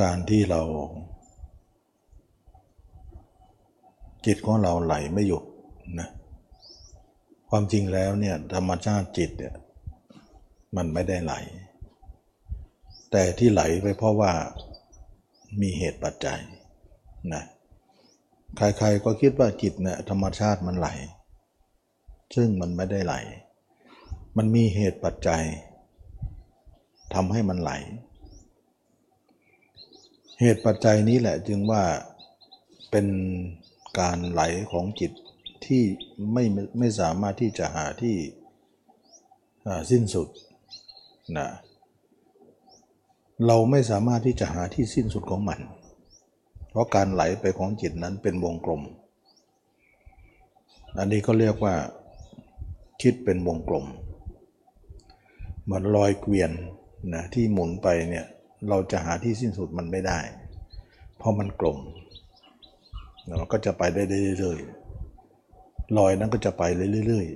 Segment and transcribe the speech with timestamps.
[0.00, 0.62] การที่เรา
[4.26, 5.44] จิตของเราไหลไม่หยุด
[5.98, 6.08] นะ
[7.48, 9.54] ความจริงแล้วเนี่ยธรรมชาติจิตเนี่ย
[10.76, 11.34] มันไม่ได้ไหล
[13.10, 14.32] แต่ที่ไหลไปเพราะว่า
[15.60, 16.40] มีเหตุปัจจัย
[17.32, 17.42] นะ
[18.56, 20.88] ใครๆก็คิดว่าจิตเนี่ยธรรมชาติมันไหล
[22.34, 23.14] ซึ่งมันไม่ได้ไหล
[24.36, 25.44] มันมีเหตุปัจจัย
[27.14, 27.72] ทำให้มันไหล
[30.42, 31.82] เหตุปัจจัยนี้แหละจึงว่า
[32.90, 33.06] เป็น
[34.00, 34.42] การไหล
[34.72, 35.12] ของจิต
[35.66, 35.82] ที่
[36.32, 36.44] ไม่
[36.78, 38.16] ไม่สามารถที่จะหาที่
[39.90, 40.28] สิ้นสุด
[41.38, 41.48] นะ
[43.46, 45.60] เราไม่สามารถที่จะหาที่สิ้นสุดของมัน
[46.70, 48.82] เพราะการไหลไปของจิตนั้นเป็นวงกลม
[50.98, 51.74] อันนี้ก็เรียกว่า
[53.02, 53.86] คิดเป็นวงกลม
[55.62, 56.50] เหมือนลอยเกวียน
[57.14, 58.26] นะที่หมุนไปเนี่ย
[58.68, 60.18] เราจะหาที่สิ้นสุดมันไม่ได้
[61.16, 61.78] เพราะมันกลม
[63.36, 64.02] เราก็จะไปได้
[64.38, 66.62] เรื่อยๆลอยนั้นก็จะไป
[67.06, 67.26] เรื่อย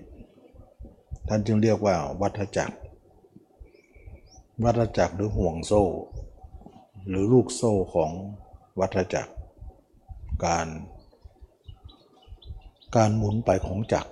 [0.59, 2.77] ๆท่านจึงเรียกว่าวัฏจักร
[4.65, 5.85] วัฏจักรหรือห่วงโซ่
[7.09, 8.11] หรือลูกโซ่ของ
[8.81, 9.33] วัฏจักร
[10.45, 10.69] การ
[12.97, 14.11] การหมุนไปของจักร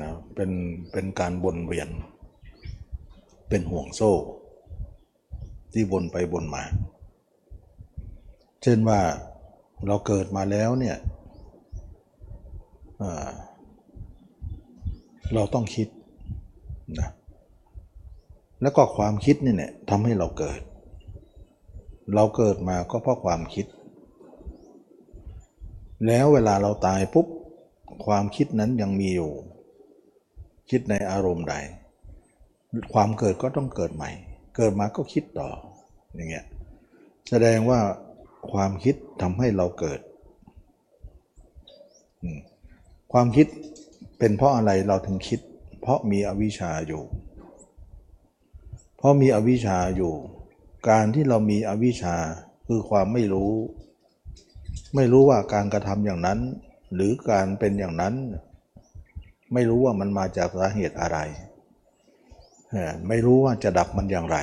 [0.00, 0.50] นะเป็น
[0.92, 1.88] เป็นการวนเวียน
[3.48, 4.12] เป็นห่วงโซ่
[5.72, 6.62] ที่วนไปวนมา
[8.62, 9.00] เช่นว่า
[9.86, 10.96] เราเกิดมาแล้วเนี่ย
[15.34, 15.88] เราต้องคิด
[16.98, 17.08] นะ
[18.62, 20.60] แล้วก็ความคิดนี่เนี่ยทำให้เราเกิด
[22.14, 23.66] เราเกิดมาก็เพราะความคิด
[26.06, 27.26] แล้วเวลาเราตายปุ๊บ
[28.06, 29.32] ความคิดนั้นยังมีอยู่
[30.70, 31.54] คิดในอารมณ์ใด
[32.92, 34.10] ความเกิดก็ต้องเกิดใหม่
[34.62, 35.50] เกิดมาก็คิดต่อ
[36.14, 36.46] อย่างเงี้ย
[37.28, 37.80] แสดงว่า
[38.52, 40.00] ความคิดทำให้เราเกิด
[43.12, 43.46] ความคิด
[44.18, 45.40] เป็นเพราะอะไรเราถึงคิด
[45.80, 47.02] เพราะมีอวิชชาอยู่
[48.96, 50.12] เพราะมีอวิชชาอยู่
[50.88, 52.16] การที่เรามีอวิชชา
[52.66, 53.52] คือความไม่รู้
[54.94, 56.38] ไม่รู้ว่าการกระทำอย่างนั้น
[56.94, 58.14] หรือการเป็นอย่างนั้น
[59.52, 61.18] ไม่รู้ว่ามันมาจากสาเหตุอะไร
[63.08, 64.38] ไม่รู้ว่าจะดับมันอย่างไร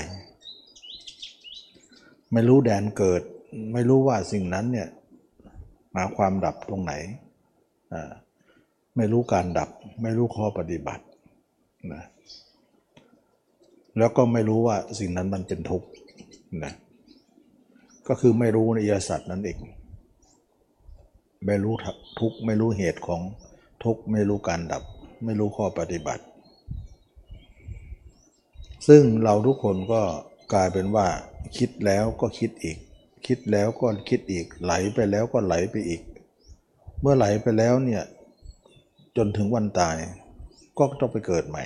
[2.34, 3.22] ไม่รู้แดนเกิด
[3.74, 4.88] ไม่รู้ว่าสิ่งนั้นเนี่ย
[5.96, 6.94] หาความดับตรงไหน
[8.96, 9.70] ไม่รู้การดับ
[10.02, 11.04] ไม่รู้ข้อปฏิบัติ
[11.94, 12.04] นะ
[13.98, 15.88] แล้วก็ไม่รู้ว่าสิ่งนั้นมันเป็นทุกข์
[16.64, 16.74] นะ
[18.08, 19.59] ก็คือไม่รู้ในยสัตว์นั่นเอง
[21.46, 21.74] ไม่รู้
[22.20, 23.22] ทุกข์ไม่รู้เหตุของ
[23.84, 24.84] ทุกข์ไม่รู้การดับ
[25.26, 26.24] ไม่รู้ข้อปฏิบัติ
[28.88, 30.02] ซึ่งเราทุกคนก็
[30.54, 31.08] กลายเป็นว่า
[31.58, 32.78] คิดแล้วก็คิดอีก
[33.28, 36.02] คิดแล้วก็คิดอีก ไหลไปแล้วก็ไหลไปอีก
[37.02, 38.04] เมื่อไหลไปแล้วเนี่ย
[39.18, 39.96] จนถึงวันตาย
[40.78, 41.64] ก็ต้องไปเกิดใหม่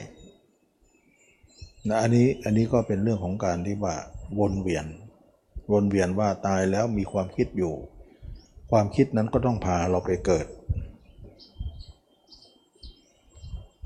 [1.87, 3.95] นะอันนี้อันนี้ก็เป็นเรื่องของการที่ว่า
[4.39, 4.85] วนเวียน
[5.71, 7.73] วนเวียนว่าตายแล้วมีความคิดอยู่
[8.71, 10.47] ความคิดนั้นก็ต้องพาเราไปเกิด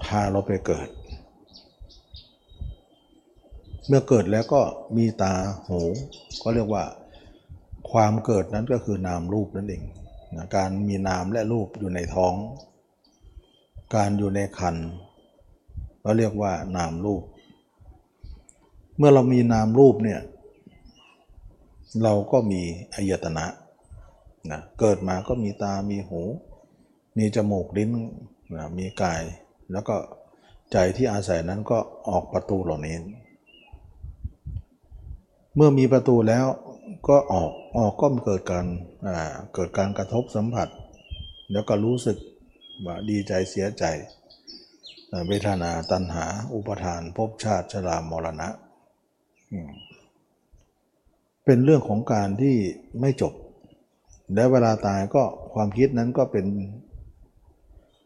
[0.04, 0.88] พาเราไปเกิด
[3.88, 4.62] เมื่อเกิดแล้วก็
[4.98, 5.34] มีตา
[5.68, 5.82] หู
[6.42, 6.84] ก็เรียกว่า
[7.92, 9.84] ความเกิดนั้นก็คือนามรูปนั่นเอง
[10.36, 12.34] นะการมีนามและรูปอยู่ในท้อง
[13.96, 14.76] การอยู่ในคัน
[16.02, 17.24] เราเรียกว่านามรูป
[18.98, 20.22] เมื่อเรามีนามรูปเนี่ย
[22.04, 22.62] เราก็มี
[22.94, 23.46] อายตนะ
[24.52, 26.22] นะเกิดมาก็มีตา มีหู
[27.18, 27.92] มีจมูกลิ้น
[28.56, 29.22] นะมีกาย
[29.72, 29.96] แล้วก็
[30.72, 31.78] ใจที่อาศัยนั้นก็
[32.10, 32.96] ออกประตูเหล่านี้
[35.56, 36.46] เมื่อมีประตูแล้ว
[37.08, 38.66] ก็ออกออกก็เกิดการ
[39.54, 40.68] เกิดการกระทบสัมผัส
[41.52, 42.18] แล้วก็รู้สึก
[42.86, 43.84] ว่าดีใจเสียใจ
[45.28, 48.50] เวทนาตัณหา อุปทานภพชาติชรามรณะ
[51.46, 52.56] เป็นเรื่องของการที่
[53.00, 53.34] ไม่จบ
[54.34, 56.46] และเวลาตายก็ความคิดนั้นก็เป็น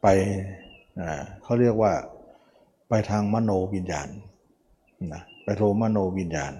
[0.01, 0.07] ไป
[1.43, 1.93] เขาเรียกว่า
[2.89, 4.09] ไปทางมโนวิญญาณ
[5.13, 6.53] นะไปโทมโนวิญญาณ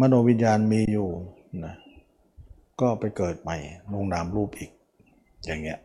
[0.00, 1.08] มโนวิญญาณมีอยู่
[1.64, 1.74] นะ
[2.80, 3.56] ก็ไปเกิดใหม่
[3.92, 4.70] ลงนามรูปอีก
[5.44, 5.78] อย่างเงี้ย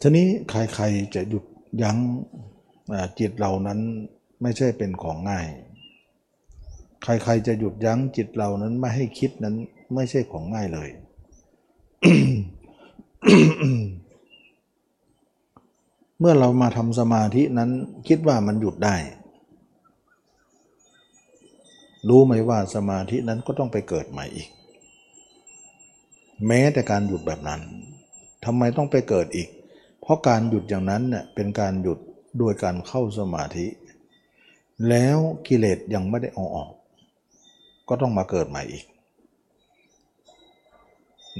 [0.00, 1.44] ทีนี้ใครๆจะหยุด
[1.82, 1.98] ยั้ง
[3.18, 3.80] จิตเรานั้น
[4.42, 5.46] ไม่ใช่เป็นของง่าย
[7.02, 9.54] ใครๆจะหยุดยั้งจิตเรานั้นไม่ให้คิดนั้น
[9.94, 10.88] ไม่ใช่ของง่ายเลย
[16.18, 17.70] เมื่อเรามาทำสมาธินั้น
[18.08, 18.96] คิดว่ามันหยุดได้
[22.08, 24.48] รู้ไหมว่าสมาธินั้นก็ต้องไปเกิดใหม่อีก
[26.46, 27.60] แม้แต่การหยุดแบบนั้น
[28.44, 29.48] ทำไมต้องไปเกิดอีก
[30.00, 31.98] เพราะการหยุดอย่างนั้นเน่ยเป็นการหยุด
[32.38, 33.66] โดยการเข้าสมาธิ
[34.88, 36.70] แล้วกิเลสยังไม่ได้เอาออก
[37.88, 38.84] ก็ต้องมาเกิดใหม่อีก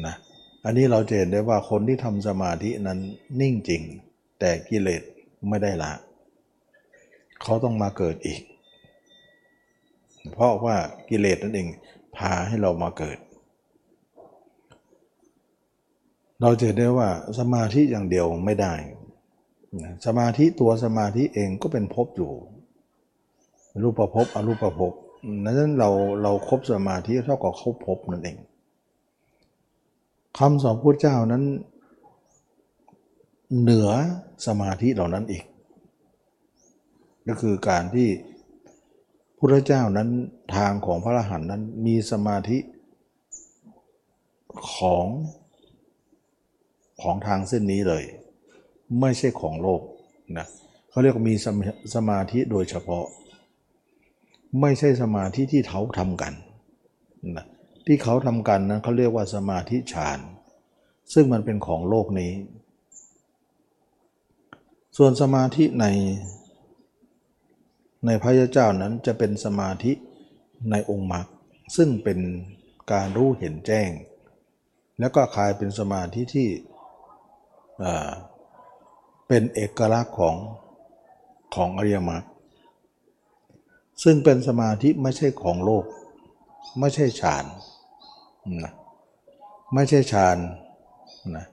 [0.06, 0.14] นะ
[0.64, 2.98] อันนี้เราจะเห็นได้ว่าคนที่ทำสมาธินั้น
[3.40, 3.82] นิ่งจริง
[4.38, 5.02] แต่กิเลส
[5.48, 5.92] ไม่ได้ละ
[7.42, 8.40] เขาต้องมาเกิดอีก
[10.32, 10.76] เพราะว่า
[11.08, 11.68] กิเลสนั่นเอง
[12.16, 13.18] พาให้เรามาเกิด
[16.42, 17.08] เราจะเห็นได้ว่า
[17.38, 18.74] สมาธิอย่างเดียวไม่ได้
[20.06, 22.32] สมาธิตัวสมาธิเองก็เป็นภพอยู่
[23.82, 24.92] รูปภพอรูปภพ
[25.44, 25.90] นั้นเรา
[26.22, 28.38] เราครบสมาธิเท่ากับครบภพนั่นเอง
[30.38, 31.44] คำสอนพุทธเจ้านั้น
[33.60, 33.88] เหนือ
[34.46, 35.44] สมาธิเหล่านั้นอีก
[37.28, 38.08] ก็คือการที่
[39.38, 40.08] พุทธเจ้านั้น
[40.56, 42.58] ทางของพระอรหันต์นั้นมีสมาธิ
[44.72, 45.06] ของ
[47.02, 48.04] ของทางเส้นนี้เลย
[49.00, 49.82] ไม่ใช่ของโลก
[50.38, 50.46] นะ
[50.90, 51.58] เขาเรียกว่ามีสม
[51.94, 53.04] สมาธิโดยเฉพาะ
[54.60, 56.32] ไม่ใช่สมาธิที่เขาทำกัน
[57.36, 57.46] นะ
[57.86, 60.18] ที่เขาทำกันนั้นเขาเรียกว่าสมาธิฌาน
[61.14, 62.32] ซึ่งมันเป็นของโลกนี้
[64.96, 65.86] ส่วนสมาธิใน
[68.06, 69.92] ในพระยาเจ้านั้นจะเป็นสมาธิ
[70.70, 71.26] ในองค์มรรค
[71.76, 72.18] ซึ่งเป็น
[72.92, 73.90] การรู้เห็นแจ้ง
[74.98, 76.48] แล้วก็คลายเป็นสมาธิที่
[79.28, 80.36] เป็นเอกลักษณ์ของ
[81.54, 82.24] ของอริยมรรค
[84.02, 85.84] ซึ่งเป็นสมาธิไม่ใช่ของโลก
[86.80, 87.44] ไม่ใช่ฌาน
[88.64, 88.72] นะ
[89.74, 90.38] ไม่ใช่ฌาน
[91.36, 91.46] นะ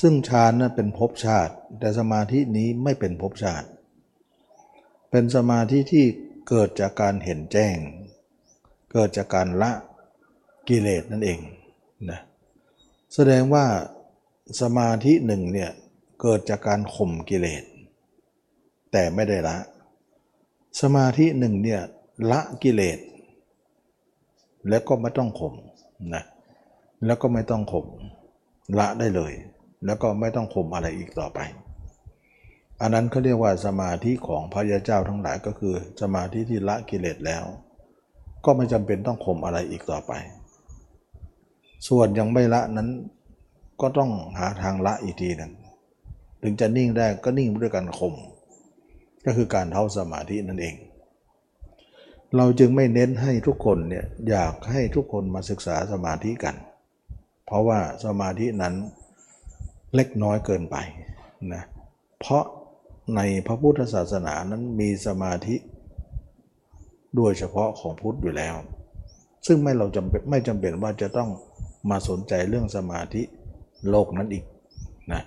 [0.00, 3.68] ซึ่งฌานนั้นเป็นภพชาติ แต่สมาธินี้ไม่เป็นภพชาติ
[5.10, 6.04] เป็นสมาธิที่
[6.48, 7.76] เกิดจากการเห็นแจ้ง
[8.92, 9.72] เกิดจากการละ
[10.68, 11.40] กิเลสนั่นเอง
[12.10, 12.20] นะ
[13.14, 13.66] แสดงว่า
[14.60, 15.70] สมาธิหนึ่งเนี่ย
[16.20, 17.64] เกิดจากการข่มกิเลส
[18.92, 19.56] แต่ไม่ได้ละ
[20.80, 21.80] สมาธิหนึ่งเนี่ย
[22.30, 22.98] ละกิเลส
[24.68, 25.54] แล้วก็ไม่ต้องข่ม
[26.14, 26.24] นะ
[27.06, 27.86] แล้วก็ไม่ต้องข่ม
[28.78, 29.32] ละได้เลย
[29.86, 31.38] แล้วก็ไม่ต้องข่มอะไรอีกต่อไป
[32.80, 37.44] อันนั้นเขาเรียกว่าสมาธิของพระยาเจ้าทั้งหลายก็คือ สมาธิที่ละกิเลสแล้ว
[38.44, 40.12] ก็ไม่จำเป็นต้องข่มอะไรอีกต่อไป
[41.88, 42.88] ส่วนยังไม่ละนั้น
[43.80, 45.52] ก็ต้องหาทางละอีกทีหนึ่ง
[46.42, 48.14] ถึงจะนิ่งได้ก็นิ่งด้วยการข่ม
[49.24, 50.74] ก็คือการเท่าสมาธินั่นเอง
[52.36, 56.56] เราจึงไม่เน้นให้ทุกคนเนี่ยอยากให้ทุกคนมาศึกษาสมาธิกัน
[57.46, 58.74] เพราะว่าสมาธินั้น
[59.94, 60.76] เล็กน้อยเกินไป
[61.54, 61.62] นะ
[62.20, 62.44] เพราะ
[63.16, 65.56] ในพระพุทธศาสนานั้นมีสมาธิ
[67.16, 68.54] โดยเฉพาะของพุทธอยู่แล้ว
[69.46, 71.30] ซึ่งไม่เราจำไม่จำเป็นว่าจะต้อง
[71.90, 73.22] มาสนใจเรื่องสมาธิ
[73.90, 74.44] โลกนั้นอีก
[75.12, 75.22] นะ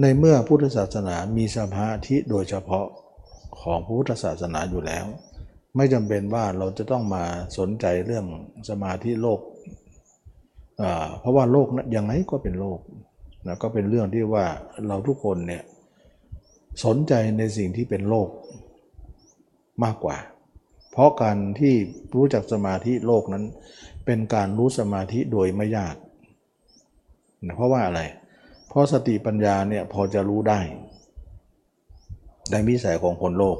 [0.00, 2.86] ในเมื่อพุทธศาสนามีสมาธิโดยเฉพาะ
[3.60, 5.06] ของพุทธศาสนาอยู่แล้ว
[5.76, 7.24] ไม่จำเป็นว่าเราจะต้องมา
[7.58, 8.26] สนใจเรื่อง
[8.70, 9.40] สมาธิโลก
[11.20, 12.78] เพราะว่าโลกนะยังไงก็เป็นโลก
[13.46, 14.44] นะก็เป็นเรื่องที่ว่า
[14.86, 15.62] เราทุกคนเนี่ย
[16.84, 18.28] สนใจในสิ่งที่เป็นโลก
[19.84, 20.18] มากกว่า
[20.92, 21.74] เพราะการที่
[22.14, 23.44] รู้จักสมาธิโลกนั้น
[24.06, 25.96] เป็นการรู้สมาธิโดยไม่ยาก
[27.44, 28.02] นะเพราะว่าอะไร
[28.68, 30.60] เพราะสติปัญญาเนี่ยพอจะรู้ได้
[32.50, 33.58] ในวิสัยของคนโลก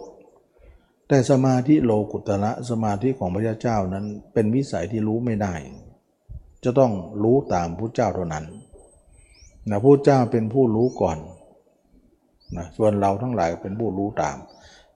[1.08, 5.54] แต่สมาธิโลกุตระสมาธิของพระเจ้านั้นเป็นวิสัยที่รู้ไม่ได้
[6.64, 8.44] จะต้องรู้ตามพระเจ้าเท่านั้น
[9.70, 11.18] นะพระเจ้าเป็นผู้รู้ก่อน
[12.56, 14.36] นะส่วนเราทั้งหลายเป็นผู้รู้ตาม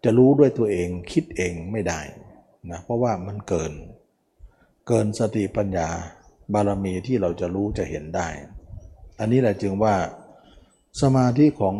[0.04, 2.00] จะรู้ด้วยตัวเองคิดเองไม่ได้
[2.70, 3.72] นะเพราะว่ามันเกิน
[4.86, 5.88] เกินสติปัญญา
[6.52, 8.28] บารมีที่เราจะรู้จะเห็นได้
[9.18, 9.94] อันนี้แหละจึงว่า
[11.02, 11.74] สมาธิของ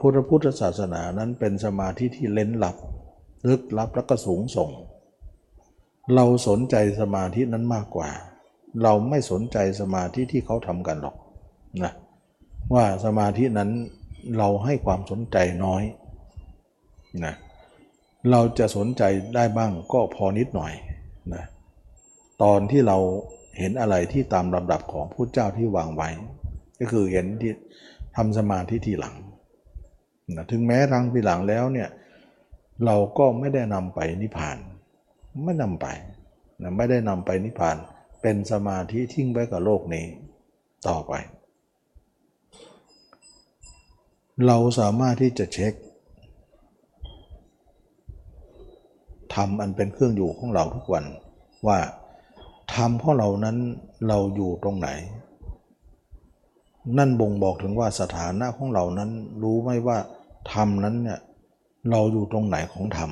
[0.00, 2.76] พุทธพุทธศาสนานั้นเป็นสมาธิที่เล้นลับ
[3.48, 4.70] ลึกลับแล้วก็สูงส่ง
[6.14, 8.10] เราสนใจสมาธินั้นมากกว่า
[8.82, 11.16] เราไม่สนใจสมาธิที่เขาทำกันหรอก
[11.84, 11.92] นะ
[12.74, 13.70] ว่าสมาธินั้น
[14.36, 15.82] เราให้ความสนใจน้อย
[17.24, 17.34] นะ
[18.30, 19.02] เราจะสนใจ
[19.34, 20.72] ได้บ้างก็พอนิดหน่อย
[21.34, 21.44] นะ
[22.42, 22.98] ตอนที่เรา
[23.58, 26.08] เห็นอะไรที่ตามลำดับของพุทธเจ้าที่วางไว้
[26.80, 27.52] ก็คือเห็นที่
[28.16, 29.14] ทำสมาธิทีหลัง
[30.36, 31.88] นะถึงแม้ทางทีหลังแล้วเนี่ย
[32.84, 34.58] เราก็ไม่ได้นำไปนิพพาน
[35.44, 35.86] ไม่นำไป
[36.62, 37.76] นะไม่ได้นำไปนิพพาน
[38.22, 40.04] เป็นสมาธิทิ้งไว้กับโลกนี้
[40.88, 41.12] ต่อไป
[44.46, 45.76] เราสามารถที่จะเช็คท
[49.34, 51.04] ธรรมอันเป็นเครื่องอยู่ของเราทุกวัน
[51.66, 51.78] ว่า
[52.74, 53.56] ธรรมของเรานั้น
[54.08, 54.88] เราอยู่ตรงไหน
[56.98, 59.10] นั่นบ่งบอกถึงว่าสถานะของเรานั้น
[59.42, 59.98] รู้ไหมว่า
[60.52, 61.20] ธรรมนั้นเนี่ย
[61.90, 63.10] เราอยู่ตรงไหนของธรรม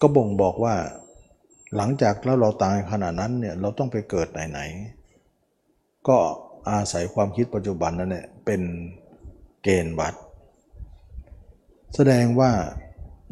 [0.00, 0.74] ก็บ่งบอกว่า
[1.76, 6.16] หลังจากแล้วเราตายขณะนั้นเนี่ยเราต้องไปเกิดไหนๆก็
[6.70, 8.60] อาศัยความคิดปัจจุบันนั่นแหละเป็น
[9.62, 10.14] เกณฑ์วัด
[11.94, 12.50] แสดงว่า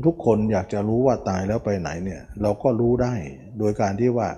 [0.04, 3.14] ทุกคนอยากจะรู้ว่าตายแล้วไปไหนเนี่ยเราก็รู้ได้
[3.58, 4.28] โดยการที่ว่า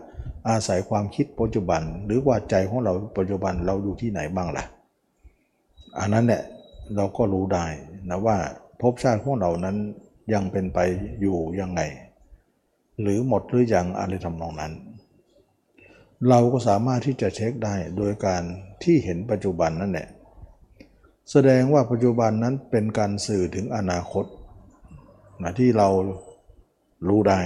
[0.48, 4.64] อาศัยความคิดปัจจุบัน หรือว่าใจของเราปัจจุบันเราอยู่ที่ไหนบ้างล่ะ
[5.98, 6.42] อันนั้นแหละ
[6.96, 7.66] เราก็รู้ได้
[8.08, 8.36] นะว่า
[8.80, 9.76] ภพชาติของเรานั้น
[10.32, 10.78] ยังเป็นไป
[11.20, 11.80] อยู่ยังไง
[13.00, 14.72] หรือหมดหรือยังอะไรทำนองนั้น
[16.28, 18.42] เราก็สามารถที่จะเช็คได้โดยการ
[18.82, 20.08] ที่เห็นปัจจุบันนั่นแหละ
[21.30, 24.24] แสดงว่าปัจจุบันนั้นเป็นการสื่อถึงอนาคต
[25.42, 25.88] นะที่เรา
[27.08, 27.40] รู้ได้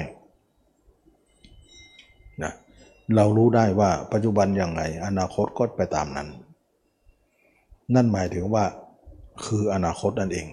[2.42, 2.52] นะ
[3.16, 6.28] เรารู้ได้ว่าปัจจุบันอย่างไรอนาคตก็ไปตามนั้น
[7.94, 8.64] นั่นหมายถึงว่า
[9.44, 10.46] คืออนาคตนั่นเอง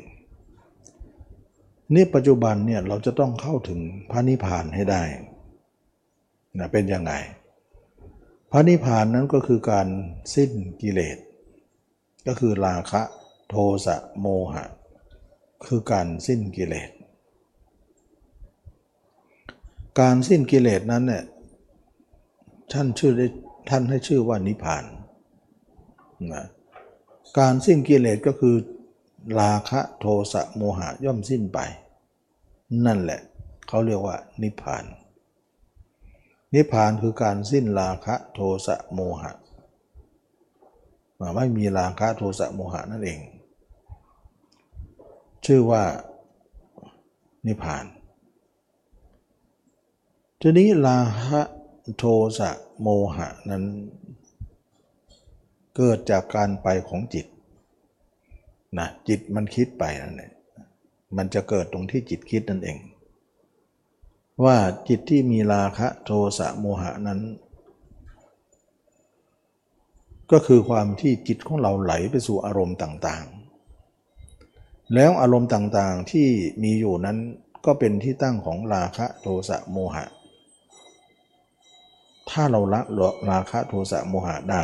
[1.93, 3.79] นี่ปัจจุบันเนี่ยเราจะต้องเข้าถึง
[4.11, 5.01] พระนิพพานให้ได้
[6.59, 7.13] นะเป็นยังไง
[8.55, 9.87] ระนิพพานนั้นก็คือการ
[10.35, 11.17] สิ้นกิเลส
[12.27, 13.01] ก็คือราคะ
[13.49, 14.65] โทสะโมหะ
[15.67, 16.89] คือการสิ้นกิเลส
[19.99, 21.23] การสิ้นกิเลสนั้นเนี่ย
[22.73, 23.27] ท่านชื่อได้
[23.69, 24.83] ท่านให้ชื่อว่านิพพาน
[26.33, 26.45] นะ
[27.39, 28.55] การสิ้นกิเลสก็คือ
[29.39, 31.59] ราคะโทสะโมหะย่อมสิ้นไป
[32.85, 33.19] นั่นแหละ
[33.67, 34.83] เขาเรียกว่านิพพาน
[36.55, 39.31] นิพพานคือการสิ้นราคะโทสะโมหะ
[41.35, 43.19] ไม่มีราคะโทสะโมหะนั่นเอง
[45.45, 45.83] ชื่อว่า
[47.47, 47.85] นิพพาน
[50.41, 51.41] ทีนี้ลาคะ
[51.97, 52.05] โท
[52.39, 53.63] สะโมหะนั้น
[55.75, 57.25] เกิดจากการไปของจิต
[58.79, 60.33] นะจิตมันคิดไปนั่นเอง
[61.17, 62.77] มันจะเกิดตรงที่จิตคิดนั่นเอง
[64.43, 67.21] ว่าจิตที่มีราคะโทสะโมหะนั้น
[70.31, 76.27] ก็คือความที่จิตของเราไหลไปสู่อารมณ์ต่างๆ แล้วอารมณ์ต่างๆที่
[76.63, 77.17] มีอยู่นั้น
[77.65, 80.05] ก็เป็นที่ตั้งของราคะโทสะโมหะ
[82.29, 82.81] ถ้าเราละ
[83.31, 84.63] ราคะโทสะโมหะได้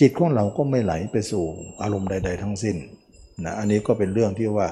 [0.00, 1.44] จิตของเราก็ไม่ไหลไปสู่
[1.82, 2.76] อารมณ์ใด ๆ ทั้งสิ้น
[3.44, 4.68] นะอันนี้ก็เป็นเรื่องที่ว่า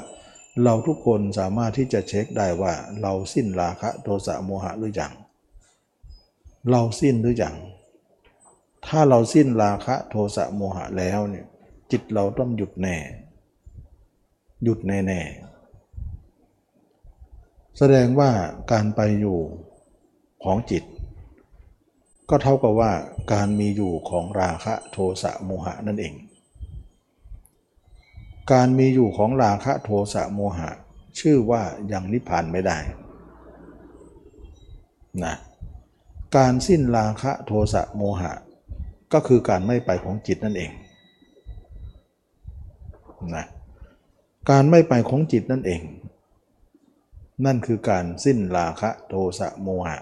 [0.64, 5.12] เราทุกคนสามารถที่จะเช็คได้ว่าเราสิ้นราคะโทสะโมหะหรือยัง
[6.70, 7.56] เราสิ้นหรือยัง
[8.86, 11.46] ถ้าเราสิ้นราคะโทสะโมหะแล้วเนี่ย
[11.90, 12.96] จิตเราต้องหยุดแน่
[14.64, 15.52] หยุดแน่ๆ
[17.78, 18.30] แสดงว่า
[18.72, 19.38] การไปอยู่
[20.44, 20.84] ของจิต
[22.30, 22.92] ก็เท่ากับว่า
[23.32, 26.14] การมีอยู่ของราคะโทสะโมหะนั่นเอง
[28.50, 30.70] การมีอยู่ของราคะโทสะโมหะ
[31.18, 32.78] ชื่อว่ายังนิพพานไม่ได้
[35.24, 35.34] นะ
[36.36, 38.32] การสิ้นราคะโทสะโมหะ
[39.12, 40.70] ก็คือการไม่ไปของจิตนั่นเอง
[43.34, 43.46] นะ
[44.50, 45.80] การไม่ไปของจิตนั่นเอง
[47.44, 49.98] นั่นคือการสิ้นราคะโทสะโมหะ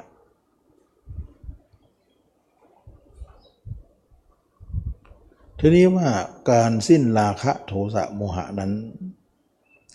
[5.62, 6.08] ทีนี้ว่า
[6.50, 8.72] การสิ้นราคะโทสะโมหะนั้น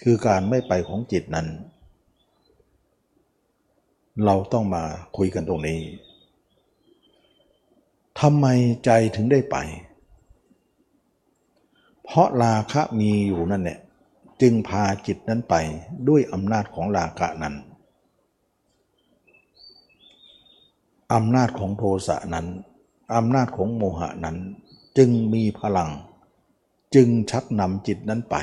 [0.04, 1.48] คือการไม่ไปของจิตนั้น
[4.26, 4.84] เราต้องมา
[5.18, 5.80] คุยกันตรงนี้
[8.20, 8.46] ทำไม
[8.86, 9.58] ใจถึงได้ไป
[12.04, 13.80] เพราะราคะมีอยู่นั่นแหละ
[14.42, 15.56] จึงพาจิตนั้นไป
[16.08, 17.56] ด้วยอำนาจของราคะนั้น
[21.14, 22.48] อำนาจของโทสะนั้น
[23.16, 24.38] อำนาจของโมหะนั้น
[24.98, 25.90] จึงมีพลัง
[26.96, 28.36] จึงชักนำจิตนั้นไป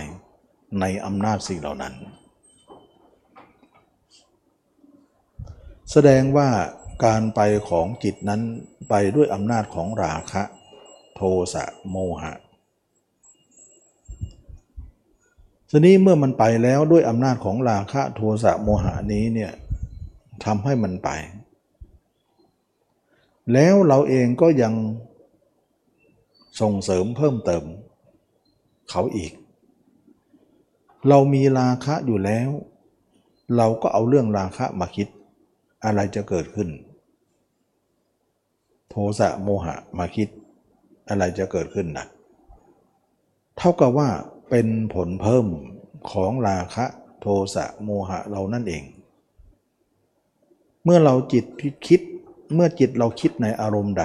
[0.80, 1.94] ในอำนาจสิ่งเหล่านั้น
[5.90, 6.48] แสดงว่า
[7.04, 8.40] การไปของจิตนั้น
[8.88, 10.42] ไปด้วยอำนาจของราคะ
[11.14, 11.20] โท
[11.54, 12.32] สะโมหะ
[15.70, 19.52] ทีนี้เมื่อมันไปแล้วด้วยอำนาจของราคะโทสะโมหะนี้เนี่ย
[20.44, 21.10] ทำให้มันไป
[23.52, 24.74] แล้วเราเองก็ยัง
[26.60, 27.64] ส่งเสริมเพิ่มเติม
[28.90, 29.32] เขาอีก
[31.08, 32.50] เรามีราคะอยู่แล้ว
[33.56, 35.08] เราก็เอาเรื่องราคะมาคิด
[35.84, 36.68] อะไรจะเกิดขึ้น
[38.90, 40.28] โทสะโมหะมาคิด
[41.08, 42.06] อะไรจะเกิดขึ้นนะ
[43.56, 44.08] เท่ากับว่า
[44.50, 45.46] เป็นผลเพิ่ม
[46.10, 46.84] ของราคะ
[47.20, 48.82] โทสะโมหะเรานั่นเอง
[50.84, 51.44] เมื่อเราจิต
[51.86, 52.00] คิด
[52.54, 54.04] เมื่อจิตเราคิดในอารมณ์ใด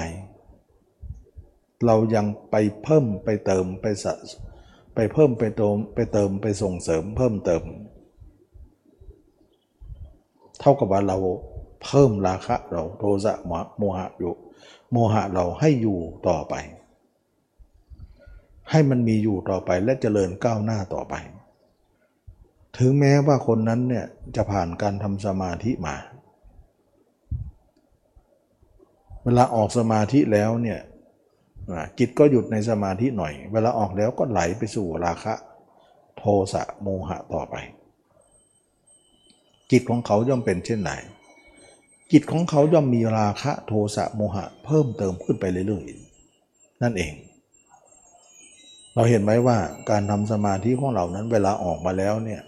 [1.85, 4.13] เรายังไปเพิ่มไปเติมไปสะ
[4.95, 7.63] ไปเพิ่มไปเติมไปเติมไปส่งเสริมเพิ่มเติม
[10.59, 11.17] เท่ากับว่าเรา
[11.85, 13.33] เพิ่มราคะเราโทสะ
[13.77, 14.33] โมหะอยู่
[14.91, 16.55] โมหะเราให้อยู่ต่อไป
[18.71, 21.15] ให้มันมีอยู่ต่อไปและเจริญก้าวหน้าต่อไป
[22.77, 24.05] ถึงแม้ว่าคนนั้นเนี่ย
[24.35, 25.95] จะผ่านการทำสมาธิมา
[29.23, 30.79] เวลาออกสมาธิแล้วเนี่ย
[31.99, 35.33] จิตก็หยุดในสมาธิหน่อย เวลาออกแล้วก็ไหลไปสู่ราคะ
[36.17, 37.55] โทสะโมหะต่อไป
[39.71, 40.91] จิตของเขาย่อมเป็นเช่นไหน
[42.11, 47.13] จิตของเขาย่อมมีราคะโทสะโมหะ เพิ่มเติมขึ้นไปเรื่อยๆนั่นเอง
[48.95, 49.57] เราเห็นไหมว่า
[49.89, 52.41] การทำสมาธิของเรานั้นเวลาออกมาแล้วเนี่ย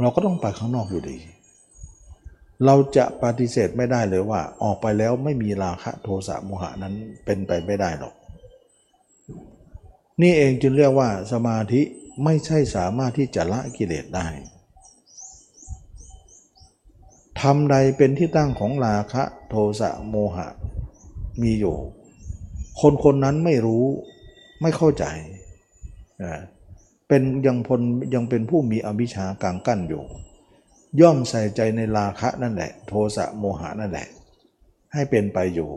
[0.00, 1.16] เราก็ต้องไปข้างนอกอยู่ดี
[2.64, 6.94] เราจะปฏิเสธไม่ได้เลยว่า ออกไปแล้วไม่มีราคะโทสะโมหะนั้น
[7.24, 8.14] เป็นไปไม่ได้หรอก
[10.22, 11.82] นี่เองจึงเรียกว่าสมาธิ
[12.24, 14.26] ไม่ใช่สามารถที่จะละกิเลสได้
[17.40, 20.48] ทำใดเป็นที่ตั้งของราคะโทสะโมหะ
[21.42, 21.76] มีอยู่
[22.80, 23.84] คนคนนั้นไม่รู้
[24.62, 25.04] ไม่เข้าใจ
[27.08, 27.80] เป็นยังพล
[28.14, 30.02] ยังเป็นผู้มีอวิชากางกั้นอยู่
[31.00, 34.08] ย่อมใส่ใจในราคะนั่นแหละ โทสะโมหะนั่นแหละ
[34.92, 35.70] ให้เป็นไปอยู่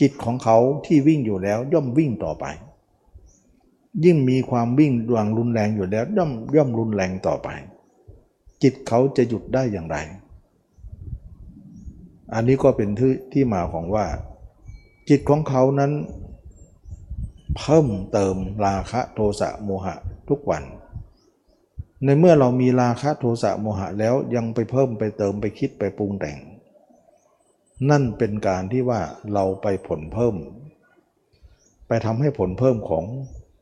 [0.00, 2.44] จิตของเขาที่วิ่งอยู่แล้วย่อมวิ่งต่อไป
[4.04, 7.48] ยิ่งมีความวิ่งดวงรุนแรงอยู่แล้ว ย่อมย่อมรุนแรงต่อไป
[8.62, 9.96] จิตเขาจะหยุดได้อย่างไร
[12.34, 14.06] อันนี้ก็เป็นที่ที่มาของว่า
[15.08, 15.92] จิตของเขานั้น
[17.56, 18.36] เพิ่มเติม
[18.66, 19.94] ราคะโทสะโมหะ
[20.28, 20.62] ทุกวัน
[22.04, 26.38] ในเมื่อเรามีราคะโทสะโมหะแล้วยังไปเพิ่มไปเติมไปคิดไปปรุงแต่ง
[27.90, 29.00] นั่นเป็นการที่ว่า
[29.32, 30.34] เราไปผลเพิ่ม
[31.88, 33.04] ไปทำให้ผลเพิ่มของ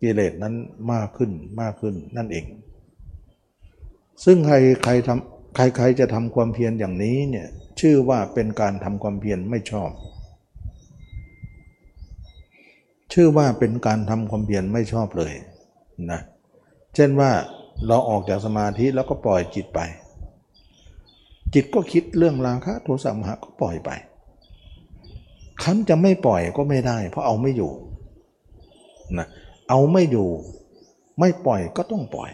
[0.02, 0.54] กิเลสนั้น
[0.92, 1.30] มากขึ้น
[1.60, 2.46] มากขึ้นนั่นเอง
[4.24, 7.48] ซึ่งใครใครทำใครใครจะทำความเพียรอย่างนี้เนี่ย
[7.80, 9.90] ชื่อว่าเป็นการทำความเพียรไม่ชอบ
[13.12, 15.32] ชื่อว่าเป็นการทำความเพียรไม่ชอบเลย
[16.10, 16.20] นะ
[16.94, 17.30] เช่นว่า
[17.86, 19.80] เราออกจากสมาธิแล้วก็ปล่อยจิตไป
[21.54, 23.90] จิตก็คิดเรื่องราคะโทสะมหะก็ปล่อยไป
[25.62, 27.72] คันจะไม่ปล่อยก็ไม่ได้ เพราะเอาไม่อยู่
[29.18, 29.26] นะ
[29.68, 30.28] เอาไม่อยู่
[31.20, 32.30] ไม่ปล่อยก็ต้องปล่อย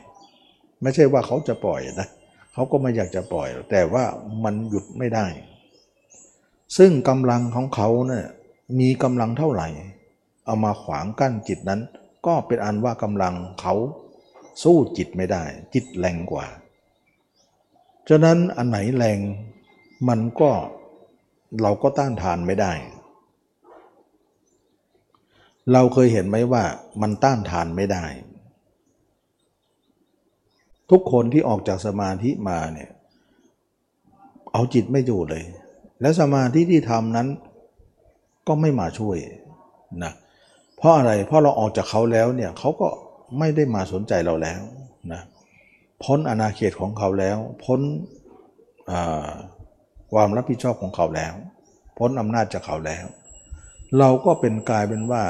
[0.82, 2.08] ไม่ใช่ว่าเขาจะปล่อยนะ
[2.54, 4.04] เขาก็ไม่อยากจะปล่อย แต่ว่า
[4.44, 5.26] มันหยุดไม่ได้
[6.78, 8.26] ซึ่งกำลังของเขาเนี่ย
[8.80, 9.68] มีกำลังเท่าไหร่
[10.46, 11.80] เอามาขวางกั้นจิตนั้น
[12.26, 13.74] ก็เป็นอันว่ากำลังเขา
[14.62, 15.44] สู้จิตไม่ได้
[15.74, 16.46] จิตแรงกว่า
[18.08, 19.18] ฉะนั้นอันไหนแรง
[20.08, 20.50] มันก็
[21.62, 22.72] เราก็ต้านทานไม่ได้
[25.72, 26.64] เราเคยเห็นไหมว่า
[27.02, 28.04] มันต้านทานไม่ได้
[30.90, 32.90] ทุกคนที่ออกจากสมาธิมาเนี่ย
[34.52, 35.44] เอาจิตไม่อยู่เลย
[36.00, 37.28] และสมาธิที่ทำนั้น
[38.46, 39.16] ก็ไม่มาช่วย
[40.04, 40.12] นะ
[40.76, 42.88] เพราะอะไรเพราะเราออกจากเขาแล้วเนี่ยเขาก็
[43.38, 44.62] ไม่ได้มาสนใจเราแล้ว
[45.12, 45.22] นะ
[46.04, 47.80] พ้นอนาเขตของเขาแล้ว พ้น
[50.12, 51.34] ความรับผิดชอบของเขาแล้ว
[51.98, 53.04] พ้นอำนาจจากเขาแล้ว
[53.98, 55.24] เราก็เป็นกลายเป็นว่า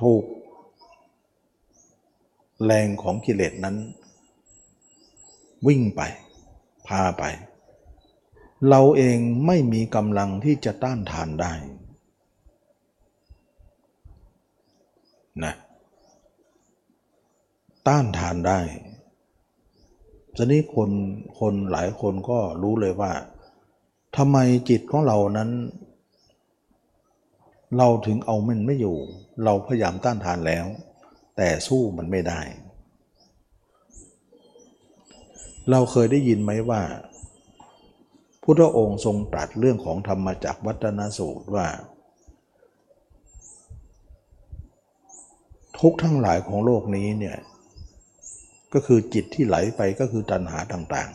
[0.00, 0.24] ถูก
[2.64, 3.76] แรงของกิเลสนั้น
[5.66, 6.00] วิ่งไป
[6.88, 7.24] พาไป
[8.68, 11.52] เราเองไม่มีกำลังที่จะต้านทานได้
[15.44, 15.54] นะ
[17.88, 18.60] ต้านทานได้
[20.36, 20.90] ทีนี้คน
[21.38, 23.12] คนหลายคนก็รู้เลยว่า
[24.16, 24.36] ทำไม
[24.68, 25.50] จิตของเรานั้น
[27.76, 28.96] เราถึงเอามันไม่อยู่
[29.44, 30.66] เราพยายามต้านทานแล้ว
[31.36, 32.40] แต่สู้มันไม่ได้
[35.70, 36.82] เราเคยได้ยินไหมว่า
[38.42, 41.66] พุทธองค์ทรงตรัสเรื่องของธรรมจักวัฒนสูตรว่า
[45.78, 47.38] ทุกทั้งหลายของโลกนี้เนี่ย
[48.74, 51.10] ก็คือจิตที่ไหลไปก็คือตัณหาต่าง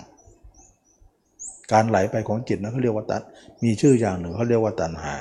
[0.83, 3.21] ๆ การไหลไปของจิตนะเขาเรียกว่าตัณ
[3.63, 5.15] มีชื่ออย่างหนึ่งเขาเรียกว่าตัณหา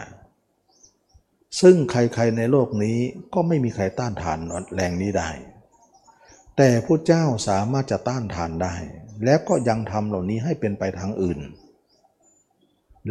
[1.60, 2.98] ซึ่งใครๆในโลกนี้
[3.34, 4.38] ก็ไม่มีใครต้านทาน
[4.74, 5.30] แรงนี้ได้
[6.56, 8.74] แต่พระเจ้าสามารถจะต้านทานได้
[9.24, 11.38] แล้วก็ยังทำเหล่านี้ให้เป็นไปทางอื่น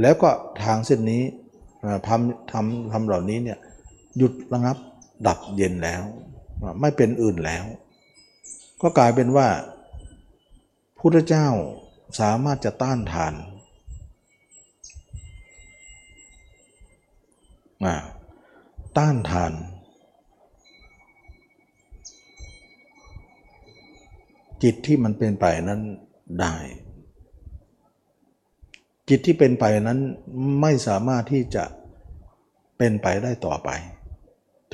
[0.01, 0.29] แล้วก็
[0.63, 1.23] ทางเส้นนี้
[2.07, 3.59] ทำทำทำเหล่านี้เนี่ย
[4.17, 4.77] หยุดระงับ
[5.27, 6.03] ดับเย็นแล้ว
[6.81, 7.65] ไม่เป็นอื่นแล้ว
[8.83, 9.49] ก็กลายเป็นว่า
[10.99, 11.47] พุทธเจ้า
[12.19, 13.33] สามารถจะต้านทาน
[18.97, 19.53] ต้านทาน
[24.63, 25.81] จิตที่มันเป็นไปนั้น
[26.39, 26.55] ได้
[29.09, 29.99] จิตที่เป็นไปนั้น
[30.61, 31.63] ไม่สามารถที่จะ
[32.77, 33.69] เป็นไปได้ต่อไป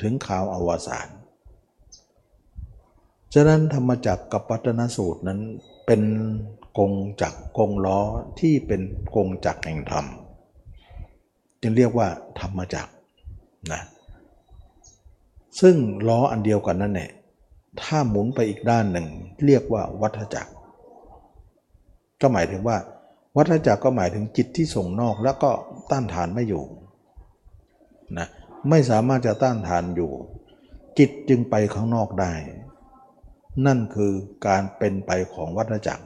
[0.00, 1.08] ถึงข่าวอวสาน
[3.34, 5.40] ฉะนั้นธรรมจักรกับปัตนสูตรนั้น
[5.86, 6.02] เป็น
[6.78, 7.98] กงจักรกงล้อ
[8.40, 8.80] ที่เป็น
[9.16, 10.06] กงจักรแห่งธรรม
[11.60, 12.08] จึงเรียกว่า
[12.40, 12.92] ธรรมจักร
[13.72, 13.82] นะ
[15.60, 15.76] ซึ่ง
[16.08, 17.10] ล้ออันเดียวกันนั่นแหละ
[17.82, 19.06] ถ้าหมุนไปอีกด้านหนึ่ง
[19.46, 20.52] เรียกว่าวัฏจักร
[22.20, 22.76] ก็หมายถึงว่า
[23.36, 25.50] วัฏจักรก็หมายถึงจิตที่ส่งนอกแล้วก็
[25.90, 26.64] ต้านทานไม่อยู่
[28.18, 28.28] นะ
[28.68, 30.10] ไม่สามารถจะต้านทานอยู่
[30.98, 32.32] จิตจึงไปข้างนอกได้
[33.66, 34.12] นั่นคือ
[34.46, 36.04] การเป็นไปของวัฏจักร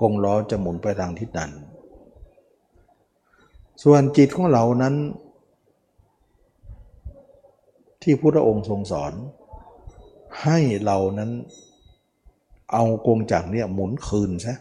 [0.00, 1.50] กงล้อจะหมุนไปทางทิศนั้น
[3.82, 4.94] ส่วนจิตของเรานั้น
[8.02, 9.12] ที่พุทธองค์ทรงสอน
[10.42, 11.30] ให้เรานั้น
[12.72, 14.56] เอากงจักรเนี่ยหมุนคืนซะ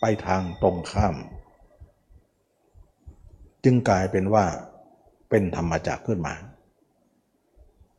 [0.00, 1.14] ไปทางตรงข้าม
[3.64, 4.44] จึงกลายเป็นว่า
[5.30, 6.34] เป็นธรรมจักรขึ้นมา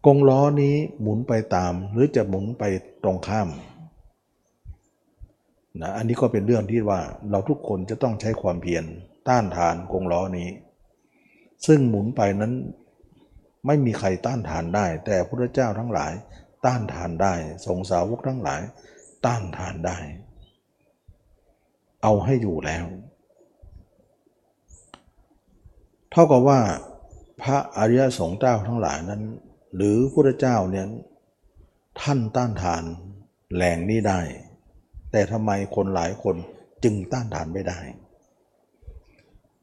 [0.06, 2.64] กงล้อนี้หมุนไปตามหรือจะหมุนไป
[3.04, 3.50] ตรงข้าม
[5.82, 7.00] นะอันนี้ก็เป็นเรื่องที่ว่า
[7.32, 8.84] เราทุกคนจะต้องใช้ความเพียร
[9.30, 10.50] ต้านทานกงล้อนี้
[11.68, 12.54] ซึ่งหมุนไปนั้น
[13.66, 16.12] ไม่มีใครต้านทานได้ แต่พระเจ้าทั้งหลาย
[16.66, 17.34] ต้านทานได้
[17.66, 18.62] สงสาวกทั้งหลาย
[19.26, 19.98] ต้านทานได้
[22.04, 22.86] เอาให้อยู่แล้ว
[26.12, 26.60] เท่ากับว่า
[27.42, 29.22] พระอริยสงฆ์เจ้าทั้งหลายนั้น
[29.76, 30.88] หรือพระเจ้าเนี่ย
[32.00, 32.84] ท่านต้านทาน
[33.56, 34.22] แรงนี้ได้
[35.12, 36.36] แต่ทำไมคนหลายคน
[36.84, 37.80] จึงต้านทานไม่ได้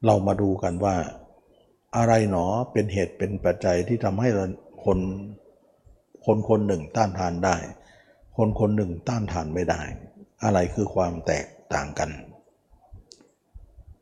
[0.04, 0.96] เรามาดูกันว่า
[1.96, 4.28] อะไรหนอเป็นเหตุเป็นปัจจัยที่ทำให้
[4.84, 4.98] คน
[6.26, 7.56] คนคนหนึ่งต้านทานได้
[8.36, 9.80] คนคนหนึ่งต้านทานไม่ได้
[10.44, 12.10] อะไรคือความแตกต่างกัน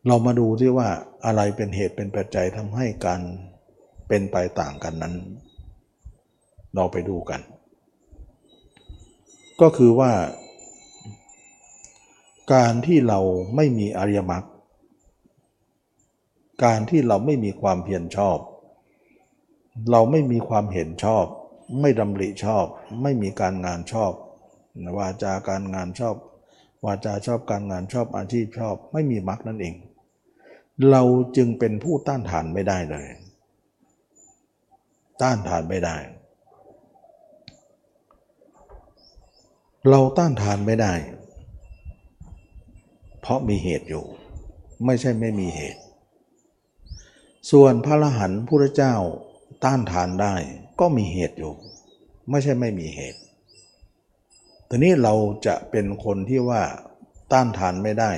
[0.07, 0.89] เรามาดูที่ว่า
[1.27, 3.21] อะไรเป็นเหตุเป็นปัจจัยทำให้การ
[4.09, 5.15] เป็นไปต่างกันนั้น
[6.75, 7.41] เราไปดูกัน
[9.61, 10.13] ก็คือว่า
[12.55, 13.21] การที่เรา
[13.57, 14.45] ไม่มีอริยมรรค
[16.65, 18.39] การที่เราไม่มีความเพียรชอบ
[19.91, 21.25] เราไม่มีความเห็นชอบ
[21.81, 22.67] ไม่ดำริชอบ
[23.03, 24.13] ไม่มีการงานชอบ
[24.99, 26.17] วาจาการงานชอบ
[26.85, 29.75] วาจาชอบการงานชอบอาชีพชอบ ไม่มีมรรคนั่นเอง
[30.91, 31.03] เรา
[31.37, 33.07] จึงเป็นผู้ต้านทานไม่ได้เลย
[35.23, 35.97] ต้านทานไม่ได้
[39.91, 40.95] เราต้านทานไม่ได้
[43.21, 44.05] เพราะมีเหตุอยู่
[44.85, 45.83] ไม่ใช่ไม่มีเหตุ
[47.51, 48.95] ส่วนพระอรหันต์พุทธเจ้า
[49.65, 50.35] ต้านทานได้
[50.81, 51.55] ก็มีเหตุอยู่
[52.31, 53.21] ไม่ใช่ไม่มีเหตุ
[54.69, 55.15] ทีนี้เรา
[55.47, 56.63] จะเป็นคนที่ว่า
[57.33, 58.13] ต้านทานไม่ได้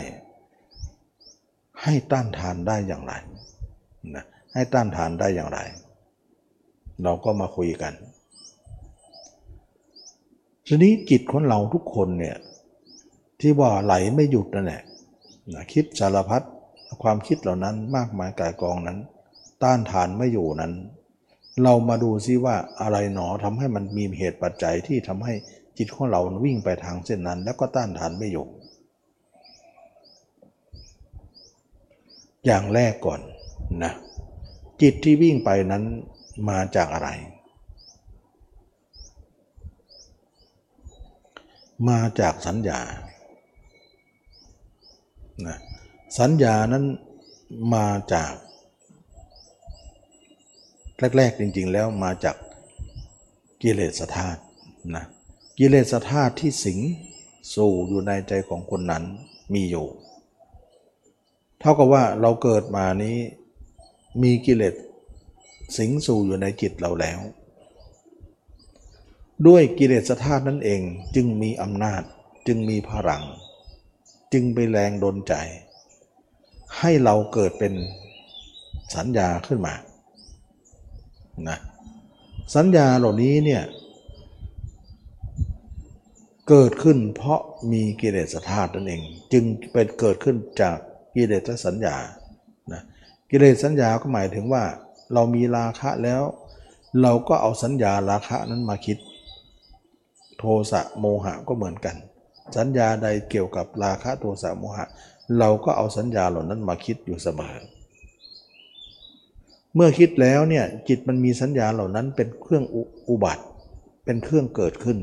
[1.82, 3.12] ให้ต้านทานได้อย่างไร
[4.14, 5.58] นะให้ต้านทานได้อย่างไร
[7.02, 7.94] เราก็มาคุยกัน
[10.70, 12.36] ทีนี้จิตของเราทุกคนเนี่ย
[13.40, 14.82] ที่ว่าไหลไม่หยุดนั่นแหละ
[15.54, 16.42] นะคิดสารพัด
[17.02, 18.98] ความคิดเหล่านั้นมากมายกายกองนั้น
[19.62, 20.72] ต้านทานไม่อยู่นั้น
[21.62, 25.34] เรามาดูซิว่าอะไรหนอทำให้มันมีเหตุปัจจัยที่ทำให้
[25.78, 28.46] จิตของเราวิ่งไปทางเส้นนั้น แล้วก็ต้านทานไม่อยู่
[32.46, 33.20] อย่างแรกก่อน
[33.82, 33.92] นะ
[34.82, 35.84] จิตที่วิ่งไปนั้น
[36.48, 37.08] มาจากอะไร
[41.86, 42.80] มาจากสัญญา
[45.46, 45.58] นะ
[46.18, 46.84] สัญญานั้น
[47.74, 48.32] มาจาก
[51.16, 52.36] แรกๆจริง ๆ แล้วมาจาก
[53.62, 54.40] กิเลสธาตุ
[54.94, 55.04] นะ
[55.58, 56.78] กิเลสธาตุที่สิง
[57.54, 59.04] สู่อยู่ในใจของคนนั้น
[59.54, 59.86] มีอยู่
[61.60, 63.16] เท่ากับว่าเราเกิดมานี้
[64.22, 64.74] มีกิเลส
[65.78, 67.18] สิงสู่อยู่ในจิตเราแล้ว
[69.46, 70.80] ด้วยกิเลสธาตุนั่นเอง
[71.14, 72.02] จึงมีอำนาจ
[72.46, 73.22] จึงมีพลัง
[74.32, 75.34] จึงไปแรงดนใจ
[76.78, 77.74] ให้เราเกิดเป็น
[78.94, 79.74] สัญญาขึ้นมา
[81.48, 81.58] นะ
[82.54, 83.62] สัญญาเหล่านี้เนี่ย
[86.48, 87.40] เกิดขึ้นเพราะ
[87.72, 90.76] มีกิเลสธาตุนั่นเอง จึงเป็นเกิดขึ้นจาก
[91.14, 91.96] กิเลสสัญญา
[92.72, 92.82] นะ
[93.30, 94.64] กิเลสสัญญาก็หมายถึงว่า
[95.12, 96.22] เรามีราคะแล้ว
[97.02, 98.96] เราก็เอาสัญญาราคะนั้นมาคิด
[100.38, 101.96] โทสะโมหะก็เหมือนกัน
[102.56, 104.86] สัญญาใดเกี่ยวกับราคะโทสะโมหะ
[105.38, 107.56] เราก็เอาสัญญาเหล่านั้นมาคิดอยู่เสมอ
[109.74, 113.44] เมื่อคิดแล้วเนี่ยจิตมันมีสัญญาเหล่านั้นเป็นเครื่องอุอุบัติ
[114.04, 114.98] เป็นเครื่องเกิดขึ้น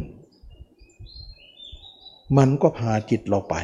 [2.37, 3.55] มันก็พาจิตเราไป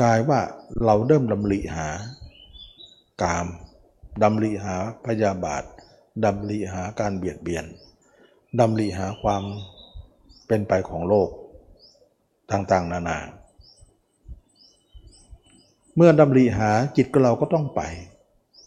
[0.00, 0.40] กลายว่า
[0.84, 1.88] เราเริ่มดำริหา
[3.22, 3.46] กาม
[4.22, 5.62] ดำริหาพยาบาท
[6.24, 7.64] ดำริหาการเบียดเบียน
[8.60, 9.42] ดำริหาความ
[10.46, 11.28] เป็นไปของโลก
[12.52, 13.18] ต่างๆ นานา
[15.96, 17.82] เมื่อดำริหาจิตก็เราก็ต้องไป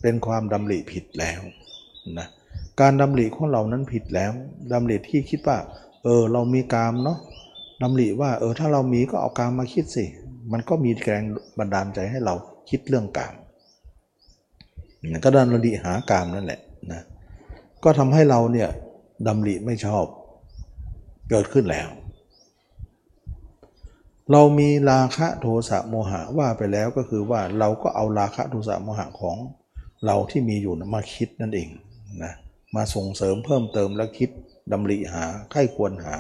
[0.01, 1.41] เป็นความดำริผิดแล้ว
[2.19, 2.27] นะ
[2.81, 4.31] การดำริของเรานั้นผิดแล้ว
[4.71, 5.57] ดำริที่คิดว่า
[6.03, 7.17] เออเรามีกามเนาะ
[7.81, 10.05] ดำริว่า เออถ้าเรามีก็เอากามมาคิดสิ
[10.51, 11.23] มันก็มีแรง
[11.57, 12.33] บันดาลใจให้เรา
[12.69, 13.33] คิดเรื่องกาม
[15.23, 16.59] ก็ดันดำริหากามนั่นแหละ
[16.91, 17.01] นะ
[17.83, 18.69] ก็ทำให้เราเนี่ย
[19.27, 20.05] ดำริไม่ชอบ
[21.29, 21.89] เกิดขึ้นแล้ว
[24.31, 29.37] เรามีราคะโทสะโมหะว่าไปแล้วก็คือว่าเราก็เอาราคะโทสะโมหะของ
[30.05, 31.69] เราที่มีอยู่มาคิดนั่นเอง
[32.23, 32.33] นะ
[32.75, 34.29] มาส่งเสริมเพิ่มเติมแล้วคิด
[34.71, 36.15] ดำริหาใครควรหา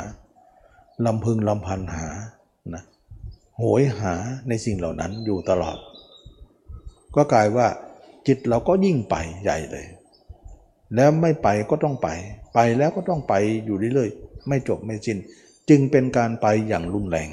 [1.05, 2.07] ลำพึงลำพันหา
[2.73, 2.83] นะ
[3.57, 4.13] โหยหา
[4.47, 5.77] ในสิ่งเหล่านั้นอยู่ตลอด
[7.15, 7.67] ก็กลายว่า
[8.27, 9.85] จิตเราก็ยิ่งไปใหญ่เลย
[10.95, 12.09] แล้วไม่ไปก็ต้องไป
[12.55, 13.33] ไปแล้วก็ต้องไป
[13.65, 15.17] อยู่เรื่อยๆไม่จบไม่สิ้น
[15.69, 17.29] จึงเป็นการไปอย่างรุนแรง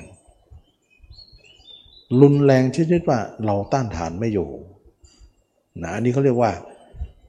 [2.21, 4.49] รุนแรงชนิดว่าเราต้านทานไม่อยู่
[5.83, 6.53] นะอันนี้เขาเรียกว่า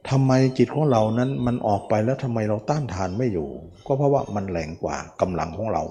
[0.10, 3.48] ทำไมจิตของเรานั้นมันออกไปแล้วทำไมเราต้านทานไม่อยู่
[3.86, 5.84] ก็เพราะว่ามันแรงกว่ากำลังของเรา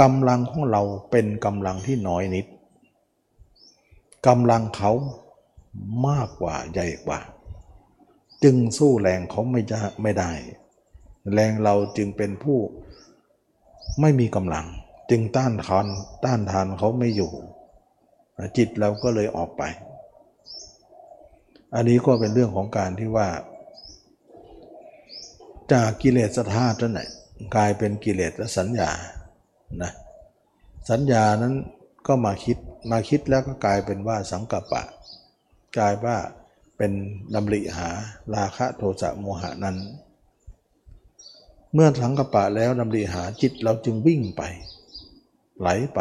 [0.00, 2.46] กำลังของเราเป็นกำลังที่น้อยนิด
[4.26, 4.92] กำลังเขา
[6.08, 7.20] มากกว่าใหญ่กว่า
[8.44, 10.30] จึงสู้แรงเขาไม่ได้ไม่ได้
[11.32, 12.58] แรงเราจึงเป็นผู้
[14.00, 14.66] ไม่มีกำลัง
[15.10, 15.86] จึงต้านทาน
[16.24, 17.32] ต้านทานเขาไม่อยู่
[18.56, 19.62] จิตเราก็เลยออกไป
[21.74, 23.28] อันนี้ก็เป็นเรื่องของการที่ว่า
[25.72, 27.08] จากกิเลสธาตุนั่นแหละ
[27.56, 28.90] กลายเป็นกิเลสและสัญญา
[29.82, 29.92] นะ
[30.90, 31.54] สัญญานั้น
[32.06, 32.58] ก็มาคิด
[32.90, 34.84] มาคิดแล้วก็กลายเป็นว่าสังกัปปะ
[35.78, 36.16] กลายว่า
[36.76, 36.92] เป็น
[37.34, 37.88] ดำริหา
[38.34, 39.76] ราคะโทสะโมหะนั้น
[41.74, 44.42] เมื่อสังกปะแล้วดำริหาจิตเราจึงวิ่งไป
[45.60, 46.00] ไหลไป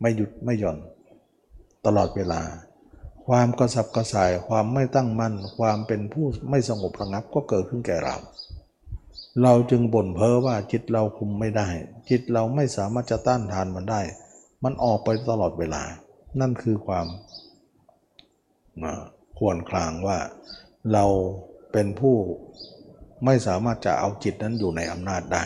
[0.00, 0.78] ไม่หยุดไม่หย่อน
[1.86, 2.40] ตลอดเวลา
[3.26, 8.16] ความกระสับกระส่ายความไม่ตั้งมั่น ความเป็นผู้ไม่สงบระงับก็เกิดขึ้นแก่เรา
[9.42, 11.68] เราจึงบ่นเพ้อว่าจิตเราคุมไม่ได้
[12.10, 14.02] จิตเราไม่สามารถจะต้านทานมันได้
[14.64, 15.82] มันออกไปตลอดเวลา
[16.40, 17.06] นั่นคือความ
[19.38, 20.18] ควรคลางว่า
[20.92, 21.04] เรา
[21.72, 22.16] เป็นผู้
[23.24, 25.44] ไม่สามารถจะเอาจิตนั้นอยู่ในอำนาจได้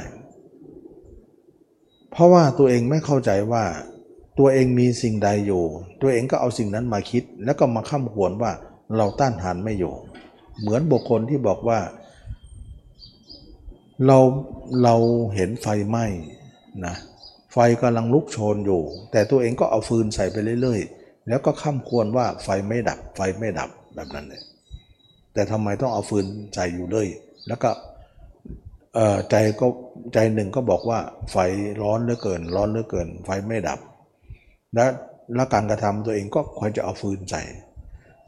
[2.11, 3.65] เพราะว่าตัวเองไม่เข้าใจว่า
[4.39, 5.63] ตัวเองมีสิ่งใดอยู่
[6.03, 8.53] ตัวเองก็เอาสิ่งนั้นมาคิด แล้วก็มาข้ามขวนว่า
[8.97, 9.93] เราต้านทานไม่อยู่
[10.61, 11.81] เหมือนบุคคลที่บอกว่า
[14.07, 14.19] เรา
[14.83, 14.95] เรา
[15.35, 16.07] เห็นไฟไหม้
[16.87, 16.95] นะ
[17.53, 24.43] ไฟกำลังลุกโชนอยู่ แต่ตัวเองก็เอาฟืนใส่ไปเรื่อยๆ แล้วก็ข้ามควรว่าไฟไม่ดับ ไฟไม่ดับแบบนั้นเลย
[25.35, 27.09] แต่ทำไมต้องเอาฟืนใจอยู่เลย
[27.49, 27.71] แล้วก็
[29.31, 29.67] ใจก็
[30.15, 31.37] ใจหนึ่งก็บอกว่าไฟ
[31.83, 33.81] ร้อนเหลือเกิน ร้อนเหลือเกิน ไฟไม่ดับ
[34.75, 34.87] และ
[35.35, 37.43] และการกระทำตัวเองก็ควรจะเอาฟืนใส่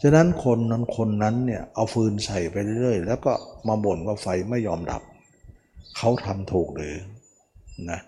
[0.02, 3.33] ฉะนั้นคนนั้นคนนั้นเนี่ยเอาฟืนใส่ไปเรื่อยๆ แล้วก็
[3.68, 5.02] มาบ่นว่าไฟไม่ยอมดับ
[5.96, 6.96] เขาทำถูกหรือ
[7.90, 8.00] นะ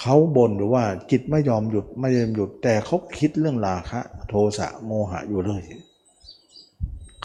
[0.00, 5.64] เขาบ่นอยู่ว่าจิตไม่ยอมหยุดไม่ยอมหยุดแต่เขาคิดเรื่องราคะ โทสะโมหะอยู่เลย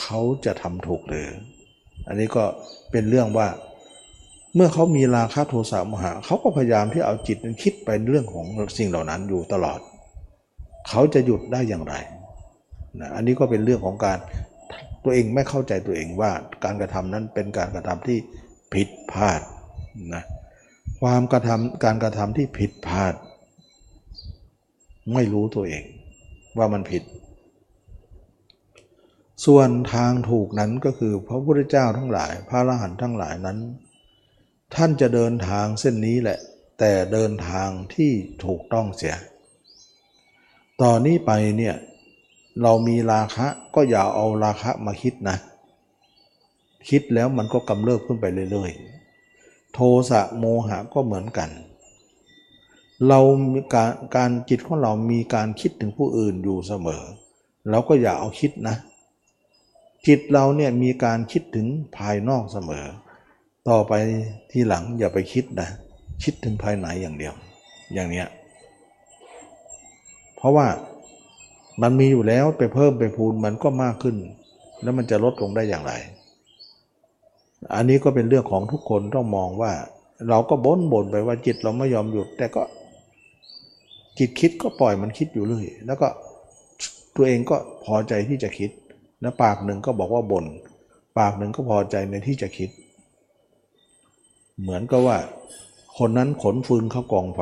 [0.01, 1.29] เขาจะทำถูกหรือ
[2.07, 2.43] อันนี้ก็
[2.91, 3.47] เป็นเรื่องว่า
[4.55, 8.45] เมื่อเขามีราคะโทสะโมหะเขาก็พยายามที่เอาจิตนั้นคิดไปเรื่องของ
[8.77, 9.79] สิ่งเหล่านั้นอยู่ตลอด
[10.89, 11.95] เขาจะหยุดได้อย่างไร
[12.99, 14.17] นะอันนี้ก็เป็นเรื่องของการ
[15.03, 16.31] ตัวเองไม่เข้าใจตัวเองว่า
[16.63, 18.17] การกระทำนั้นเป็นการกระทำที่
[18.73, 19.41] ผิดพลาด
[20.15, 20.23] นะ
[21.01, 23.13] ความกระทำการกระทำที่ผิดพลาด
[25.13, 25.83] ไม่รู้ตัวเอง
[26.57, 27.03] ว่ามันผิด
[29.45, 33.57] ส่วนทางถูกนั้นก็คือพระพุทธเจ้าทั้งหลาย พระอรหันต์ทั้งหลายนั้น
[34.75, 36.39] ท่านจะเดินทางเส้นนี้แหละ
[36.79, 38.11] แต่เดินทางที่
[38.45, 39.15] ถูกต้องเสีย
[40.81, 41.75] ต่อนนี้ไปเนี่ย
[42.61, 45.37] เรามีราคะก็อย่าเอาราคะมาคิดนะ
[46.89, 51.49] คิดแล้วมันก็กำเริบขึ้นไปเรื่อยๆ โทสะโมหะก็เหมือนกัน
[53.07, 53.19] เรา
[53.73, 57.03] การการจิตของเรามีการคิดถึงผู้อื่นอยู่เสมอ
[57.69, 58.75] เราก็อย่าเอาคิดนะ
[60.07, 62.85] จิตเราเนี่ยมีการคิดถึงภายนอกเสมอ
[63.69, 63.93] ต่อไป
[64.51, 65.69] ทีหลังอย่าไปคิดนะ
[66.23, 67.33] คิดถึงภายในอย่างเดียว
[67.93, 68.27] อย่างเนี้ย
[70.35, 70.67] เพราะว่า
[71.81, 74.15] มันมีอยู่แล้วไปเพิ่มไปพูนมันก็มากขึ้น
[74.81, 75.93] แล้วมันจะลดลงได้อย่างไร
[77.75, 79.71] อันนี้ก็เป็นเรื่องของทุกคนต้องมองว่า
[80.29, 82.63] เราก็บ่นบ่นไปว่าจิตเราไม่ยอมหยุด แต่ก็
[84.17, 86.07] จิตคิดก็ปล่อยมันคิดอยู่เรื่อยแล้วก็
[87.15, 88.69] ตัวเองก็พอใจที่จะคิด
[89.21, 90.45] แล้วปากหนึ่งก็บอกว่าบน่น
[91.19, 92.69] ปากหนึ่งก็พอใจในที่จะคิด
[94.61, 95.17] เหมือนกับว่า
[95.97, 97.41] คนนั้นขนฟืนเข้ากองไฟ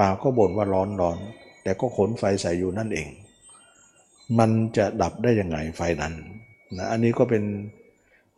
[0.00, 1.18] ปากก็บ่นว่าร้อนร้อน
[1.62, 3.08] แต่ก็ขนไฟใส่อยู่นั่นเอง
[4.38, 6.14] มันจะดับได้ยังไงไฟนั้น
[6.76, 7.42] นะอันนี้ก็เป็น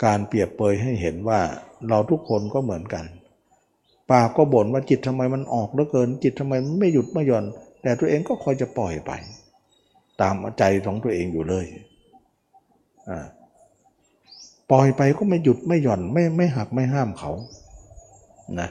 [0.04, 1.40] การเปรียบเปยให้เห็นว่า
[1.88, 3.04] เราทุกคนก็เหมือนกัน
[4.12, 7.44] ปากก็บ่นว่าจิตทำไมมันออกเหลือเกิน จิตทำไมมันไม่หยุดไม่หย่อน
[7.82, 9.10] แต่ตัวเองก็คอยจะปล่อยไป
[10.20, 11.66] ตามใจของตัวเองอยู่เลย
[14.70, 17.30] ปล่อยไปก็ไม่หยุดไม่หย่อนไม่ไม่หักไม่ห้ามเขา
[18.60, 18.68] นะ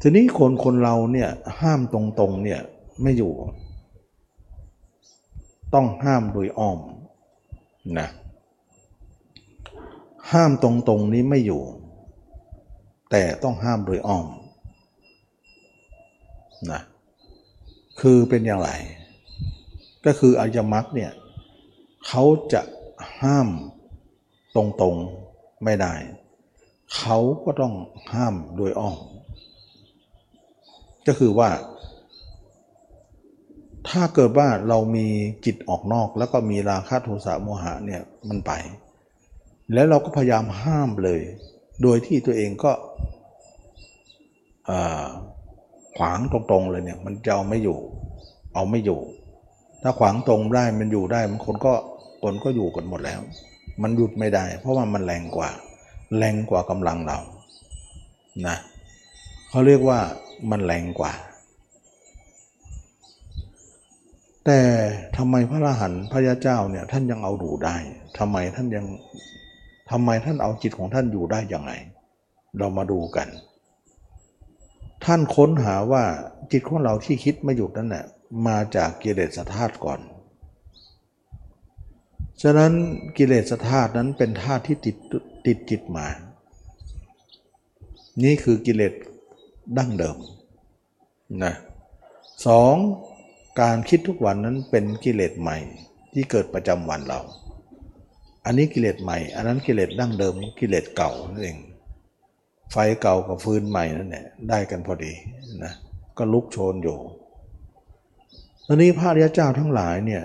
[0.00, 1.28] ทีนี้คนคนเราเนี่ย
[1.60, 2.60] ห้ามตรงๆเนี่ย
[3.02, 3.32] ไม่อยู่
[5.74, 6.78] ต้องห้ามโดยอ้อม
[7.98, 8.08] นะ
[10.32, 11.62] ห้ามตรงๆนี้ไม่อยู่
[13.10, 14.26] แต่ต้องห้ามโดยอ้อม
[16.72, 16.80] นะ
[18.00, 18.70] คือเป็นอย่างไร
[20.06, 21.12] ก็คืออริยมรรคเนี่ย
[22.06, 22.60] เขาจะ
[23.22, 23.48] ห้าม
[24.56, 25.94] ตรงๆไม่ได้
[26.96, 27.74] เขาก็ต้อง
[28.12, 28.98] ห้ามโดยอ้อม
[31.06, 31.50] ก็คือว่า
[33.88, 35.06] ถ้าเกิดว่าเรามี
[35.44, 38.52] จิตออกนอก แล้วก็มีราคะโทสะโมหะเนี่ยมันไป
[39.72, 41.20] แล้วเราก็พยายามห้ามเลย
[41.82, 42.72] โดยที่ตัวเองก็
[45.96, 47.78] ขวางตรงๆเลยเนี่ย มันจะเอาไม่อยู่
[48.54, 49.00] เอาไม่อยู่
[49.82, 51.74] ถ้าขวางตรงได้มันอยู่ได้มันคนก็
[52.24, 53.20] คนก็อยู่กันหมดแล้ว
[53.82, 55.50] มันหยุดไม่ได้ เพราะว่ามันแรงกว่า
[56.18, 57.18] แรงกว่ากำลังเรา
[58.46, 58.56] นะ
[59.48, 59.98] เขาเรียกว่า
[60.50, 61.12] มันแรงกว่า
[64.44, 64.60] แต่
[65.16, 67.76] ทำไมพระอรหันต์พระยาเจ้าเนี่ยท่านยังเอาดูได้
[68.18, 68.86] ทำไมท่านยัง
[69.90, 71.72] ทำไมท่านเอาจิตของท่านอยู่ได้ยังไง
[72.58, 73.28] เรามาดูกัน
[75.04, 76.04] ท่านค้นหาว่า
[76.52, 78.04] จิตของเราที่คิดไม่หยุดนั่นแหละ
[78.46, 80.00] มาจากกิเลสธาตุก่อน
[82.42, 82.72] ฉะนั้น
[83.16, 84.96] กิเลสธาตุนั้นเป็นธาตุที่ติด
[85.46, 86.06] ติดจิตมา
[88.24, 88.94] นี่คือกิเลส
[89.78, 90.16] ดั้งเดิม
[91.44, 91.54] นะ
[92.46, 92.74] สอง
[93.60, 95.58] การคิดทุกวันนั้นเป็นกิเลสใหม่
[96.12, 97.20] ที่เกิดประจำวันเรา
[98.44, 101.58] อันนี้กิเลสใหม่ อันนั้นกิเลสดั้งเดิมกิเลสเก่านั่นเอง
[102.72, 105.12] ไฟเก่ากับฟืนใหม่นั่นแหละได้กันพอดี
[105.64, 105.72] นะ
[106.18, 106.98] ก็ลุกโชนอยู่
[108.66, 110.22] ตอนนี้พระริยเจ้าทั้งหลายเนี่ย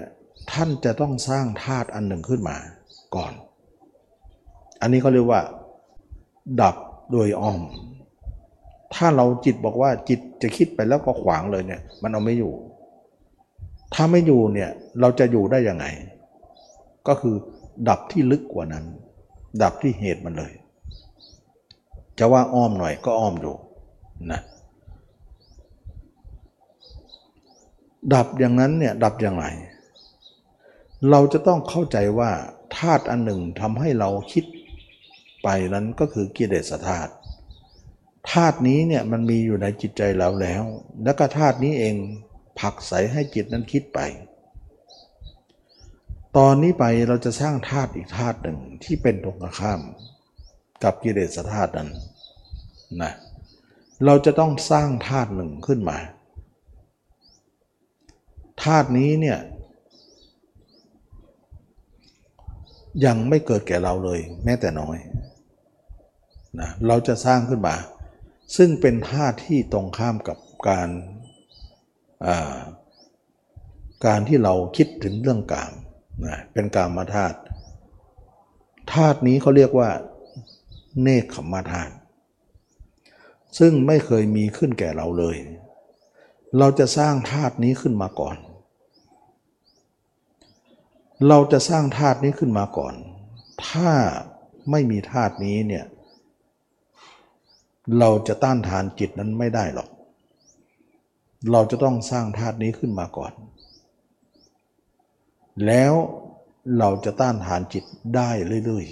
[0.52, 2.58] ท่านจะต้องสร้างธาตุอันหนึ่งขึ้นมา
[3.16, 3.34] ก่อน
[4.82, 5.42] อันนี้เขาเรียกว่า
[6.62, 6.76] ดับ
[7.12, 7.62] โดยอ้อม
[8.96, 12.54] ถ้าเราจิตบอกว่าจิตจะคิดไปแล้วก็ขวางเลยเนี่ย มันเอาไม่อยู่
[13.94, 15.86] ถ้าไม่อยู่เนี่ยเราจะอยู่ได้ยังไง
[17.08, 17.36] ก็คือ
[17.90, 18.86] ดับที่ลึกกว่านั้น
[19.64, 20.54] ดับที่เหตุมันเลย
[22.20, 23.56] จะว่าอ้อมหน่อยก็อ้อมอยู่
[24.32, 24.42] นะ
[28.14, 29.46] ดับอย่างนั้นเนี่ยดับอย่างไร
[31.10, 32.32] เราจะต้องเข้าใจว่า
[32.78, 34.46] ธาตุอันหนึ่งทำให้เราคิด
[35.44, 37.12] ไปนั้นก็คือกิเลสธาตุ
[38.32, 40.64] ธาตุนี้เนี่ยมันมีอยู่ในจิตใจเราแล้ว
[41.04, 41.96] แล้วก็ธาตุนี้เอง
[42.60, 44.00] ผักใสให้จิตนั้นคิดไป
[46.38, 49.82] ตอนนี้ไปเราจะสร้างธาตุอีกธาตุหนึ่งที่เป็นตรงข้าม
[50.84, 51.90] กับกิเลสธาตุนั้น
[53.02, 53.14] นะ
[54.06, 55.98] เราจะต้องสร้างธาตุหนึ่งขึ้นมา
[58.64, 59.40] ธาตุนี้เนี่ย
[63.06, 64.98] ยังไม่เกิดแก่เราเลย แม้แต่น้อย
[66.60, 67.76] นะเราจะสร้างขึ้นมา
[68.58, 70.90] ซึ่งเป็นธาตุที่ตรงข้ามกับการ
[74.06, 75.74] การที่เราคิดถึงเรื่องกาม
[76.28, 77.38] นะเป็นกามมาธาตุ
[78.94, 79.90] ธาตุนี้เขาเรียกว่า
[81.02, 81.94] เนคขมาธาตุ
[83.60, 85.38] ซึ่งไม่เคยมีขึ้นแก่เราเลย
[86.58, 88.36] เราจะสร้างธาตุนี้ขึ้นมาก่อน
[91.28, 92.94] เราจะสร้างธาตุนี้ขึ้นมาก่อน
[93.68, 93.92] ถ้า
[94.72, 95.86] ไม่มีธาตุนี้เนี่ย
[98.00, 99.90] เราจะต้านทานจิตนั้นไม่ได้หรอก
[101.52, 103.32] เราจะต้องสร้างธาตุนี้ขึ้นมาก่อน
[105.66, 105.94] แล้ว
[106.78, 107.84] เราจะต้านทานจิต
[108.16, 108.30] ได้
[108.66, 108.86] เรื่อย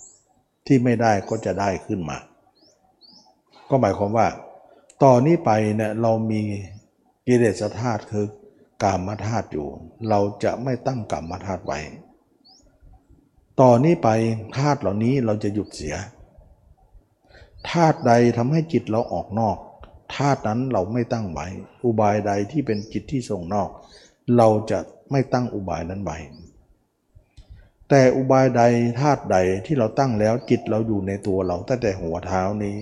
[0.00, 2.18] ๆ ที่ไม่ได้ก็จะได้ขึ้นมา
[3.68, 4.28] ก็หมายความว่า
[5.02, 6.42] ต่อนนี้ไปเนี่ยเรามี
[7.26, 8.26] กิเลสธาตุคือ
[8.82, 9.68] กามมาธาตุอยู่
[10.08, 11.78] เราจะไม่ตั้งกามมาธาตุไว้
[13.60, 14.08] ต่อนนี้ไป
[14.56, 15.96] ธาตุเหล่านี้เราจะหยุดเสีย
[17.70, 19.56] ธาตุใดทำให้จิตเราออกนอก
[20.16, 21.46] ธาตุนั้นเราไม่ตั้งไว้
[21.84, 23.68] อุบายใดที่เป็นจิตที่ส่งนอก
[24.36, 24.78] เราจะ
[25.10, 26.18] ไม่ตั้งอุบายนั้นไว้
[27.88, 28.62] แต่อุบายใด
[29.00, 32.76] ธาตุใดที่เราตั้งแล้วจิตเราอยู่ในตัวเราตั้งแต่หัวเท้านี้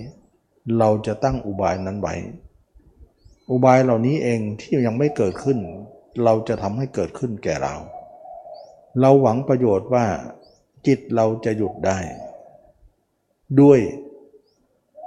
[0.79, 2.15] เราจะตั้งอุบายนั้นไว้
[3.49, 5.59] อุบายเหล่านี้เองที่ยังไม่เกิดขึ้น
[6.23, 7.75] เราจะทำให้เกิดขึ้นแก่เรา
[9.01, 10.05] เราหวังประโยชน์ว่า
[10.87, 11.99] จิตเราจะหยุดได้
[13.61, 13.79] ด้วย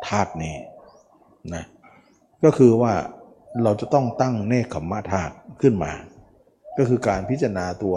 [0.06, 0.56] ธาตุนี้
[1.54, 1.64] นะ
[2.44, 2.94] ก็คือว่า
[3.62, 5.92] เราจะต้องตั้งเนคขมมะธาตุขึ้นมา
[6.78, 7.94] ก็คือการพิจารณาตัว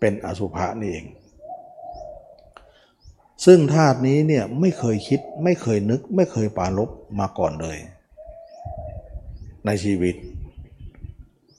[0.00, 1.06] เป็นอสุภะนี่เอง
[3.46, 6.90] ซึ่งธาตุนี้เนี่ยไม่เคยคิดไม่เคยนึกไม่เคยปาลบ
[7.20, 7.78] มาก่อนเลย
[9.66, 10.14] ในชีวิต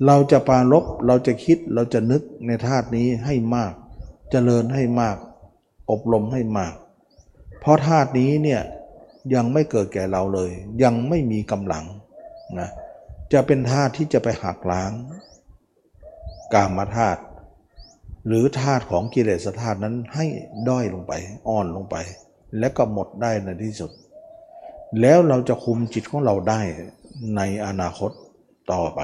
[0.05, 3.75] เราจะปาลบเราจะคิดเราจะนึกในธาตุนี้ให้มากจ
[4.31, 5.17] เจริญให้มาก
[5.91, 6.75] อบรมให้มาก
[7.59, 8.61] เพราะธาตุนี้เนี่ย
[9.33, 10.51] ยังไม่เกิดแก่เราเลย
[10.83, 11.85] ยังไม่มีกำลัง
[12.59, 12.69] นะ
[13.33, 14.91] จะเป็นธาตุที่จะไปหักล้าง
[16.53, 17.21] กามธาตุ
[18.27, 20.25] หรือธาตุของกิเลสธาตุนั้นให้
[20.69, 21.13] ด้อยลงไป
[21.47, 21.95] อ่อนลงไป
[22.59, 23.91] และก็หมดได้ในที่สุด
[25.01, 26.61] แล้วเราจะคุมจิตของเราได้
[27.36, 28.11] ในอนาคต
[28.72, 29.01] ต่อไป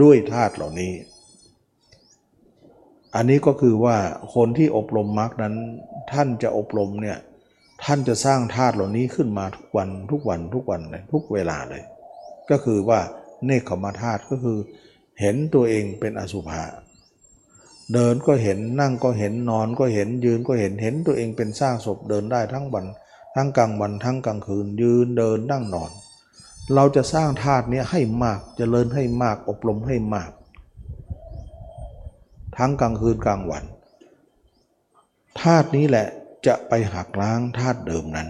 [0.00, 0.92] ด้วยธาตุเหล่านี้
[3.14, 3.96] อันนี้ก็คือว่า
[4.34, 5.54] คนที่อบรมมรรคนั้น
[6.12, 7.18] ท่านจะอบรมเนี่ย
[7.84, 11.82] ท่านจะสร้างธาตุเหล่านี้ขึ้นมาทุกวันทุกวันทุกวันเลยทุกเวลาเลย
[12.50, 13.00] ก็คือว่า
[13.44, 14.58] เนคขมาธาตุก็คือ
[15.20, 16.62] เห็นตัวเองเป็นอสุภะ
[17.92, 22.86] เดินก็เห็นนั่งก็เห็นนอนก็เห็นยืนก็เห็นเห็นตัวเองเป็นสร้างศพเดินได้ทั้งวัน
[23.36, 25.90] ทั้งกลางวันทั้งกลางคืนยืนเดินนั่งนอน
[26.74, 30.30] เราจะสร้างธาตุนี้ให้มากจเจริญให้มากอบรมให้มาก
[32.56, 33.64] ทั้งกลางคืนกลางวัน
[35.40, 36.06] ธาตุนี้แหละ
[36.46, 38.28] จะไปหักล้างธาตุเดิมนั้น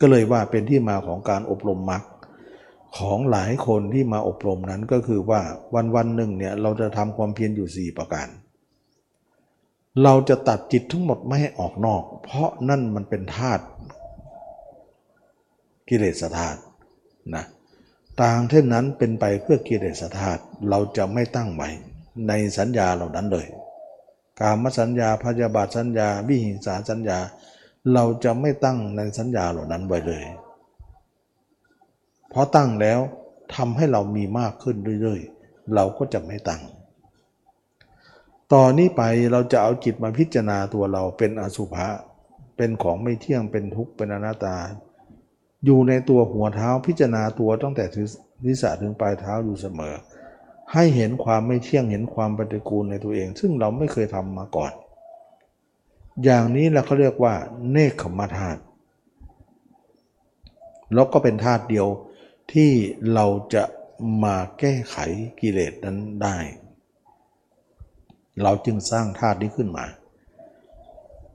[0.00, 2.02] ก็เลยว่าเป็นที่มาของการอบรมมรรค
[2.98, 5.40] ของหลายคนที่มาอบรมนั้นก็คือว่า
[5.74, 8.28] วันวันหนึ่งเนี่ยเราจะทำความเพียรอยู่ 4 ประการ
[10.02, 13.64] เราจะตัดจิตทั้งหมดไม่ให้ออกนอก เพราะนั่นมันเป็นธาตุ
[15.94, 16.60] กิเลสธาตุ
[17.34, 17.44] นะ
[18.22, 21.68] ต่างเท่านั้นเป็นไปเพื่อกิเลสธาตุเราจะไม่ตั้งไว้
[22.28, 23.46] ในสัญญาเหล่านั้นเลย
[24.40, 27.18] กามสัญญาพยาบาทสัญญา วิหิงสาสัญญา
[27.92, 30.24] เราจะไม่ตั้งในสัญญาเหล่านั้นไว้เลย
[32.28, 32.98] เพราะตั้งแล้ว
[33.54, 36.62] ทำให้เรามีมากขึ้นเรื่อยๆ เราก็จะไม่ตั้ง
[38.52, 41.88] ต่อนนี้ไปเราจะเอาจิตมาพิจารณาตัวเราเป็นอสุภะ
[42.56, 44.56] เป็นของไม่เที่ยง เป็นทุกข์ เป็นอนัตตา
[45.64, 49.94] อยู่ในตัวหัวเท้าพิจารณาตัวตั้งแต่ทิศะถึงปลายเท้าอยู่เสมอ
[50.72, 54.72] ให้เห็นความไม่เที่ยงเห็นความปฏิกูลในตัวเอง ซึ่งเราไม่เคยทำมาก่อน
[56.24, 57.34] อย่างนี้เราเขาเรียกว่า
[57.70, 58.60] เนคขมธาตุ
[60.94, 61.86] แล้วก็เป็นธาตุเดียว
[62.52, 62.70] ที่
[63.14, 63.64] เราจะ
[64.24, 64.96] มาแก้ไข
[65.40, 66.36] กิเลสนั้นได้
[68.42, 69.86] เราจึงสร้างธาตุนี้ขึ้นมา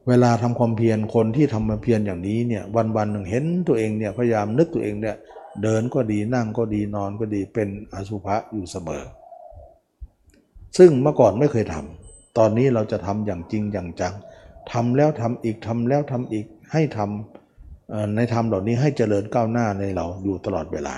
[0.08, 5.16] เวลาทำความเพียรคนที่ทำมามเพียรอย่างนี้เนี่ยวันวันหนึ่งเห็นตัวเองเนี่ยพยายามนึกตัวเองเนี่ย
[5.64, 9.04] เดินก็ดีนั่งก็ดีนอนก็ดีเป็นอสุภะอยู่เสมอ
[10.78, 14.14] ซึ่งเมื่อก่อนไม่เคยทำตอนนี้เราจะทำอย่างจริงอย่างจัง
[14.72, 20.96] ทำแล้วทำอีกทำแล้วทำอีกให้ทำในธรรมเหล่านี้ให้เจริญก้าวหน้าในเราอยู่ตลอดเวลา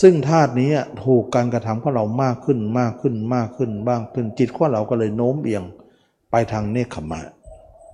[0.00, 0.70] ซึ่งธาตุนี้
[1.04, 5.64] ถูกการกระทำของเรามากขึ้นมากขึ้นมากขึ้นบ้างขึ้นจิตของเราก็เลยโน้มเอียง
[6.30, 7.22] ไปทางเนคขมะ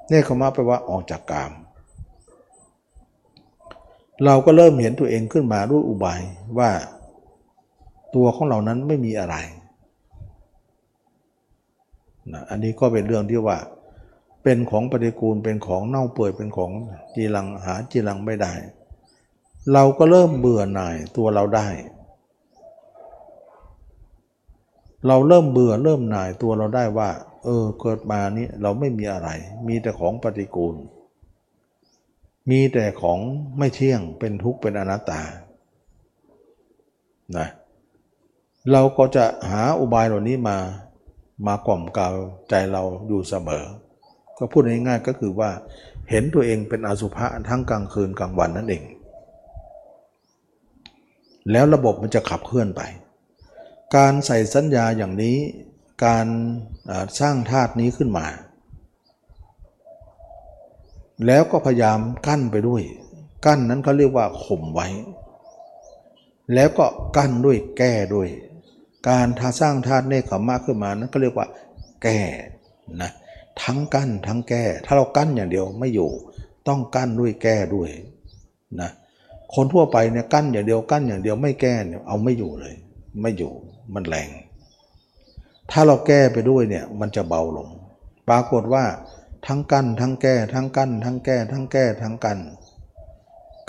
[0.08, 1.52] เนคขมะแปลว่าออกจากกาม
[4.24, 6.20] เราก็เริ่มเห็นตัวเองขึ้นมาด้วยอุบาย
[6.58, 6.70] ว่า
[8.14, 9.36] ตัวของเรานั้นไม่มีอะไร
[12.32, 13.58] นะอันนี้ก็เป็นเรื่องที่ว่า
[14.42, 16.70] เป็นของปฏิกูลเป็นของเน่าเปื่อยเป็นของ
[17.14, 18.52] จีรังหาจีรังไม่ได้
[19.72, 21.68] เราก็เริ่มเบื่อหน่ายตัวเราได้
[25.06, 27.10] เราเริ่มเบื่อเริ่มหน่ายตัวเราได้ว่า
[27.44, 29.28] เออเกิดมานี้เราไม่มีอะไร
[29.68, 30.74] มีแต่ของปฏิกูล
[32.50, 33.18] มีแต่ของ
[33.58, 35.20] ไม่เที่ยงเป็นทุกข์เป็นอนัตตา
[37.36, 37.48] นะ
[38.72, 40.58] เราก็จะหาอุบายเหล่านี้มา
[41.46, 42.14] มากล่อมกล่าว
[42.50, 43.64] ใจเราอยู่เสมอ
[44.38, 45.50] ก็พูดง่ายๆก็คือว่า
[46.10, 48.82] เห็นตัวเองเป็นอสุภะทั้งกลางคืนกลางวันนั่นเอง
[51.52, 52.82] แล้วระบบมันจะขับเคลื่อนไป
[53.96, 55.38] การใส่สัญญาอย่างนี้
[56.04, 56.26] การ
[57.20, 58.26] สร้างธาตุนี้ขึ้นมา
[61.26, 62.82] แล้วก็พยายามกั้นไปด้วย
[63.46, 64.88] กั้นนั้นเขาเรียกว่าข่มไว้
[66.54, 66.86] แล้วก็
[67.16, 68.28] กั้นด้วยแก้ด้วย
[69.08, 71.46] การทาสร้างธาตุเนคขมะขึ้นมานั้นก็เรียกว่า
[72.02, 72.18] แก้
[73.02, 73.10] นะ
[73.62, 76.10] ทั้งกั้นทั้งแก้ ถ้าเรากั้นอย่างเดียวไม่อยู่
[76.68, 77.90] ต้องกั้นด้วยแก้ด้วย
[78.80, 78.90] นะ
[79.54, 82.74] คนทั่วไปเนี่ยกั้นอย่างเดียวกั้นอย่างเดียวไม่แก้เนี่ยเอาไม่อยู่เลย
[83.20, 83.52] ไม่อยู่
[83.94, 84.28] มันแรง
[85.70, 87.68] ถ้าเราแก้ไปด้วยเนี่ยมันจะเบาลง
[88.28, 88.84] ปรากฏว่า
[89.46, 92.38] ทั้งกั้นทั้งแก้ทั้งกั้นทั้งแก้ทั้งแก้ทั้งกั้น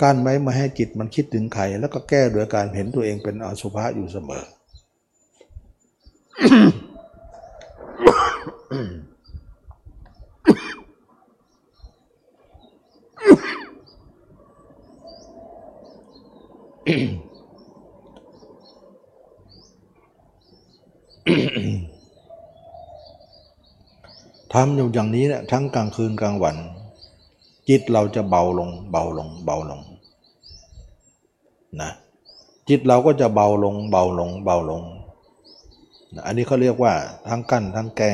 [0.02, 4.44] กั้นไว้มาให้จิตมันคิดถึงใครแล้วก็แก้โดยการเห็นตัวเองเป็นอสุภะอยู่เสมอ
[24.52, 26.56] ทำอยู่อย่างนี้เนี่ยทั้งกลางคืนกลางวัน
[27.68, 29.80] จิตเราจะเบาลง เบาลง เบาลง
[31.80, 31.90] นะ
[32.68, 34.82] จิตเราก็จะเบาลง เบาลง เบาลง
[36.14, 36.92] นะอันนี้เขาเรียกว่า
[37.28, 38.12] ทั้งกั้นทั้งแก้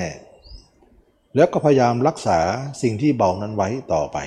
[1.34, 2.38] แล้วก็พยายามรักษา
[2.82, 4.18] สิ่งที่เบานั้นไว้ต่อไป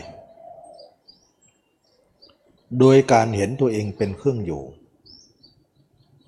[2.80, 4.64] โดยการเห็นตัวเองเป็นเครื่องอยู่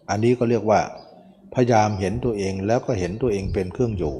[0.09, 0.79] อันนี้ก็เรียกว่า
[1.53, 4.15] พยายามเห็นตัวเองแล้วก็เห็นตัวเองเป็นเครื่องอยู่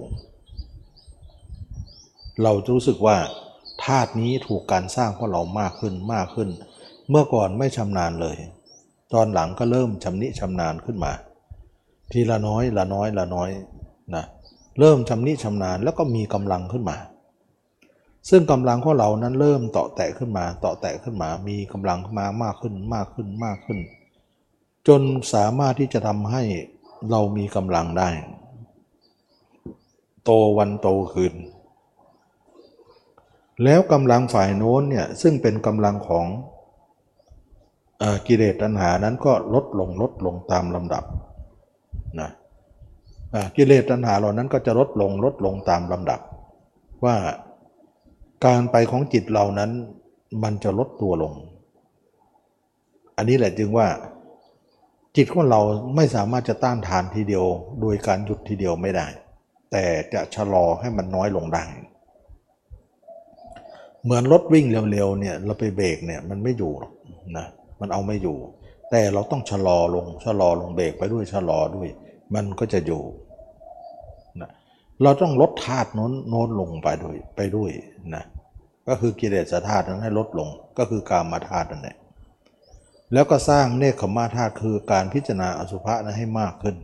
[2.43, 3.17] เราจะรู้สึกว่า
[3.83, 6.49] ธาตุนี้ถูกการสร้างเพราะเรามากขึ้นมากขึ้น
[7.09, 8.37] เมื่อก่อนไม่ชำนาญเลย
[9.13, 11.11] ตอนหลังก็เริ่มชำนิชำนาญขึ้นมา
[12.11, 13.49] ทีละน้อยละน้อยละน้อย
[14.15, 14.23] นะ
[14.79, 16.97] เริ่มชำนิชำนาญแล้วก็มีกำลังขึ้นมา
[18.29, 23.79] ซึ่งกำลังของเรานั้นเริ่มเต่อแตะขึ้นมาเต่อแตะขึ้นมา มีกำลังขึ้นมามากขึ้นมากขึ้นมากขึ้น
[24.87, 25.01] จน
[25.33, 26.43] สามารถที่จะทำให้
[27.11, 28.09] เรามีกำลังได้
[30.23, 31.33] โตวันโตคืน
[33.63, 36.25] แล้วกำลังฝ่ายโน้นเนี่ยซึ่งเป็นกำลังของ
[38.01, 41.03] อกิเลสตัณหานั้นก็ลดลงลดลงตามลำดับ
[42.19, 42.29] นะ
[43.55, 46.19] กิเลสตัณหาเหล่านั้นก็จะลดลงลดลงตามลำดับ
[47.05, 47.15] ว่า
[48.45, 49.71] การไปของจิตเรานั้น
[50.43, 51.33] มันจะลดตัวลง
[53.17, 53.87] อันนี้แหละจึงว่า
[55.15, 55.61] จิตของเรา
[55.95, 57.45] ไม่สามารถจะต้านทานทีเดียว
[57.81, 59.07] โดยการหยุดทีเดียวไม่ได้
[59.71, 59.83] แต่
[60.13, 61.63] จะชะลอให้มันน้อยลงได้
[64.03, 66.93] เหมือนรถวิ่งเร็วๆเนี่ยเราไปเบรกเนี่ยมันไม่อยู่หรอก
[67.37, 67.45] นะ
[67.79, 68.37] มันเอาไม่อยู่
[68.91, 71.89] แต่เราต้องชะลอลงชะลอลงเบรกไปด้วยชะลอด้วย
[72.35, 73.03] มันก็จะอยู่
[74.41, 74.49] นะ
[75.03, 77.71] เราต้องลดธาตุโน้นโน้นลงไปด้วยไปด้วย
[78.15, 78.23] นะ
[78.87, 81.97] ก็คือกิเลสธาตุนั้นให้ลดลงก็คือกามาธาตุนั่นแหละ
[83.13, 86.75] แล้วก็สร้างเนคขมาธาตุคือการพิจารณาอสุภะนั้นให้มากขึ้น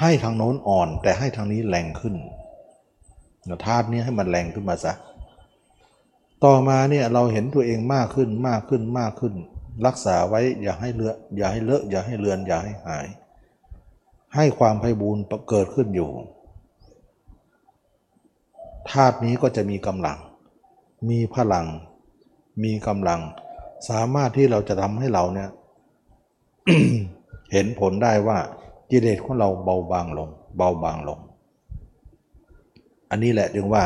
[0.00, 2.14] ให้ทางโน้นอ่อนแต่ให้ทางนี้แรงขึ้น
[3.66, 4.92] ธาตุนี้ให้มันแรงขึ้นมาซะ
[6.44, 9.34] ต่อมาเนี่ยเราเห็นตัวเองมากขึ้นมากขึ้นมากขึ้น
[9.86, 13.06] รักษาไว้อย่าให้เลือะอย่าให้เลอะอย่าให้เลือนอย่าให้หาย
[14.34, 16.10] ให้ความไพบูรณ์เกิดขึ้นอยู่
[18.90, 20.18] ธาตุนี้ก็จะมีกำลัง
[21.08, 21.66] มีพลัง
[22.62, 23.20] มีกำลัง
[23.88, 25.50] สามารถที่เราจะทำให้เราเนี่ย
[27.52, 28.38] เห็นผลได้ว่า
[28.90, 31.20] กิเลสของเราเบาบางลง เบาบางลง
[33.10, 33.84] อันนี้แหละจึงว่า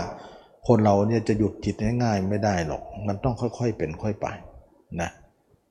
[0.66, 4.26] คนเราเนี่ยจะหยุดจิตง่ายๆไม่ได้หรอก มันต้องค่อยๆเป็นค่อยไป
[5.00, 5.10] นะ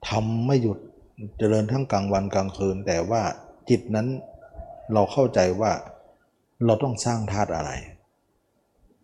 [0.07, 0.77] ทำไม่หยุด
[1.37, 3.21] เจริญทั้งกลางวันกลางคืน แต่ว่า
[3.69, 4.07] จิตนั้น
[4.93, 5.71] เราเข้าใจว่า
[6.65, 7.71] เราต้องสร้างธาตุอะไร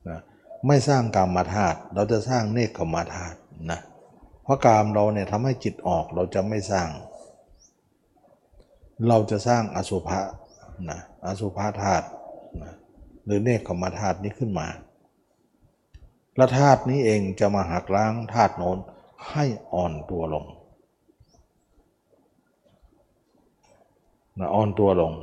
[0.09, 0.19] นะ
[0.67, 3.37] ไม่สร้างกรรมธาตุเราจะสร้างเนคขมธาตุ
[3.71, 3.79] นะ
[4.43, 6.89] เพราะกามเราเนี่ยทำให้จิตออกเราจะไม่สร้าง
[9.07, 10.19] เราจะสร้างอสุภะ
[10.89, 12.07] นะอสุภะธาตุ
[13.27, 14.67] หรือเนคขมธาตุนี้ขึ้นมา
[16.35, 18.77] และธาตุนี้เองจะมาหักล้างธาตุโน้น
[19.31, 20.45] ให้อ่อนตัวลง
[24.39, 25.13] นะอ่อนตัวลง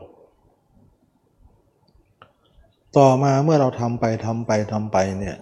[2.97, 5.37] ต่อมาเมื่อเราทำไปทำไปทำไปเนี่ย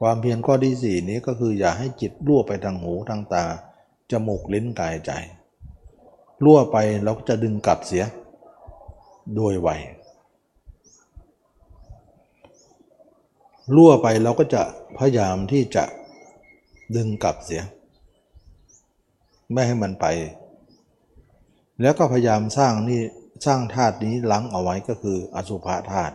[0.00, 3.44] ความเพียรข้อที่สี่นี้ก็คืออย่าให้จิตรั่วไปทางหูทางตา
[4.10, 5.10] จมูกลิ้นกายใจ
[6.44, 8.04] รั่วไปเราก็จะดึงกลับเสีย
[9.34, 9.68] โดยไว
[13.74, 14.62] รั่วไปเราก็จะ
[14.98, 15.84] พยายามที่จะ
[16.96, 17.62] ดึงกลับเสีย
[19.52, 20.06] ไม่ให้มันไป
[21.80, 23.00] แล้วก็พยายามสร้างนี่
[23.46, 26.14] สร้างธาตุนี้ลังเอาไว้ก็คืออสุภะธาตุ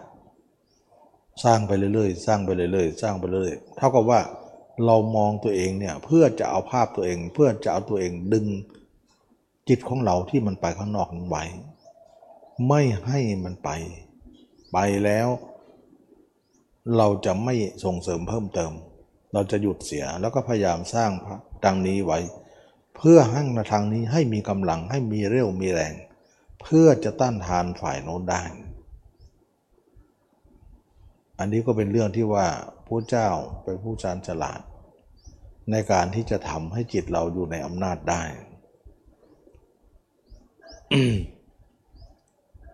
[1.44, 4.22] สร้างไปเรื่อยๆ สร้างไปเรื่อยๆ สร้างไปเรื่อยเท่ากับว่า
[4.86, 8.46] เรามองตัวเองเนี่ยเพื่อจะเอาภาพตัวเอง เพื่อจะเอาตัวเองดึง
[9.70, 11.44] จิตของเราที่มันไปข้างนอกนั้นไว้
[12.68, 13.70] ไม่ให้มันไป
[14.72, 15.28] ไปแล้ว
[16.98, 18.72] เราจะไม่ส่งเสริมเพิ่มเติม
[19.34, 22.20] เราจะหยุดเสียแล้วก็พยายามสร้างพระดังนี้ไว้
[22.98, 25.94] เพื่อให้ทางนี้ให้มีกำลังให้มีเรี่ยวมีแรง
[26.62, 28.44] เพื่อจะต้านทานฝ่ายโน้นได้
[31.40, 32.48] อันนี้ก็เป็นเรื่องที่ว่า
[32.88, 33.30] พระเจ้า
[33.64, 34.62] เป็นผู้ชาญฉลาด
[35.72, 38.24] ในการที่จะทำให้จิตเราอยู่ในอำนาจได้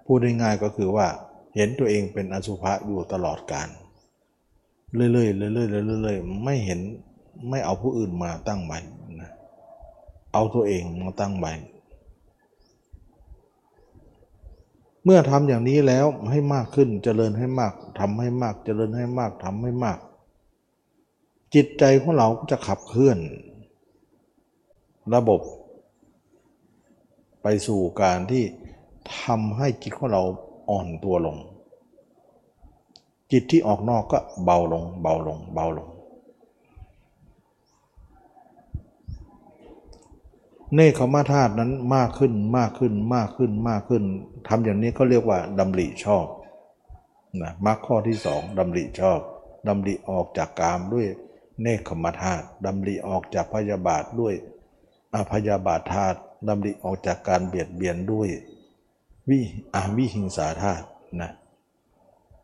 [0.06, 1.08] พูดง่ายๆก็คือว่า
[1.56, 3.70] เห็นตัวเองเป็นอสุภะอยู่ตลอดการ
[4.96, 6.80] เรื่อยๆเรื่อยๆเรื่อยๆไม่เห็น
[7.50, 8.74] ไม่เอาผู้อื่นมาตั้งใบ
[9.22, 9.32] นะ
[10.34, 11.46] เอาตัวเองมาตั้งใบ
[15.04, 20.00] เมื่อทำอย่างนี้แล้วให้มากขึ้นเจริญให้มากทำให้มากเจริญให้มากทำให้มาก
[21.56, 23.18] จิตใจของเราก็จะขับเคลื่อน
[25.16, 25.42] ระบบ
[27.44, 28.44] ไปสู่การที่
[29.22, 30.24] ทำให้จิตของเรา
[30.70, 31.38] อ่อนตัวลง
[33.32, 35.90] จิตที่ออกนอกก็เบาลง เบาลง เบาลง
[40.76, 44.04] เนคขมาธาตุนั้นมากขึ้นมากขึ้นมากขึ้นมากขึ้น
[44.48, 46.26] ทำอย่างนี้เขาเรียกว่าดำริชอบ
[47.42, 49.20] นะมรรคข้อที่สองดำริชอบ
[49.68, 51.08] ดำริออกจากกามด้วย
[51.62, 54.34] เนคขมาธาตุดำริออกจากพยาบาทด้วย
[55.14, 58.30] อพยาบาทธาตุดำริออกจากการเบียดเบียนด้วย
[59.30, 59.40] วิ
[59.76, 60.86] อาวิหิงสาธาตุ
[61.22, 61.32] นะ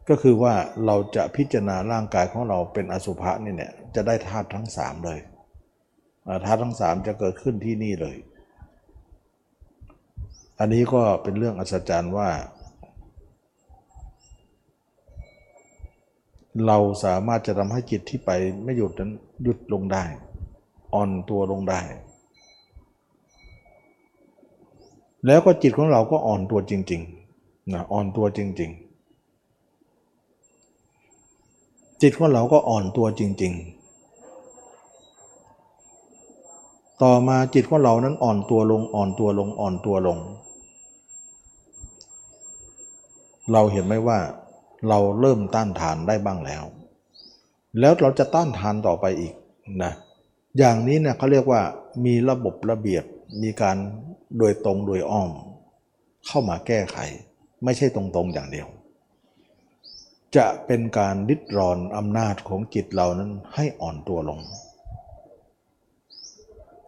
[0.09, 0.53] ก็คือว่า
[0.85, 5.19] เราจะพิจารณาร่างกายของเราเป็นอสุภะนี่เนี่ยจะได้ธาตุทั้งสามเลย
[6.45, 8.17] ธาตุทั้งสามจะเกิดขึ้นที่นี่เลย
[10.59, 12.29] อันนี้ก็เป็นเรื่องอัศจรรย์ว่า
[16.67, 18.31] เราสามารถจะทำให้จิตที่ไป
[18.63, 19.11] ไม่หยุดนั้น
[19.43, 20.03] หยุดลงได้
[20.93, 21.81] อ่อนตัวลงได้
[25.25, 28.84] แล้วก็จิตของเราก็อ่อนตัวจริงๆนะอ่อนตัวจริง ๆ
[32.01, 33.75] จิตของเราก็อ่อนตัวจริง ๆ
[37.03, 40.17] ต่อมาจิตของเรานั้นอ่อนตัวลงอ่อนตัวลงอ่อนตัวลง
[43.51, 44.19] เราเห็นไหมว่า
[44.89, 46.63] เราเริ่มต้านทานได้บ้างแล้ว
[47.79, 49.33] แล้วเราจะต้านทานต่อไปอีก
[49.83, 49.93] นะ
[50.57, 51.61] อย่างนี้เนี่ยเขาเรียกว่า
[52.05, 53.03] มีระบบระเบียบ
[53.41, 53.77] มีการ
[54.37, 55.31] โดยตรงโดยอ้อม
[56.27, 56.97] เข้ามาแก้ไข
[57.63, 58.67] ไม่ใช่ตรงๆอย่างเดียว
[60.37, 64.39] จะเป็นการดิดรอนอำนาจของจิตเรานั้นให้อ่อนตัวลง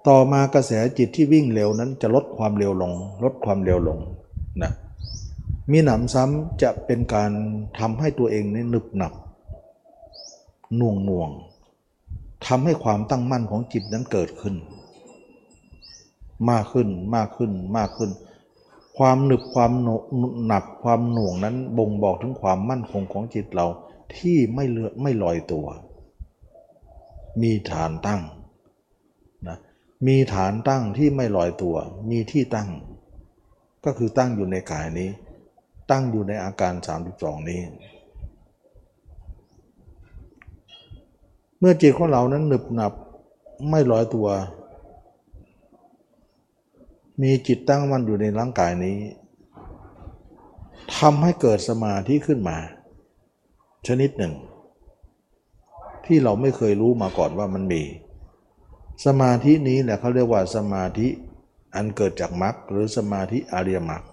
[0.07, 2.93] ต่อมากระแสจิตที่วิ่งเร็วนั้นจะลดความเร็วลง
[3.23, 3.99] ลดความเร็วลง
[4.61, 4.71] นะ
[5.71, 7.31] มีหนำซ้ำจะเป็นการ
[7.79, 9.13] ทำให้ตัวเองนี่หนึบหนับ
[10.79, 11.29] น่วงน่วง
[12.47, 14.55] ทำให้ความตั้งมั่นของจิตนั้นเกิดขึ้น
[16.49, 18.09] มากขึ้นมากขึ้นมากขึ้น
[18.97, 19.71] ความหนึบความ
[20.45, 23.67] หนับความหน่วงนั้นบ่งบอกถึงความมั่นคงของจิตเรา
[24.15, 25.65] ที่ไม่เลือไม่ลอยตัว
[27.41, 28.21] มีฐานตั้ง
[29.47, 29.57] นะ
[30.07, 31.75] มีฐานตั้งที่ไม่ลอยตัว
[32.09, 32.69] มีที่ตั้ง
[33.85, 35.09] ก็คือตั้งอยู่ในกายนี้
[35.91, 36.73] ตั้งอยู่ในอาการ
[37.11, 37.61] 32 นี้
[41.59, 42.93] เมื่อจิตของเรานั้นหนึบหนับ
[43.69, 44.27] ไม่ลอยตัว
[47.21, 48.97] มีจิตตั้งมั่นอยู่ในร่างกายนี้
[50.97, 52.57] ทำให้เกิดสมาธิขึ้นมา
[53.87, 54.33] ชนิดหนึ่ง
[56.05, 57.83] ที่เราไม่เคยรู้มาก่อนว่ามันมี
[59.05, 61.07] สมาธินี้แหละเขาเรียกว่าสมาธิ
[61.75, 64.03] อันเกิดจากมรรคหรือสมาธิอริยมรรค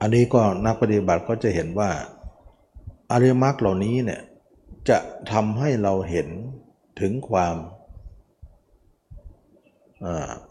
[0.00, 1.90] อันนี้ก็นักปฏิบัติก็จะเห็นว่า
[3.12, 4.20] อริยมรรคเหล่านี้เนี่ย
[4.88, 4.98] จะ
[5.32, 6.28] ทำให้เราเห็น
[7.00, 7.56] ถึงความ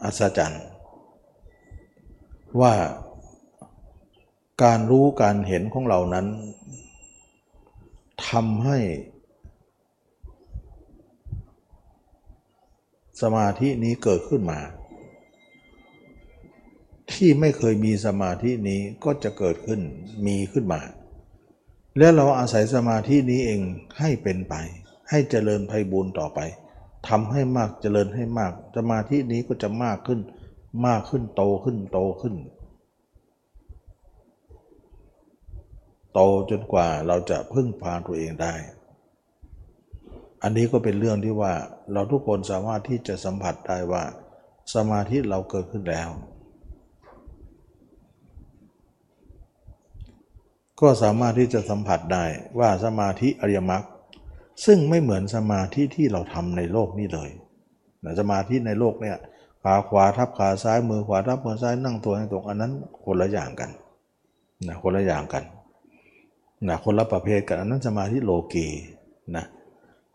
[0.04, 0.64] อัศจรรย์
[2.60, 2.74] ว่า
[4.62, 6.26] การรู้การเห็นของเรานั้น
[8.28, 8.78] ทำให้
[13.22, 14.60] สมาธินี้เกิดขึ้นมา
[17.12, 19.80] ที่ไม่เคยมีสมาธินี้ก็จะเกิดขึ้น
[20.26, 20.80] มีขึ้นมา
[21.98, 23.60] และเราอาศัยสมาธินี้เอง
[23.98, 24.54] ให้เป็นไป
[25.10, 26.40] ให้เจริญไพบูรณ์ต่อไป
[27.08, 30.20] ทำให้มากเจริญให้มากสมาธินี้ก็จะมากขึ้น
[30.86, 32.34] มากขึ้นโตขึ้นโตขึ้น
[36.14, 36.20] โต
[36.50, 38.54] จนกว่าเราจะพึ่งพาตัวเองได้
[40.42, 41.52] อันนี้ก็เป็นเรื่องที่ว่า
[41.92, 44.02] เราทุกคนสามารถที่จะสัมผัสได้ว่า
[44.74, 46.08] สมาธิเราเกิดขึ้นแล้ว
[50.80, 52.24] ก็สามารถที่จะสัมผัสได้
[52.58, 53.84] ว่าสมาธิอริยมรรค
[54.64, 57.30] ซึ่งไม่เหมือนสมาธิที่เราทำในโลกนี้เลย
[58.04, 59.16] นะสมาธิในโลกเนี่ย
[59.62, 62.72] ขาขวาทับขาซ้ายมือขวาทับมือซ้ายนั่งตัวให้ตรงอันนั้น
[63.04, 63.70] คนละอย่างกัน
[64.66, 65.44] นะคนละอย่างกัน
[66.68, 68.66] นะคนละประเภทกันอันนั้นสมาธิโลกี
[69.36, 69.44] นะ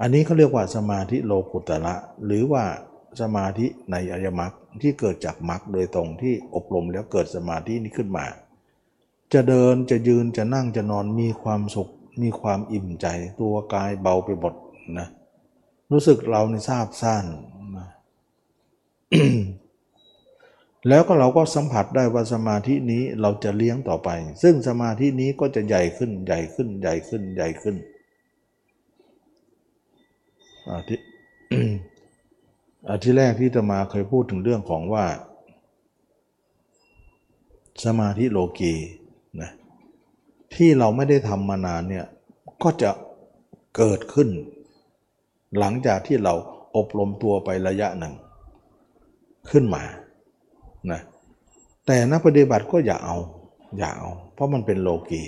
[0.01, 2.63] อันนี้เขาเรียกว่าสมาธิโลกุตระหรือว่า
[3.21, 8.25] สมาธิในอริยมรรคที่เกิดจากมรรคโดยตรงที่อบรมแล้วเกิดสมาธินี้ขึ้นมา
[9.33, 11.89] จะเดินจะยืนจะนั่งจะนอนมีความสุข
[12.21, 13.07] มีความอิ่มใจ
[13.39, 14.53] ตัวกายเบาไปหมด
[14.99, 15.07] นะ
[15.91, 17.25] รู้สึกเราในทราบซ่าน
[17.77, 17.87] นะ
[20.89, 24.09] แล้วก็เราก็สัมผัสได้ว่าสมาธินี้เราจะเลี้ยงต่อไป
[24.43, 27.75] ซึ่งสมาธินี้ก็จะใหญ่ขึ้นใหญ่ขึ้นใหญ่ขึ้นใหญ่ขึ้น
[30.69, 30.95] อาทิ
[32.89, 35.05] อาทิแรกที่จะมาเคยพูดถึงเรื่องของว่า
[37.85, 38.73] สมาธิโลกี
[39.41, 39.51] นะ
[40.53, 42.05] ที่เราไม่ได้ทำมานานเนี่ย
[42.63, 42.91] ก็จะ
[43.77, 44.29] เกิดขึ้น
[45.59, 46.33] หลังจากที่เรา
[46.75, 48.13] อบรมตัวไประยะหนึ่ง
[49.49, 49.83] ขึ้นมา
[50.91, 51.01] นะ
[51.85, 53.17] แต่นักปฏิบัติก็อย่าเอา
[53.77, 55.23] อย่าเอา เพราะมันเป็นโลกี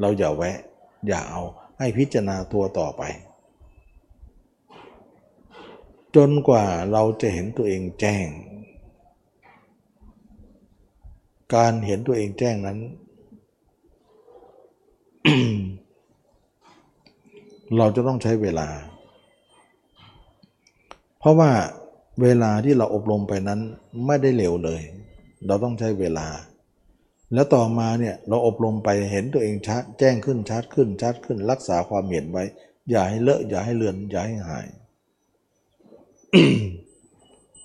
[0.00, 0.58] เราอย่าแวะ
[1.06, 1.42] อย่าเอา
[1.78, 3.02] ให้พิจารณาตัวต่อไป
[6.16, 8.26] จนกว่าเราจะเห็นตัวเองแจ้ง
[11.54, 12.78] การเห็นตัวเองแจ้งนั้น
[17.76, 18.68] เราจะต้องใช้เวลา
[21.18, 21.50] เพราะว่า
[22.22, 23.60] เวลาที่เราอบรมไปนั้น
[24.06, 24.80] ไม่ได้เร็วเลย
[25.46, 26.26] เราต้องใช้เวลา
[27.34, 32.44] แล้วต่อมาเนี่ยเราอบรมไปเห็นตัวเองชัดแจ้งขึ้นชัดขึ้นชัดขึ้นรักษาความเห็นไว้
[32.90, 34.66] อย่าให้เลอะอย่าให้เลือน อย่าให้หาย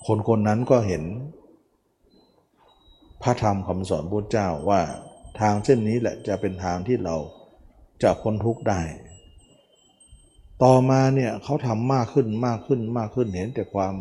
[0.08, 1.04] คนคนนั้นก็เห็น
[3.22, 4.82] พระธรรมคำสอนพระเจ้าว่า
[5.40, 7.16] ทางเส้นนี้แหละจะเป็นทางที่เรา
[8.04, 8.82] จะพ้นทุกข์ได้
[10.64, 13.94] ต่อมาเนี่ยเขาทำมากขึ้นมากขึ้นมากขึ้นเห็นแต่ความ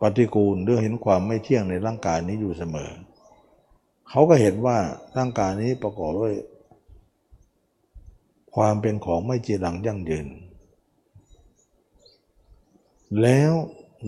[0.00, 2.90] ปฏิกูลหรือเห็นความไม่เที่ยงในร่างกายนี้อยู่เสมอ
[4.08, 4.78] เขาก็เห็นว่า
[5.16, 6.34] ร่างกายนี้ประกอบด้วย
[8.56, 10.26] ความเป็นของไม่จีรังยั่งยืน
[13.22, 13.52] แล้ว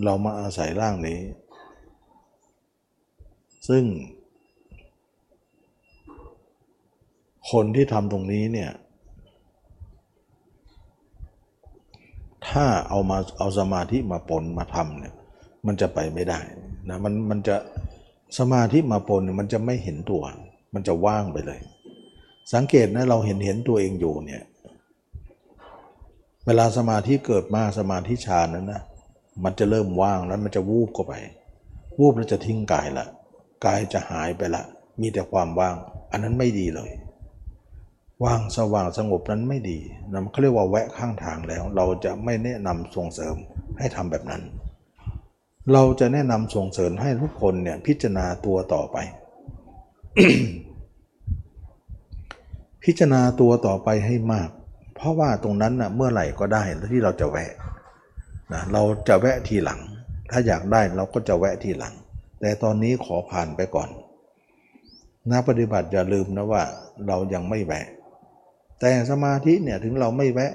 [0.03, 1.19] เรามาอาศัยร่างนี้
[3.69, 3.83] ซึ่ง
[7.51, 8.71] คนที่ทำตรงนี้เนี่ย
[12.47, 15.13] ถ้าเอามาเอาสมาธิมาปนมาทำเนี่ย
[15.67, 16.39] มันจะไปไม่ได้
[16.89, 17.55] นะมันมันจะ
[18.39, 20.23] สมาธิมาปนมันจะไม่เห็นตัว
[20.73, 21.59] มันจะว่างไปเลย
[22.53, 24.43] สังเกตนะเราเห็นเห็นตัวเองอยู่เนี่ย
[26.45, 28.81] เวลาสมาธิเกิดมาสมาธิฌานนั้นนะ
[29.43, 31.13] มันจะเริ่มว่างแล้วมันจะวูบเข้าไป
[31.99, 33.07] วูบแล้วจะทิ้งกายละ
[33.65, 34.63] กายจะหายไปละ
[35.01, 35.75] มีแต่ความว่าง
[36.11, 36.91] อันนั้นไม่ดีเลย
[38.23, 39.79] ว่างสว่างสงบนั้นไม่ดี
[40.11, 43.35] นะเขาเรียกว่าแวะข้างทางแล้ว เราจะไม่แนะนำส่งเสริม
[43.77, 44.41] ให้ทำแบบนั้น
[45.73, 48.97] เราจะแนะนำส่งเสริมให้ทุกคนเนี่ยพิจารณาตัวต่อไป
[52.83, 54.49] พิจารณาตัวต่อไปให้มาก
[54.95, 56.63] เพราะว่าตรงนั้นนะเมื่อไหร่ก็ได้
[56.93, 57.51] ที่เราจะแวะ
[58.53, 59.79] นะเราจะแวะทีหลัง
[60.31, 61.93] ถ้าอยากได้เราก็จะแวะทีหลัง
[62.41, 63.89] แต่ตอนนี้ขอผ่านไปก่อน
[65.31, 66.63] นักปฏิบัติอย่าลืมนะว่า
[67.07, 67.85] เรายังไม่แวะ
[68.79, 70.53] แต่สมาธิเนี่ยถึงเราไม่แวะ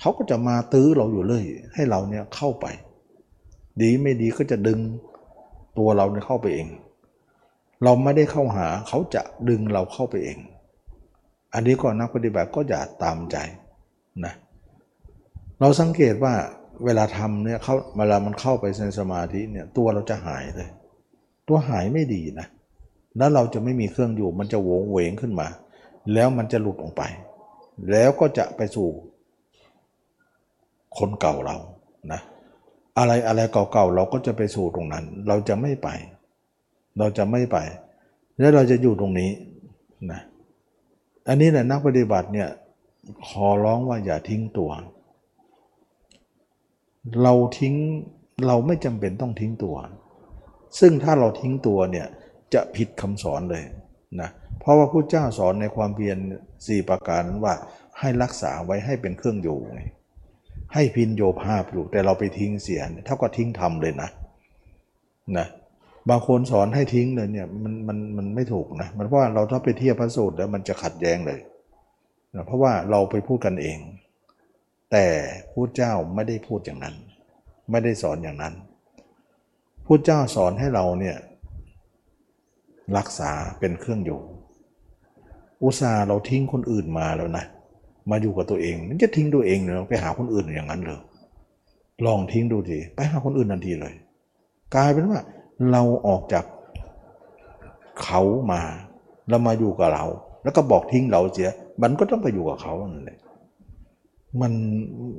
[0.00, 1.44] เขาก็จะมาตื้อเราอยู่เลย
[1.74, 2.66] ให้เราเนี่ยเข้าไป
[3.82, 4.78] ดีไม่ดีก็จะดึง
[5.78, 6.68] ตัวเราเนี่ยเข้าไปเอง
[7.84, 10.38] เราไม่ได้เข้าหาเขาจะดึงเราเข้าไปเอง
[11.54, 13.36] อันนี้ก็นักปฏิบัติก็อย่าตามใจ
[14.24, 14.34] นะ
[15.60, 16.34] เราสังเกตว่า
[16.84, 20.68] เวลาทำเนี่ยเขาเวลามันเข้าไปในสมาธิเนี่ยตัวเราจะหายเลย
[21.48, 22.46] ตัวหายไม่ดีนะ
[23.18, 25.48] แล้วเราจะไม่มีเครื่องอยู่มันจะโวงเวงขึ้นมา
[26.12, 27.02] แล้วมันจะหลุดออกไป
[27.90, 28.88] แล้วก็จะไปสู่
[30.98, 31.56] คนเก่าเรา
[32.12, 32.20] นะ
[32.98, 35.88] อะไรอะไรเก่าๆเราก็จะไปสู่ตรงนั้น เราจะไม่ไป
[36.98, 37.58] เราจะไม่ไป
[38.38, 39.30] แล้วเราจะอยู่ตรงนี้
[40.10, 40.20] นะ
[41.28, 42.48] อันนี้แหละนักปฏิบัติเนี่ย
[43.26, 44.70] ขอร้องว่าอย่าทิ้งตัว
[47.22, 47.74] เราทิ้ง
[48.46, 49.76] เราไม่จำเป็นต้องทิ้งตัว
[50.80, 52.06] ซึ่งถ้าเราทิ้งตัวเนี่ย
[52.54, 53.64] จะผิดคำสอนเลย
[54.20, 56.18] นะเพราะว่าพระเจ้าสอนในความเพียร
[56.66, 57.54] สี่ประการนั้นว่า
[58.00, 59.80] ให้รักษาไว้ให้เป็นเครื่องอยู่ไง
[60.74, 64.08] ให้พินโยภาพอยู่แต่เราไปทิ้งเสียเท่าก็ทิ้งทำเลยนะ
[65.38, 65.46] นะ
[66.10, 71.40] บางคนสอนให้ทิ้งเลยเนี่ยมันมันมันไม่ถูกนะมันเพราะว่าเราถ้าไปเทียบพระสูตรแล้วมันจะขัดแย้งเลย
[72.34, 73.78] นะเพราะว่าเราไปพูดกันเอง
[74.92, 75.06] แต่
[75.52, 76.94] พู้เจ้าไม่ได้พูดอย่างนั้น
[77.70, 78.54] ไม่ได้สอนอย่างนั้น
[79.86, 81.16] พู้เจ้าสอนให้เราเนี่ย
[82.96, 84.20] รักษาเป็นเครื่องอยู่
[85.62, 87.44] อุตส่าห์เราทิ้งคนอื่นมาแล้วนะ
[88.10, 91.00] มาอยู่กับตัวเอง มันจะทิ้งตัวเองเนอไปหาคนอื่นอย่างนั้นเลย
[92.06, 93.94] ลองทิ้งดูทีไปหาคนอื่นทันทีเลย
[94.74, 95.20] กลายเป็นว่า
[95.70, 96.44] เราออกจาก
[98.02, 98.62] เขามา
[99.28, 100.04] แล้วมาอยู่กับเรา
[100.42, 101.50] แล้วก็บอกทิ้งเราเสีย
[101.82, 103.18] มันก็ต้องไปอยู่กับเขานั่นแหละ
[104.40, 104.52] มัน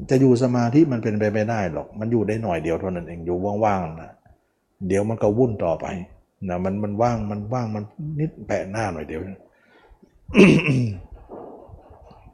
[0.09, 4.11] จะอยู่สมาธิมันเป็นไปไม่ได้หรอก มันอยู่ได้หน่อยเดียวเท่านั้นเองอยู่ว่างๆนะ
[4.87, 5.85] เดี๋ยวมันก็วุ่นต่อไป
[6.49, 7.83] นะมันมันว่างมันว่างมัน
[8.19, 9.21] นิดแปะหน้าหน่อยเดียว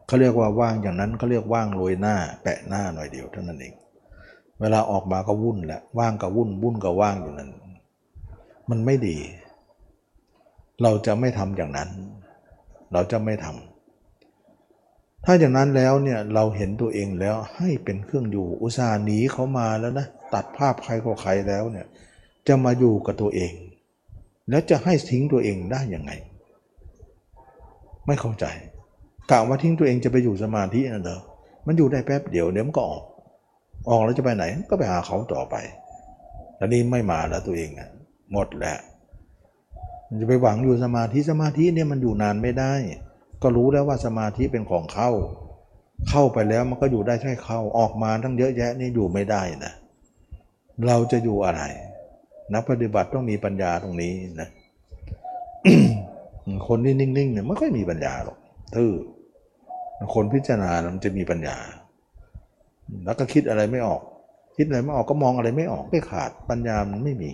[0.07, 3.73] เขาเรียกว่าว่างอย่างนั้นเขาเรียกว่างโรยหน้า แปะหน้าหน่อยเดียวเท่านั้นเอง
[4.59, 7.49] เวลาออกมาก็วุ่นแหละว่างก็วุ่นวุ่นก็ว่างอยู่นั้น
[8.69, 9.17] มันไม่ดี
[10.81, 11.89] เราจะไม่ทำอย่างนั้น
[12.93, 21.87] เราจะไม่ทำถ้าอย่างนั้นแล้วเนี่ยเราเห็นตัวเองแล้วให้เป็นเครื่องอยู่อุตส่าห์หนีเขามาแล้วนะตัดภาพใครก็ใครแล้วเนี่ย
[22.47, 23.53] จะมาอยู่กับตัวเอง
[24.49, 26.11] แล้วจะให้ทิ้งตัวเองได้ยังไง
[28.09, 28.45] ไม่เข้าใจ
[29.31, 31.19] กะว่าทิ้งตัวเองจะไปอยู่สมาธินั่นเหรอ
[31.65, 33.03] มันอยู่ได้แป๊บเดียวเดี๋ยวมันก็ออก
[33.89, 35.55] ออกแล้วจะไปไหนก็ไปหาเขาต่อไป
[36.57, 37.89] แล้วนี้ไม่มาแล้วตัวเองอะ
[38.33, 38.79] หมดแล้ว
[40.09, 42.73] มันจะไปหวังอยู่สมาธิสมาธิเนี่ยมันอยู่นานไม่ได้
[43.41, 45.09] ก็รู้แล้วว่าสมาธิเป็นของเข้า
[46.09, 49.73] เข้าไปแล้วมันก็อยู่ได้แค่เข้าออกมาทั้งเยอะแยะนี่อยู่ไม่ได้นะ
[50.87, 51.61] เราจะอยู่อะไร
[52.53, 54.49] นักปฏิบัติต้องมีปัญญาตรงนี้นะ
[56.67, 58.37] คนที่นิ่งๆเนี่ยไม่ค่อยมีปัญญาหรอก
[58.75, 58.91] ทื่อ
[60.13, 61.57] คนพิจารณามันจะมีปัญญา
[63.05, 64.01] แล้วก็คิดอะไรไม่ออก
[64.57, 67.31] คิดอะไรไม่ออกก็มองอะไรไม่ออกไม่ขาดปัญญามันไม่มี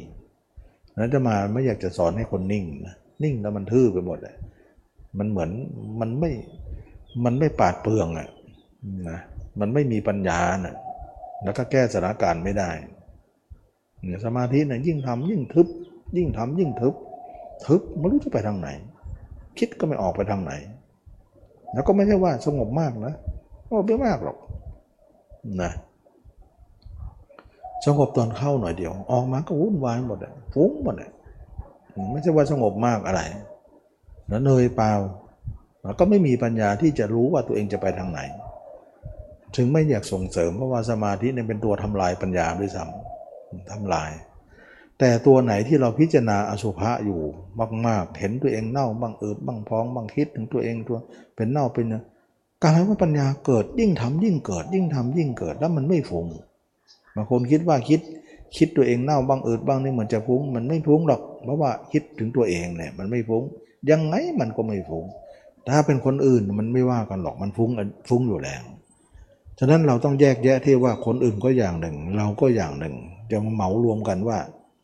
[0.97, 4.35] นั้นจะมาไม่อยากจะสอนให้คนนิ่งนะนิ่งแล้วมันทื่อไปหมดเลย
[5.17, 5.49] มันเหมือน
[5.99, 6.31] มันไม่
[7.25, 8.27] มันไม่ปาดเปลืองอะ
[9.09, 9.19] นะ
[9.59, 10.75] มันไม่มีปัญญานะ่ะ
[11.43, 12.69] แล้วก็แก้สถานการณ์ไม่ได้
[14.25, 15.67] สมาธินี่ยยิ่งทำยิ่งทึบ
[16.17, 16.95] ยิ่งทำยิ่งทึบ
[17.65, 18.69] ทึบไม่รู้จะไปทางไหน
[19.59, 20.51] คิดก็ไม่ออกไปทางไหน
[21.73, 23.13] แล้วก็ไม่ใช่ว่าสงบมากนะ
[23.67, 24.37] สงบไม่มากหรอก
[25.61, 25.71] นะ
[27.85, 31.11] สงบตอนเข้าหน่อยเดียว ออกมาก็วุ่นวายหมดเลยฟุ้งหมดเลย
[32.11, 33.21] ไม่ใช่ว่าสงบมากอะไร
[34.27, 34.91] แล้วเนยเปล่า
[35.83, 38.19] แล้วก็ไม่มีปัญญาที่จะรู้ว่าตัวเองจะไปทางไหน
[39.55, 44.09] ถึงไม่อยากส่งเสริมเพราะว่าสมาธิเนี่ยเป็นตัวทำลายปัญญาด้วยซ้ำทำลาย
[44.99, 47.19] แต่ตัวไหนที่เราพิจารณาอสุภะอยู่
[47.87, 50.97] มากๆ เห็นตัวเองเน่าบางเอืดบางพองบางคิดถึงตัวเองตัว
[51.35, 51.85] เป็นเน่าเป็น
[52.63, 56.25] การว่าปัญญาเกิดยิ่งทำยิ่งเกิด ยิ่งทำยิ่งเกิดแล้วมันไม่ฟุ้ง
[57.15, 58.01] บางคนคิดว่าคิด
[58.57, 63.43] คิดตัวเองเน่าบางเอืดบางนี่เหมือนจะฟุ้งมันไม่ฟุ้งหรอก เพราะว่าคิดถึงตัวเองเนี่ยมันไม่ฟุ้ง
[63.89, 65.05] ยังไงมันก็ไม่ฟุ้ง
[65.69, 67.69] ถ้าเป็นคนอื่นมันไม่ว่ากันหรอกมันฟุ้ง
[68.09, 68.63] ฟุ้งอยู่แล้ว
[69.59, 72.95] ฉะนั้นเราต้องแยกแยะที่ว่าคนอื่นก็อย่างหนึ่ง เราก็อย่างหนึ่ง
[73.31, 74.37] จะมาเหมารวมกันว่า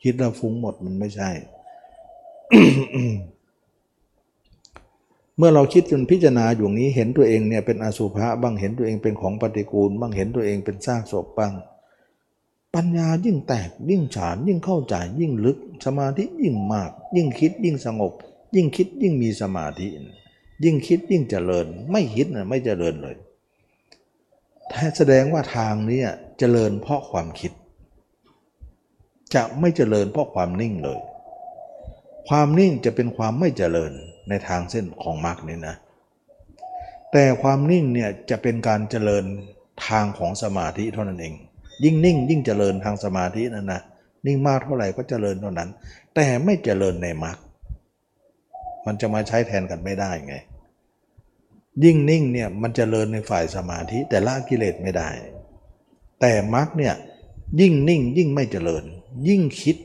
[0.03, 1.31] คิดแล้วฟุ้งหมดมันไม่ใช่
[5.37, 11.53] เมื่อเราคิดจนพิจารณาอยู่นี้เห็นตัวเองเนี่ยเป็นอสุภะบ้างเห็นตัวเองเป็นของปฏิกูลบ้างเห็นตัวเองเป็นซากศพบ้าง
[12.75, 18.13] ปัญญายิ่งแตกยิ่งฉานยิ่งเข้าใจยิ่งลึก สมาธิยิ่งมาก ยิ่งคิดยิ่งสงบ
[18.55, 19.87] ยิ่งคิดยิ่งมีสมาธิ
[20.63, 23.15] ยิ่งคิดยิ่งเจริญ ไม่คิดนะไม่เจริญเลย
[24.97, 26.01] แสดงว่าทางนี้
[26.39, 27.51] เจริญเพราะความคิด
[29.35, 30.99] จะไม่เจริญเพราะความนิ่งเลย
[32.27, 33.91] ความนิ่งจะเป็นความไม่เจริญ
[34.29, 35.75] ในทางเส้นของมรรคนี่นะ
[37.11, 39.23] แต่ความนิ่งเนี่ยจะเป็นการเจริญ
[39.87, 41.33] ทางของสมาธิเท่านั้นเอง
[41.83, 43.81] ยิ่งนิ่งยิ่งเจริญทางสมาธินั่นนะ
[44.25, 45.69] นิ่งมากเท่าไหร่ก็เจริญเท่านั้น
[46.15, 47.37] แต่ไม่เจริญในมรรค
[48.85, 50.35] มันจะมาใช้แทนกันไม่ได้ไง
[51.83, 55.09] ยิ่งนิ่งเนี่ยมันจเจริญในฝ่ายสมาธิแต่ละกิเลสไม่ได้
[56.21, 56.95] แต่มรรคเนี่ย
[57.61, 58.83] ยิ่งนิ่งยิ่งไม่เจริญ
[59.27, 59.77] ยิ่งคิด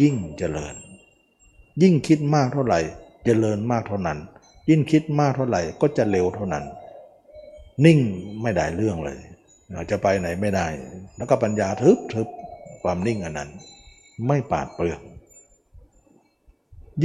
[0.00, 0.74] ยิ่งเจริญ
[1.82, 2.84] ยิ่งคิดมากเท่าไหร่จ
[3.24, 4.18] เจริญมากเท่านั้น
[4.70, 6.64] ยิ่งคิดมากเท่าไหร่ก็จะเร็วเท่านั้น
[7.84, 7.98] นิ่ง
[8.42, 9.18] ไม่ได้เรื่องเลย
[9.90, 10.66] จะไปไหนไม่ได้
[11.16, 12.28] แล้วก็ปัญญาทึบทึบ
[12.82, 13.50] ความนิ่งอันนั้น
[14.26, 15.00] ไม่ปาดเปลือง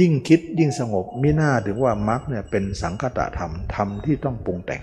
[0.00, 4.82] ยิ่งคิดยิ่งสงบมิน่าถึงว่ามรรคเนี่ยเป็นสังคตะธรรมธรรมที่ต้องปรุงแต่ง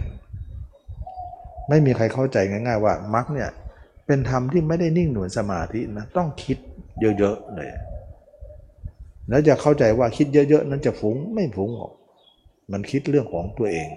[1.69, 3.49] ไม่มีใครเข้าใจง่าย ๆ ว่ามรรคเนี่ย
[4.11, 6.57] เป็นธรรมที่ไม่ได้นิ่งหนุนสมาธินะต้องคิด
[6.99, 7.69] เยอะๆเลย
[9.29, 11.93] แล้วจะเข้าใจว่าคิดเยอะๆ นั้นจะฟุง้งไม่ฟุ้งหรอก
[12.71, 13.89] มันคิดเรื่องของตัวเอง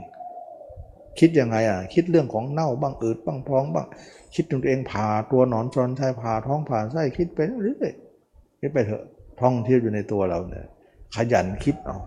[1.19, 3.87] คิดยังไงอะ คิดเรื่องของเน่าบ้างอืดบ้างพองบ้าง
[4.35, 9.05] คิดถึงตัวเองผ่าตัวหนอนจอนชายผ่าท้องผ่าไส้คิดไปเรื่อยๆคิดไปเถอะ
[9.41, 10.67] ท่องเที่ยวอยู่ในตัวเราเนี่ย
[11.15, 11.99] ขยันคิดเอา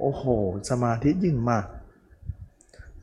[0.00, 0.24] โอ้โห
[0.70, 1.64] สมาธิยิ่งมาก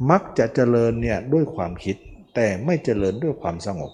[0.10, 1.98] มักจะเจริญเนี่ยด้วยความคิด
[2.36, 3.92] แต่ไม่เจริญด้วยความสงบ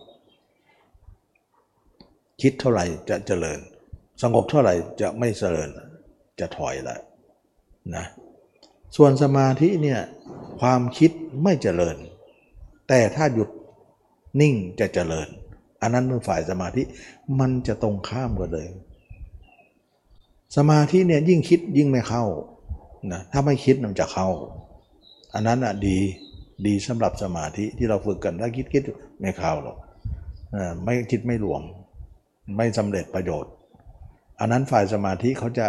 [2.41, 3.59] คิดเท่าไหร่จะเจริญ
[4.21, 5.69] สงบเท่าไหร่จะไม่เสริญ
[6.39, 6.97] จะถอยละ
[7.95, 8.05] นะ
[8.95, 9.99] ส่วนสมาธิเนี่ย
[10.59, 11.11] ความคิด
[11.43, 11.95] ไม่เจริญ
[12.87, 13.49] แต่ถ้าหยุด
[14.41, 15.27] นิ่งจะเจริญ
[15.81, 16.81] อันนั้นเป็นฝ่ายสมาธิ
[17.39, 18.67] มันจะตรงข้ามกันเลย
[20.57, 22.23] สมาธิเนี่ยยิ่งคิดยิ่งไม่เข้า
[23.11, 24.27] นะถ้าไม่คิดมันจะเข้า
[25.33, 25.99] อันนั้นอะดี
[26.65, 28.83] ดีสำหรับสมาธิที่เราฝึกกันถ้าคิดคิด
[29.21, 29.77] ไม่เข้าหรอก
[30.83, 31.61] ไม่คิดไม่รวม
[32.57, 33.53] ไม่สำเร็จประโยชน์
[34.39, 35.67] อันนั้นฝ่ายสมาธิเขาจะ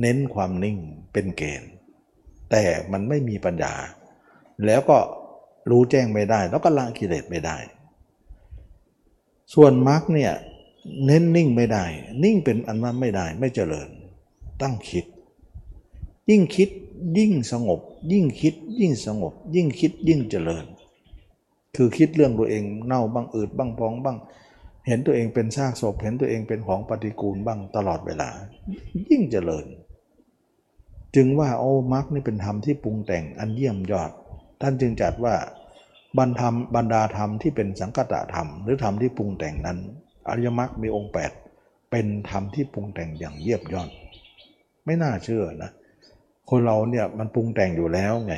[0.00, 0.76] เน้นความนิ่ง
[1.12, 1.70] เป็นเกณฑ์
[2.50, 3.74] แต่มันไม่มีปัญญา
[4.66, 4.98] แล้วก็
[5.70, 7.56] รู้แจ้งไม่ได้ แล้วก็ละกิเลสไม่ได้
[9.54, 10.32] ส่วนมรรคเนี่ย
[11.06, 11.84] เน้นนิ่งไม่ได้
[12.24, 13.88] นิ่งเป็นอันนั้นไม่ได้ไม่เจริญ
[14.62, 15.04] ตั้งคิด
[16.30, 16.68] ยิ่งคิด
[17.18, 17.80] ยิ่งสงบ
[18.12, 20.64] ยิ่งคิด ยิ่งสงบ ยิ่งคิดยิ่งเจริญ
[21.76, 24.18] คือคิดเรื่องตัวเองเน่าบ้างอืดบ้างพองบ้าง
[24.86, 28.30] เห็นตัวเองเป็นซากศพ เห็นตัวเองเป็นของปฏิกูลบ้างตลอดเวลา
[29.08, 29.66] ยิ่งเจริญ
[31.14, 34.10] จึงว่าโอ้มรรคนี่เป็นธรรมที่ปรุงแต่งอันเยี่ยมยอด
[34.62, 35.34] ท่านจึงจัดว่า
[36.18, 39.78] บรรธรรมบรรดาธรรมที่เป็นสังกัตธรรม หรือธรรมที่ปรุงแต่งนั้น
[40.28, 41.12] อริยมรรคมีองค์
[41.50, 43.90] 8 เป็นธรรมที่ปรุงแต่งอย่างเยี่ยมยอด
[44.84, 45.70] ไม่น่าเชื่อนะ
[46.48, 48.34] คนเราเนี่ยมันปรุงแต่งอยู่แล้วไง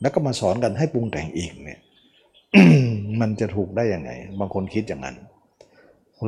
[0.00, 1.80] แล้วก็มาสอนกันให้ปรุงแต่งอีกเนี่ย
[3.20, 5.16] มันจะถูกได้ยังไง บางคนคิดอย่างนั้น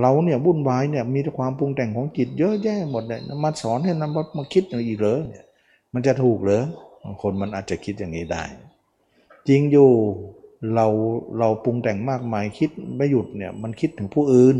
[0.01, 5.45] เราเนี่ยวุ่นวายเนี่ยมีแต่ความปรุงแต่งของจิตเยอะแยะหมดเลยมาสอนให้นำมาคิดอย่างอีกเหรอเนี่ย
[5.95, 6.63] มันจะถูกเหรอ
[7.05, 8.45] บางคนมันอาจจะคิดอย่างนี้ได้
[9.49, 9.91] จริงอยู่
[10.75, 10.87] เรา
[11.39, 14.57] เราปรุงแต่งมากมายคิดไม่หยุดเนี่ยมันคิดถึงผู้อื่น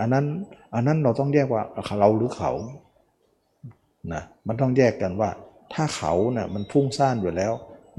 [0.00, 0.24] อันนั้น
[0.74, 1.62] อันนั้นเราต้องแยกว่า
[2.00, 2.52] เราหรือเขา
[4.14, 5.30] นะมันต้องแยกกันว่า
[5.74, 7.52] ถ้าเขาเนะ่ยมันพุ่งซ่านอยู่แล้ว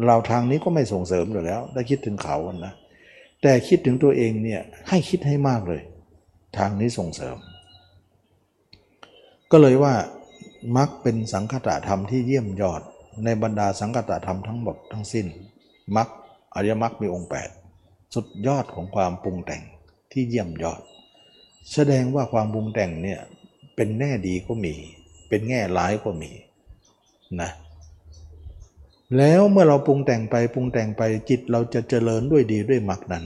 [0.06, 2.74] เราทางนี้ก็ไม่ส่งเสริมอยู่แล้วได้คิดถึงเขานะ
[3.42, 5.82] แต่คิดถึงตัวเองเนี่ยให้คิดให้มากเลย
[6.58, 7.38] ทางนี้ส่งเสริม
[9.52, 9.94] ก็เลยว่า
[10.78, 12.82] มักเป็นสังคตะธรรมที่เยี่ยมยอด
[13.24, 15.26] ในบรรดาสังคตะธรรมทั้งหมดทั้งสิ้น
[15.96, 16.08] มัก
[16.56, 17.30] อริยมรรคมีองค์
[17.72, 19.64] 8 สุดยอดของความปรุงแต่ง
[20.12, 20.82] ที่เยี่ยมยอด
[21.74, 23.20] แสดงว่าความปรุงแต่งเนี่ย
[23.76, 24.76] เป็นแง่ดีก็มี
[25.30, 26.32] เป็นแง่ร้ายก็มี
[27.42, 27.52] นะ
[29.18, 33.26] แล้วเมื่อเราปรุงแต่งไปปรุงแต่งไปจิตเราจะเจริญด้วยดีด้วยมรรคนั้น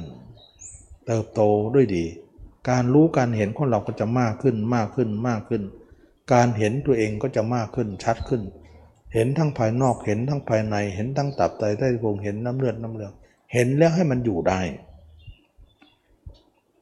[1.07, 1.41] เติบโต
[1.75, 2.05] ด้วยดี
[2.69, 5.63] การรู้การเห็นของเราก็จะมากขึ้นมากขึ้นมากขึ้น
[6.33, 8.41] การเห็นตัวเองก็จะมากขึ้นชัดขึ้น
[9.13, 13.13] เห็นทั้งภายนอกเห็นทั้งภายใน เห็นทั้งตับไตไส้พุงเห็นน้ำเลือดน้ำเหลือง
[13.53, 14.59] เห็นแล้วให้มันอยู่ได้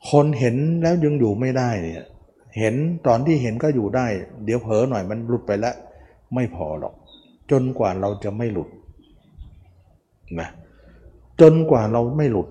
[0.09, 2.07] คนเห็นแล้วยังอยู่ไม่ได้เนี่ย
[2.58, 2.76] เห็น
[3.08, 4.08] ตอนที่เห็นก็อยู่ได้
[4.45, 5.76] เดี๋ยวเผลอหน่อยมันหลุดไปแล้ว
[6.36, 6.93] ไม่พอหรอก
[7.52, 8.70] จนกว่าเราจะไม่หลุด
[10.39, 10.49] นะ
[11.41, 12.47] จนกว่าเราไม่หลุด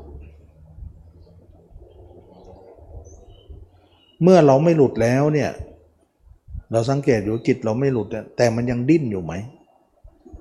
[4.22, 5.50] เมื่อเราไม่หลุดแล้วเนี่ย
[6.72, 9.34] เราสังเกตอยู่จิตเราไม่หลุดแต่มันยังดิ้นอยู่ไหม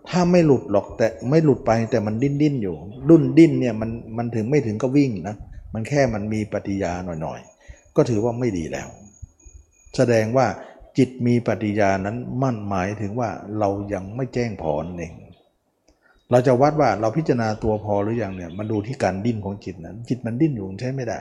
[0.10, 2.76] ถ้าไม่หลุดหรอกแต่ไม่หลุดไปแต่มันดิ้นดิ้นอยู่
[3.10, 5.36] ดุ้นดิ้นเนี่ยมันมันถึงไม่ถึงก็วิ่งนะ
[5.74, 8.88] มันแค่มันมีปฏิยาหน่อยๆ ก็ถือว่าไม่ดีแล้ว
[9.95, 10.47] แสดงว่า
[10.97, 13.29] จิตมีปฏิยานั้นมั่นหมายถึงว่า
[13.59, 15.13] เรายังไม่แจ้งพอนั่นเอง
[16.31, 21.19] เราจะวัดว่าเราพิจารณาตัวพอหรือยังเนี่ยมันดูที่การดิ้นของจิตนั้น จิตมันดิ้นอยู่ใช้ไม่ได้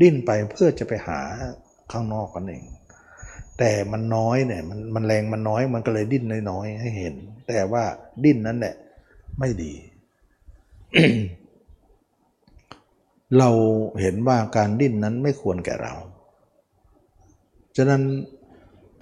[0.00, 1.20] ดิ้นไปเพื่อจะไปหา
[1.92, 2.64] ข้างนอกกันเอง
[3.58, 7.14] แต่มันน้อยเนี่ยมันมันแรงมันน้อยมันก็เลยดิ้นน้อยๆให้เห็น
[7.48, 7.84] แต่ว่า
[8.24, 8.74] ดิ้นนั้นแหละ
[9.38, 9.72] ไม่ดี
[13.38, 13.50] เรา
[14.00, 15.94] เห็นว่าการดิ้นนั้นไม่ควรแก่เรา
[17.76, 18.02] ฉะนั้น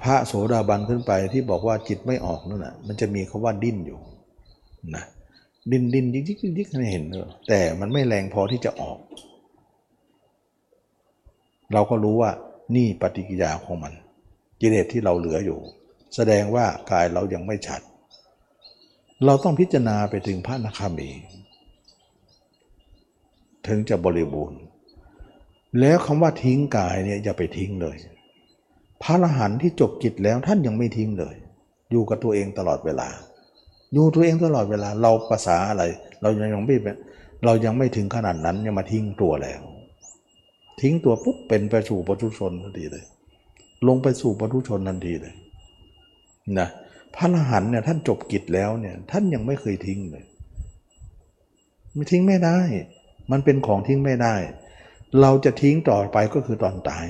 [0.03, 3.99] พระโสดาบันขึ้นไปที่บอกว่าจิตไม่ออกนั่นนะมันจะมีคาว่าดิ้นอยู่
[4.97, 5.05] นะ
[5.71, 7.05] ดิ้นดิ้นยิกยิกยิกให้เห็น
[7.49, 8.99] แต่มันไม่แรงพอที่จะออก
[11.73, 12.31] เราก็รู้ว่า
[12.77, 13.93] นี่ปฏิกิริยาของมัน
[14.61, 15.59] กิเลสที่เราเหลืออยู่
[16.14, 17.81] แสดงว่ากายเรายังไม่ชัด
[19.25, 21.11] เราต้องพิจารณาไปถึงพระนาคามี
[23.66, 24.61] ถึงจะบริบูรณ์
[25.81, 27.97] แล้วคำว่าทิ้งกายเนี่ยอย่าไปทิ้งเลย
[29.03, 31.34] พระอรหันต์ที่จบกิจแล้วท่านยังไม่ทิ้งเลย
[31.90, 33.09] อยู่กับตัวเองตลอดเวลา
[33.94, 35.82] อยู่ตัวเองตลอดเวลาเราภาษาอะไร
[36.22, 36.76] เรายังไม่
[37.44, 39.61] เรายังไม่ถึงขนาดนั้นยังมาทิ้งตัวแล้ว
[40.80, 43.05] ทิ้งตัวปุ๊บเป็นไปสู่ปัจจุชนทันทีเลย
[43.88, 45.34] ลงไปสู่ปทุชนทันทีเลย
[46.59, 46.68] นะ
[47.14, 50.24] พระอรหันต์เนี่ยท่านจบกิจแล้วเนี่ยท่านยังไม่เคยทิ้งเลย
[51.94, 52.59] ไม่ทิ้งไม่ได้
[53.30, 54.34] มันเป็นของทิ้งไม่ได้
[55.20, 57.07] เราจะทิ้งต่อไปก็คือตอนตาย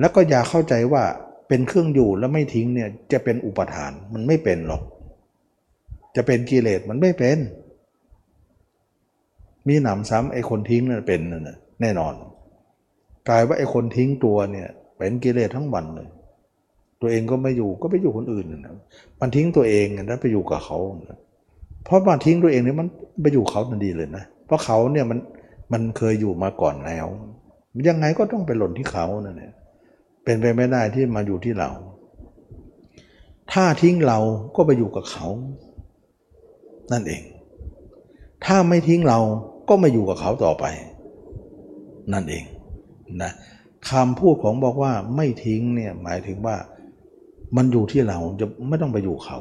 [0.00, 1.04] แล้วก็อย่าเข้าใจว่า
[1.48, 4.82] เป็นเครื่องอยู่แล้วไม่ทิ้งเนี่ยจะเป็นอุปทานมันไม่เป็นหรอก
[6.16, 7.38] จะเป็นกิเลสมันไม่เป็น
[9.68, 12.14] มีหนำซ้ำไอ้คนทิ้งนั่นเป็นนั่นแน่นอน
[13.28, 16.08] กลายว่าไอ้คนทิ้งตัวเนี่ยเป็นกิเลสทั้งวันเลย
[17.00, 18.74] ตัวเองก็ไม่อยู่ก็ไปอยู่คนอื่นนะ
[19.20, 20.78] มันทิ้งตัวเองนะไปอยู่กับเขา
[21.84, 22.88] เพราะมันทิ้งตัวเองเนี่ยมัน
[23.22, 25.18] ไปอยู่เขาทันทีเลยนะ เพราะเขาเนี่ยมัน
[25.72, 27.06] มันเคยอยู่มาก่อนแล้ว
[27.88, 29.52] ยังไงก็ต้องไปหล่นที่เขานั่นแหละ
[30.24, 31.70] เป็นไปไม่ได้ที่มาอยู่ที่เรา
[33.52, 34.18] ถ้าทิ้งเรา
[34.56, 35.26] ก็ไปอยู่กับเขา
[36.92, 37.22] นั่นเอง
[38.44, 39.18] ถ้าไม่ทิ้งเรา
[39.68, 40.64] ก็มาอยู่กับเขาต่อไป
[42.12, 42.44] นั่นเอง
[43.22, 43.32] นะ
[43.90, 46.56] คำพูดของบอกว่าไม่ทิ้งเนี่ยหมายถึงว่า
[47.56, 49.38] มันอยู่ที่เราจะไม่ต้องไปอยู่เขา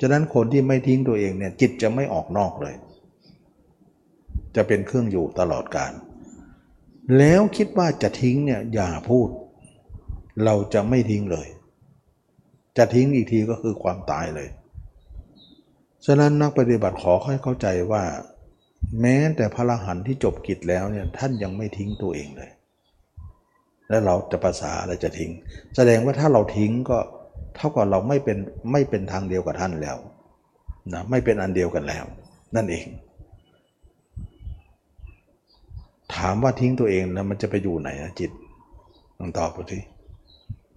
[0.00, 2.74] ฉะนั้นคนที่ไม่ทิ้งตัวเองเนี่ยจิตจะไม่ออกนอกเลย
[4.56, 5.92] จะเป็นเครื่องอยู่ตลอดการ
[7.18, 9.28] แล้วคิดว่าจะทิ้งเนี่ยอย่าพูด
[10.44, 11.48] เราจะไม่ทิ้งเลย
[12.76, 14.48] จะทิ้งอีกทีก็คือความตายเลย
[16.06, 18.02] ฉะนั้นนักปฏิบัติขอให้เข้าใจว่า
[19.00, 22.50] แม้แต่พระอรหันต์ที่จบกิจแล้วเนี่ยท่านยังไม่ทิ้งตัวเองเลย
[23.88, 25.30] แล้วเราจะภาษาอะไรจะทิ้ง
[25.76, 26.98] แสดงว่าถ้าเราทิ้งก็
[27.56, 28.38] เท่ากับเราไม่เป็น
[28.72, 29.96] ไม่เป็นทางเดียวกับท่านแล้ว
[30.92, 32.04] นะไม่เป็นอันเดียวกันแล้ว
[32.56, 32.86] นั่นเอง
[36.14, 38.30] ถามว่าทิ้งตัวเองนะมันจะไปอยู่ไหนนะจิต
[39.18, 39.78] ลองตอบดูที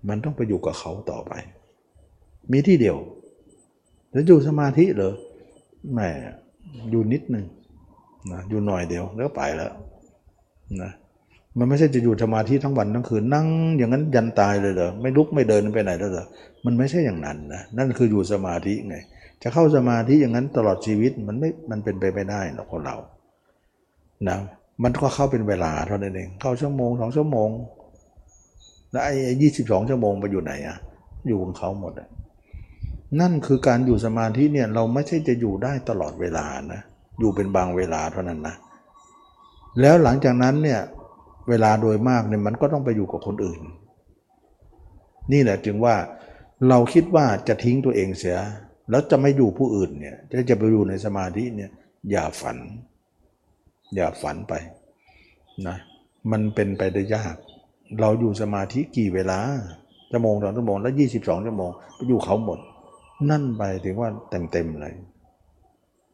[0.09, 1.33] มันต้องไปอยู่กับเขาต่อไป
[2.51, 2.97] มีที่เดียว
[4.11, 5.13] แล้วอยู่สมาธิเหรอ
[5.93, 5.99] แหม
[6.91, 7.45] อยู่นิดหนึ่ง
[8.31, 9.71] นะอยู่หน่อยเดียวแล้วไปแล้ว
[10.81, 10.91] นะ
[11.57, 13.47] มันไม่ใช่จะอยู่สมาธิทั้งวันทั้งคืนนั่ง
[13.77, 16.25] อย่างนั้นยันตายเลยเหรอไม่ลุกไม่เดินไปไหนแล้วเหรอ
[16.65, 18.95] มันไม่ใช่อย่างนั้นนะนั่นคืออยู่สมาธิไง
[19.41, 22.97] จะเข้าสมาธิอย่างนั้นตลอดชีวิตมันไม่มันเป็นไปไม่ได้หรอกคนเรา
[24.27, 24.37] นะ
[24.83, 27.49] มันก็เข้าเป็นเวลาเท่านั้นเองเข้าชั่วโมงสองชั่วโมง
[28.97, 30.77] แล้วไอ้ยี่สิบสองชั่วโมงไปอยู่ไหนอะ
[31.27, 32.09] อยู่ของเขาหมดอะ
[33.19, 36.81] นั่นคือการอยู่สมาธิเนี่ยเราไม่ใช่จะอยู่ได้ตลอดเวลานะ
[37.19, 38.55] อยู่เป็นบางเวลาเท่านั้นนะ
[39.81, 40.79] แล้วหลังจากนั้นเนี่ย
[41.49, 43.61] เวลาโดยมากเนี่ยมันก็ต้องไปอยู่กับคนอื่น
[45.31, 45.95] นี่แหละจึงว่า
[46.69, 48.37] เราคิดว่าจะทิ้งตัวเองเสีย
[48.89, 51.71] แล้วจะไม่อยู่ผู้อื่นเนี่ยจะจะไปอยู่ในสมาธิเนี่ย
[52.11, 52.57] อย่าฝัน
[53.95, 54.53] อย่าฝันไป
[55.67, 55.77] นะ
[56.31, 57.35] มันเป็นไปได้ยาก
[58.01, 59.39] เราอยู่สมาธิกี่เวลา
[60.11, 62.59] ชั่วโมงสองชั่วโมงแล้วยี่สิบสองชั่วโมงไปอยู่เขาหมด
[63.29, 64.93] นั่นไปถึงว่าเต็มเต็มเลย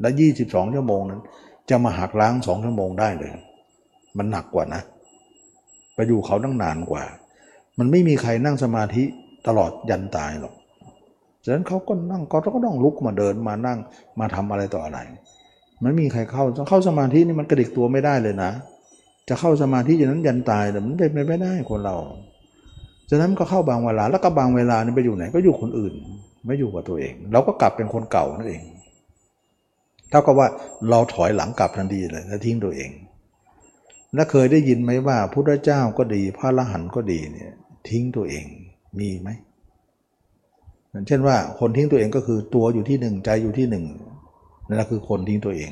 [0.01, 1.21] แล้วยี่สิบสองชั่วโมงนั้น
[1.69, 3.31] จะมาหักล้างสองชั่วโมงได้เลย
[4.17, 4.81] มันหนักกว่านะ
[5.95, 7.03] ไปอยู่เขาตั้งนานกว่า
[7.79, 9.03] มันไม่มีใครนั่งสมาธิ
[9.47, 10.53] ตลอดยันตายหรอก
[11.43, 13.77] ฉะนั้นเขาก็นั่งก็ต้องลุกมาเดินมานั่ง
[14.19, 14.99] มาทำอะไรต่ออะไร
[15.83, 18.51] มันมีใครเข้าเข้าสมาธินี่มันกระดิกตัวไม่ได้เลยนะ
[19.29, 21.95] จะเข้าสมาธิอย่างนั้นยันตายแต่มันเป็นไปไม่ได้คนเรา
[23.09, 25.93] ฉะนั้นก็เข้าบางเวลาแล้วก็บางเวลานี่ไปอยู่ไหนก็อยู่คนอื่น
[26.45, 28.61] ไม่อยู่กับตัวเอง เราก็กลับเป็นคนเก่านั่นเอง
[30.09, 30.47] เท่ากับว่า
[30.89, 32.91] เราถอยหลังกลับทันทีเลยแล้วทิ้งตัวเอง
[34.15, 37.51] และเคยได้ยินไหมว่าพุทธเจ้าก็ดี พระอรหันก็ดีเนี่ย
[37.89, 38.45] ทิ้งตัวเอง
[38.99, 39.29] มีไหม
[41.07, 43.85] เช่นว่าคนทิ้งตัวเองก็คือตัวอยู่ที่หนึ่งใจอยู่ที่หนึ่ง
[44.67, 45.71] นั่นคือคนทิ้งตัวเอง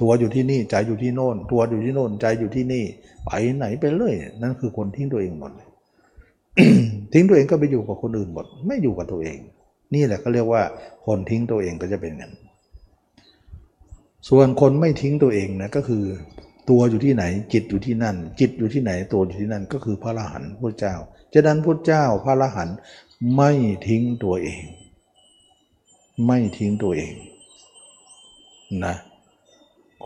[0.00, 2.84] ตัวอยู่ที่นี่ใจอยู่ที่โน่น ตัวอยู่ที่โน่นใจอยู่ที่นี่
[3.24, 5.52] ไปไหนไปเลยนั่นคือคนทิ้งตัวเองหมด
[7.12, 9.38] ทิ้งตัวเองก็ไปอยู่กับคนอื่นหมด ไม่อยู่กับตัวเอง
[9.94, 10.62] นี่แหละก็เรียกว่า
[11.06, 12.32] คนทิ้งตัวเองก็จะเป็นอย่างนั้น
[14.28, 16.04] ส่วนคนไม่ทิ้งตัวเองนะก็คือ
[16.70, 20.94] ตัวอยู่ที่ไหนจิตอยู่ที่นั่น จิตอยู่ที่ไหนตัวอยู่ที่นั่นก็คือพระอรหันต์พระเจ้า
[21.32, 22.76] จะดันพระเจ้าพระอรหันต์
[23.34, 23.50] ไม่
[23.86, 24.62] ทิ้งตัวเอง
[26.26, 27.14] ไม่ทิ้งตัวเอง
[28.84, 28.94] นะ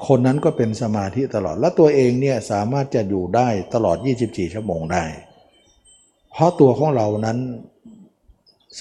[0.07, 5.05] คนนั้นก็เป็นสมาธิตลอด และตัวเองเนี่ยสามารถจะอยู่ได้ตลอด 24 ชั่วโมงได้
[6.33, 7.39] เพราะตัวของเรานั้น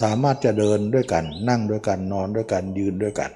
[0.01, 3.31] สามารถจะเดินด้วยกัน นั่งด้วยกันนอนด้วยกันยืนด้วยกัน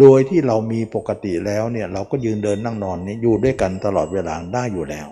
[0.00, 5.08] โดยที่เรามีปกติแล้วเนี่ยเราก็ยืนเดินนั่งนอนนี้อยู่ด้วยกันตลอดเวลาได้อยู่แล้ว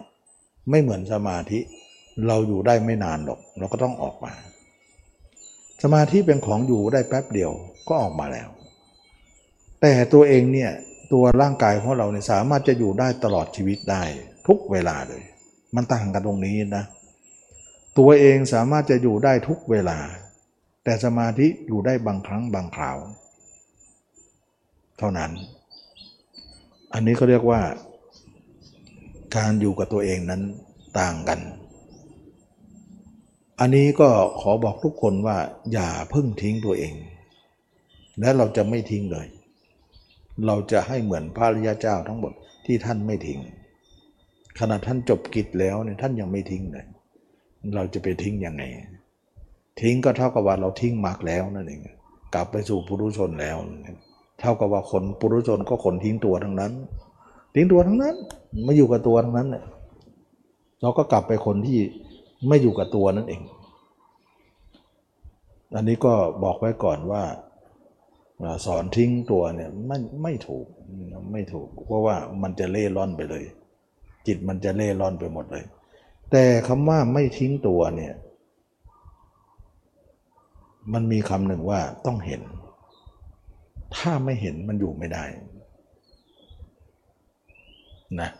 [0.70, 1.60] ไม่เหมือนสมาธิ
[2.26, 4.32] เราอยู่ได้ไม่นานหรอกเราก็ต้องออกมา
[5.82, 7.50] สมาธิเป็นของอยู่ได้แป๊บเดียว
[7.88, 8.48] ก็ออกมาแล้ว
[9.80, 10.70] แต่ตัวเองเนี่ย
[11.12, 14.02] ตัวร่างกายของเราเนี่ยสามารถจะอยู่ได้ตลอดชีวิตได้
[14.46, 15.22] ทุกเวลาเลย
[15.74, 16.84] มันต่างกันตรงนี้นะ
[17.98, 19.98] ตัวเองสามารถจะอยู่ได้ทุกเวลา
[20.84, 22.98] แต่สมาธิอยู่ได้บางครั้งบางคราว
[24.98, 25.30] เท่านั้น
[26.94, 27.60] อันนี้เขาเรียกว่า
[29.36, 30.42] การอยู่กับตัวเองนั้น
[31.00, 31.40] ต่างกัน
[33.60, 34.08] อันนี้ก็
[34.40, 35.36] ขอบอกทุกคนว่า
[35.72, 36.94] อย่าเพิ่งทิ้งตัวเอง
[38.20, 39.26] และเราจะไม่ทิ้งเลย
[40.46, 42.32] เราจะให้เหมือนพระริยาเจ้าทั้งหมด
[42.66, 43.40] ที่ท่านไม่ทิ้ง
[44.58, 46.86] ขณะท่านจบกิจแล้วเนี่ยท่านยังไม่ทิ้งเลย
[47.74, 48.62] เราจะไปทิ้งยังไง
[49.80, 51.80] ทิ้งก็เท่ากับว่าเราทิ้งมากแล้วนั่นเอง
[52.34, 53.56] กลับไปสู่ปุถุชนแล้ว
[54.40, 56.72] เท่ากับว่าคนปุถุชนก็คนทิ้งตัวทั้งนั้น
[57.54, 58.14] ทิ้งตัวทั้งนั้น
[58.64, 59.64] ไม่อยู่กับตัวทั้งนั้นเนี่ย
[60.82, 61.78] เราก็กลับไปคนที่
[62.48, 63.42] ไม่อยู่กับตัวนั่นเอง
[65.74, 67.22] อันนี้ก็บอกไว้ก่อนว่า
[68.66, 70.66] สอนทิ้งตัวเนี่ยไม่ไม่ถูก
[71.32, 73.44] ไม่ถูก เพราะว่ามันจะเล่ร่อนไปเลย
[74.26, 75.64] จิตมันจะเล่ร่อนไปหมดเลย
[76.30, 78.14] แต่คำว่าไม่ทิ้งตัวเนี่ย
[80.92, 82.42] มันมีคำหนึ่งว่าต้องเห็น
[83.96, 85.24] ถ้าไม่เห็นมันอยู่ไม่ได้
[88.20, 88.30] นะ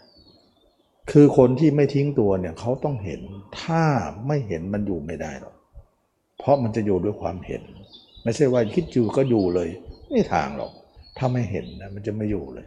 [1.11, 3.21] คือคนที่ไม่ทิ้งตัวเนี่ยเขาต้องเห็น
[3.61, 3.85] ถ้า
[4.27, 5.55] ไม่เห็นมันอยู่ไม่ได้หรอก
[6.39, 7.63] เพราะมันจะอยู่ด้วยความเห็น
[8.25, 9.69] ไม่ใช่ว่าคิดอยู่ก็อยู่เลย
[10.11, 10.73] ไม่ทางหรอก
[11.19, 12.67] ถ้าไม่เห็นนะมันจะไม่อยู่เลย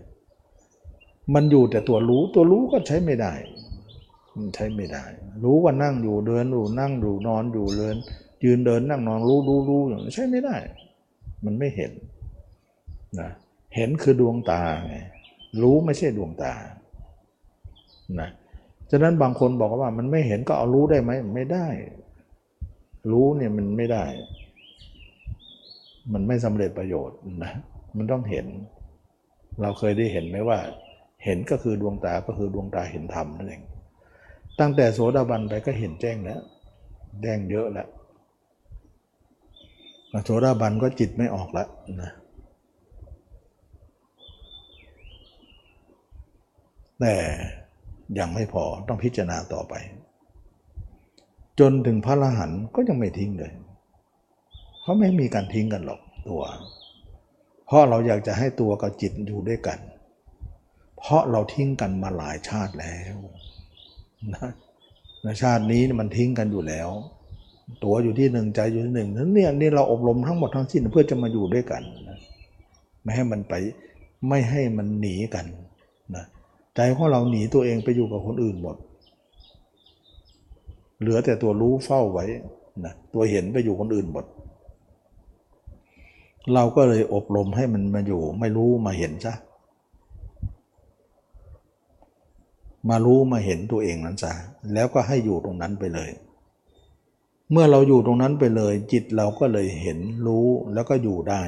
[1.34, 3.34] มันอยู่แต่ตัวรู้ตัวรู้ก็ใช้ไม่ได้
[4.36, 5.06] มันใช้ไม่ได้
[5.44, 7.96] รู้ว่านั่งอยู่เดินอยู่นั่งอยู่นอนอยู่เดิน
[8.44, 10.56] ยืนเดินนั่งนอนรู้รู้รู้อย่างนี้ใช้ไม่ได้
[11.46, 11.92] มันไม่เห็น
[13.20, 13.30] นะ
[13.76, 14.96] เห็นคือดวงตาไง
[15.62, 16.54] รู้ไม่ใช่ดวงตา
[18.20, 18.30] นะ
[18.92, 21.68] ฉะนั้นบางคนบอกว่ามันไม่เห็นก็เอารู้ได้ไหมไม่ได้
[23.12, 24.06] รู้เนี่ยมันไม่ได้
[26.14, 27.54] มันไม่สำเร็จประโยชน์นะ
[27.98, 28.46] มันต้องเห็น
[29.62, 30.60] เราเคยได้เห็นไหมว่า
[31.24, 33.64] เห็นก็คือดวงตาก็คือดวงตาเห็นธรรมนั่นเอง
[34.60, 36.42] ตั้งแต่โสดาบันไปก็เห็นแจ้งแล้ว
[37.22, 37.88] แจ้งเยอะแล้ว
[40.26, 41.68] โสดาบันก็จิตไม่ออกแล้ว
[42.02, 42.12] นะ
[47.00, 47.16] แต่
[48.20, 49.74] ยังไม่พอต้องพิจารณาต่อไป
[51.60, 53.52] จนถึงพระอรหันต์ก็ยังไม่ทิ้งเลย
[54.88, 56.00] เขาไม่มีการทิ้งกันหรอก
[56.30, 56.42] ตัว
[57.66, 59.80] เพราะเราอยากจะให้ตัวกับจิตอยู่ด้วยกัน
[61.00, 63.16] เพราะเราทิ้งกันมาหลายชาติแล้ว
[64.34, 64.50] นะ
[65.24, 66.90] ในชาตินี้มันทิ้งกันอยู่แล้ว
[67.84, 72.18] ตัวอยู่ที่หนึ่งใจอยู่ที่หนึ่งนั้นเนี่ยนี่เราอบรมทั้งหมดทั้งสิ้นเพื่อจะมาอยู่ด้วยกันนะ
[73.04, 73.54] ไม่ให้มันไป
[74.28, 75.46] ไม่ให้มันหนีกัน
[76.16, 76.26] นะ
[76.76, 78.76] ใจของเราหนีตัวเองไปอยู่กับคนอื่นหมด
[81.00, 82.26] เหลือแต่ตัวรู้เฝ้าไว้
[82.86, 84.26] นะตัวเห็นไปอยู่คนอื่นหมด
[86.54, 89.34] เราก็เลยอบรมให้มันมาอยู่ ไม่รู้มาเห็นซะ
[92.90, 94.34] มารู้มาเห็นตัวเองนั้นซะ
[94.74, 96.10] แล้วก็ให้อยู่ตรงนั้นไปเลย
[97.52, 101.44] เมื่อเราอยู่ตรงนั้นไปเลย จิตเราก็เลยเห็นรู้แล้วก็อยู่ได้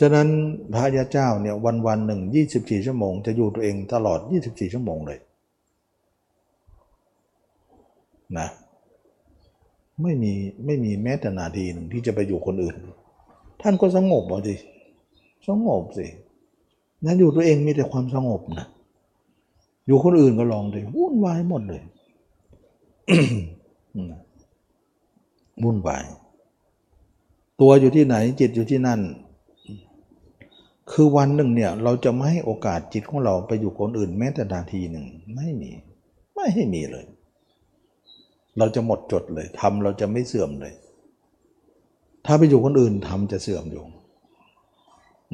[0.00, 0.28] ฉะนั้น
[0.72, 2.20] พระยาเจ้าเนี่ยวันวันหนึ่ง
[2.54, 5.18] 24 ชั่วโมง จะอยู่ตัวเองตลอด 24 ชั่วโมงเลย
[8.38, 8.48] นะ
[10.02, 10.32] ไม่มี
[10.64, 12.76] ไม่มีแม้แต่นาทีหนึ่งที่จะไปอยู่คนอื่น
[13.60, 14.54] ท่านก็สงบเอาสิ
[15.48, 16.06] สงบสิ
[17.04, 18.66] นั้นอยู่ตัวเองมีแต่ความสงบนะ
[19.86, 21.82] อยู่คนอื่นก็ลองเลยวุ่นวายหมดเลย
[25.62, 26.04] วุ่นวาย
[27.60, 29.00] ตัวอยู่ที่ไหนจิตอยู่ที่นั่น
[30.92, 35.70] คือวันหนึ่งเนี่ย เราจะไม่ให้โอกาสจิตของเราไปอยู่คนอื่นแม้แต่นาทีหนึ่งไม่มี
[36.34, 37.04] ไม่ให้มีเลย
[38.58, 40.74] เราจะหมดจดเลยทำเราจะไม่เสื่อมเลย
[42.26, 43.84] ถ้าไปอยู่คนอื่นทำจะเสื่อมอยู่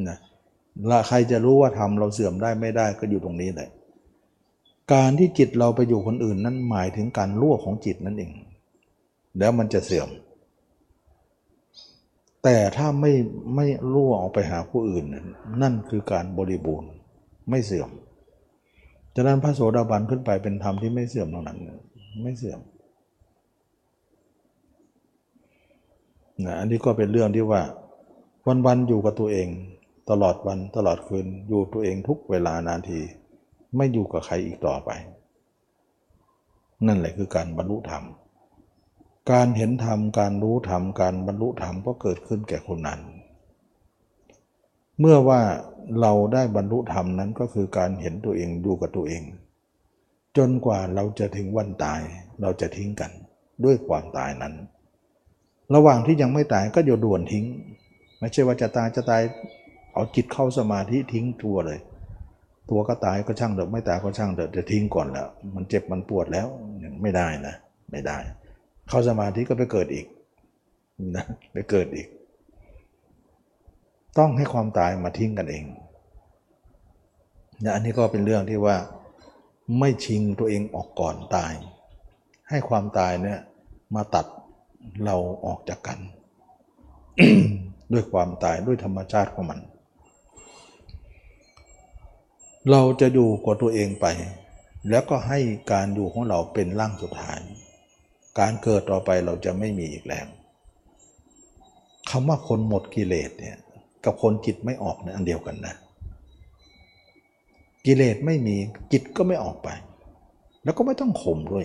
[0.09, 0.19] นะ
[0.91, 3.69] ละใครจะรู้ว่าทำเราเสื่อมได้ไม่ได้ก็อยู่ตรงนี้แหละ
[4.93, 8.33] การที่จิตเราไปอยู่คนอื่นนั้นหมายถึงการรั่วของจิตนั่นเอง
[9.39, 10.09] แล้วมันจะเสื่อม
[12.45, 13.13] แต่ถ้าไม่
[13.55, 15.05] ไม่รั่วออกไปหาผู้อื่น
[15.63, 16.91] นั่นคือการบริบูรณ์
[17.51, 17.91] ไม่เสื่อม
[19.15, 21.59] ฉะนั้นพระโสดาบันขึ้นไปเป็นธรรมที่ไม่เสื่อมตรงนั้น
[22.23, 22.61] ไม่เสื่อม
[26.45, 27.63] นะอันนี้ก็เป็นเรื่องที่ว่า
[28.67, 29.49] วันๆอยู่กับตัวเอง
[30.11, 33.01] ตลอดวันตลอดคืนอยู่ตัวเองทุกเวลานาที
[33.77, 34.91] ไม่อยู่กับใครอีกต่อไป
[36.87, 38.05] นั่นแหละคือการบรรลุธรรม
[39.33, 43.01] การเห็นธรรมการรู้ธรรมการบรรลุธรรมก็เกิดขึ้นแก่คนนั้น
[45.01, 45.41] เมื่อว่า
[46.01, 49.23] เราได้บรรลุธรรมนั้นก็คือการเห็นตัวเองดูกับตัวเอง
[50.37, 52.01] จนกว่าเราจะถึงวันตาย
[52.41, 53.13] เราจะทิ้งกัน
[53.65, 54.55] ด้วยความตายนั้น
[55.75, 57.45] ระหว่างที่ยังไม่ตายก็อย่าด่วนทิ้ง
[58.21, 59.23] ไม่ใช่ว่าจะตายจะตาย
[59.95, 61.79] เอาจิตเข้าสมาธิทิ้งตัวเลย
[62.71, 66.47] ตัวก็ตายก็ช่างเถอะไม่ตายก็ช่างเถอะจะทิ้งก่อนแล้วมันเจ็บมันปวดแล้ว
[67.03, 67.55] ไม่ได้นะ
[67.91, 68.19] ไม่ได้
[68.89, 70.07] เข้าสมาธิก็ไปเกิดอีก
[71.17, 72.09] นะไปเกิดอีก
[74.19, 75.65] ต้องให้ความตายมาทิ้งกันเอง
[77.65, 78.77] นะอันนี้ก็เป็นเรื่องที่ว่า
[79.79, 81.53] ไม่ชิงตัวเองออกก่อนตาย
[82.49, 83.41] ให้ความตายเนี่ย
[83.95, 84.27] มาตัด
[85.05, 85.99] เราออกจากกัน
[87.93, 89.61] ด้วยความตายด้วยธรรมชาติของมัน
[92.71, 94.07] เราจะอยู่กับตัวเองไป
[94.91, 95.39] แล้วก็ให้
[95.73, 97.41] การอยู่ของเราเป็นร่างสุดท้าย
[98.39, 100.27] การเกิดต่อไปเราจะไม่มีอีกแล้ว
[102.11, 103.57] คำว่าคนหมดกิเลสเนี่ย
[104.05, 105.75] กับคนจิตไม่ออกเนี่ยอันเดียวกันนะ
[107.87, 108.57] กิเลสไม่มี
[108.93, 109.69] จิตก็ไม่ออกไป
[110.65, 111.65] แล้วก็ไม่ต้องข่มด้วย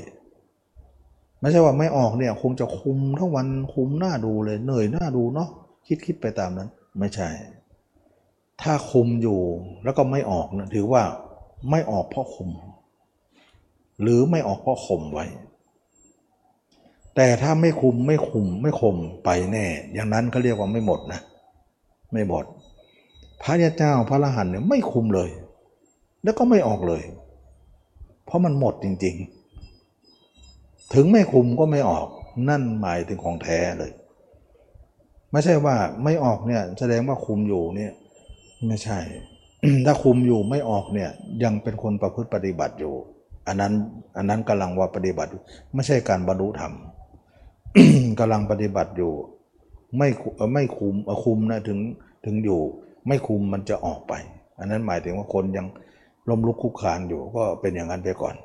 [1.41, 5.49] ไม่ใช่ว่าไม่ออกเนี่ยคงจะคุมทั้งวันคุมหน้าดูเลยเหนื่อยหน้าดูเนาะ
[5.87, 6.69] คิดคิดไปตามนั้น
[6.99, 7.29] ไม่ใช่
[8.61, 9.39] ถ้าคุมอยู่
[9.83, 11.03] แล้วก็ไม่ออกนะถือว่า
[11.71, 12.49] ไม่ออกเพราะคุม
[14.01, 15.25] หรือไม่ออกเพราะข่มไว้
[17.15, 21.19] แต่ถ้าไม่คุมไม่คุมไม่ข่มไปแน่ อย่างนั้นเขาเรียกว่าไม่หมดนะ
[22.11, 22.45] ไม่หมด
[23.43, 25.29] พระยาเจ้าพระรหันเนี่ยไม่คุมเลย
[26.23, 27.03] แล้วก็ไม่ออกเลย
[28.25, 29.40] เพราะมันหมดจริง ๆ
[30.93, 32.07] ถึงไม่คุมก็ไม่ออก
[32.49, 33.91] นั่นหมายถึงของแท้เลย
[35.31, 37.91] ไม่ใช่ว่าไม่ออกเนี่ยแสดงว่าคุมอยู่เนี่ย
[38.67, 38.99] ไม่ใช่
[39.85, 41.09] ถ้าคุมอยู่ไม่ออกเนี่ย
[41.43, 42.93] ยังเป็นคนประพฤติปฏิบัติอยู่
[43.47, 43.73] อันนั้น
[44.17, 45.41] อันนั้นกำลังว่าปฏิบัติอยู่
[45.73, 46.73] ไม่ใช่การบรรลุธรรม
[48.19, 49.13] กำลังปฏิบัติอยู่
[49.97, 51.79] ไม่คุเอ่อไม่คุมคุมนะถึง
[52.25, 52.59] ถึงอยู่
[53.07, 54.13] ไม่คุมมันจะออกไป
[54.59, 55.65] อันนั้นหมายถึงว่าคนยัง
[56.29, 58.35] ล้มลุกคุกคานอยู่ก็เป็นอย่างนั้นไปก่อน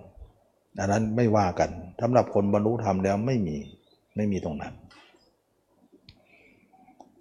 [0.79, 1.71] อันนั้นไม่ว่ากัน
[2.01, 3.57] สำหรับคนบรรลุธรรมแล้วไม่มี
[4.17, 4.75] ไม่มีตรงนั้น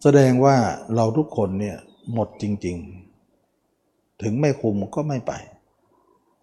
[0.03, 0.55] แสดงว่า
[0.95, 1.77] เราทุกคนเนี่ย
[2.13, 2.77] หมดจริง
[3.49, 5.33] ๆ ถึงไม่คุมก็ไม่ไป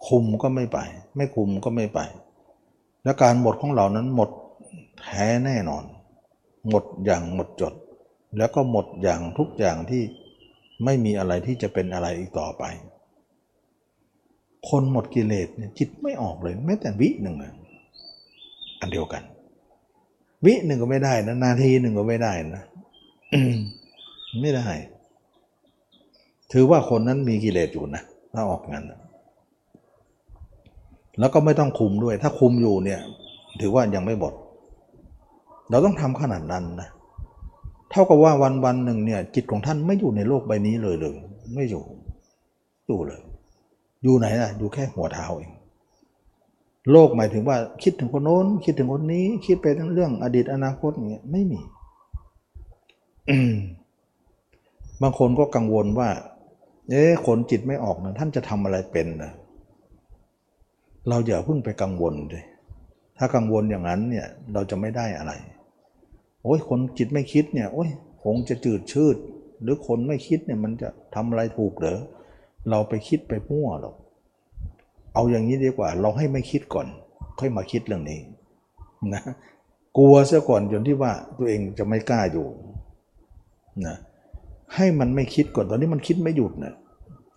[0.09, 0.78] คุมก็ไม่ไป
[1.16, 2.01] ไม่คุมก็ไม่ไป
[3.05, 4.30] และการหมดของเรานั้นหมด
[5.01, 5.84] แท้แน่นอน
[6.68, 7.74] หมดอย่างหมดจด
[8.39, 10.02] แล้วก็หมดอย่างทุกอย่างที่
[10.84, 12.64] ไม่มีอะไรที่จะเป็นอะไรอีกต่อไป
[14.70, 17.52] คนหมดกิเลสเนี่ยจิตไม่ออกเลยแม้แต่วิหนึ่งอะ
[18.80, 19.22] อันเดียวกัน
[20.47, 22.62] วิหนึ่งก็ไม่ได้นะนาทีหนึ่งก็ไม่ได้นะ
[24.43, 24.68] ไม่ได้
[26.52, 28.02] ถือว่าคนนั้นมีกิเลสอยู่นะ
[28.34, 28.93] ถ้าออกงานน
[31.18, 33.01] แล้วก็ไม่ต้องคุมด้วย ถ้าคุมอยู่เนี่ย
[33.60, 34.32] ถือว่ายังไม่หมด
[35.70, 36.89] เราต้องทำขนาดนั้นนะ
[37.90, 41.14] เท่ากับว่าวันวันหนึ่งเนี่ย จิตของท่านไม่อยู่ในโลกใบนี้เลยเลย
[41.55, 41.82] ไม่อยู่
[42.86, 43.20] อยู่เลย
[44.03, 45.53] อยู่ไหนล่ะอยู่แค่หัวเท้าเอง
[46.91, 51.61] โลกหมายถึงว่าคิดถึงคนโน้น คิดถึงคนนี้ คิดไปทั้งเรื่องอดีตอนาคตอย่างเงี้ยไม่มี
[55.03, 56.09] บางคนก็กังวลว่า
[56.91, 59.33] เอ๊ะคนจิตไม่ออกนะท่านจะทำอะไรเป็นนะ
[61.09, 62.45] เราอย่าเพิ่งไปกังวลเลย
[63.19, 65.33] ถ้ากังวลอย่างนั้นเนี่ย เราจะไม่ได้อะไร
[66.43, 67.91] โอ้ยคนจิตไม่คิดเนี่ย โอ้ย
[68.24, 69.16] คงจะจืดชืด
[69.62, 72.01] หรือคนไม่คิดเนี่ย มันจะทำอะไรถูกเหรอ
[72.70, 73.94] เราไปคิดไปมั่วหรอก
[75.14, 76.86] เอาอย่างนี้ดีกว่า เราให้ไม่คิดก่อน
[77.39, 78.20] ค่อยมาคิดเรื่องนี้
[79.14, 79.22] นะ
[79.97, 82.47] กลัวเสียก่อนจนที่ว่าตัวเองจะไม่กล้าอยู่
[83.86, 83.97] นะ
[84.76, 86.74] ให้มันไม่คิดก่อนตอนนี้มันคิดไม่หยุดนะ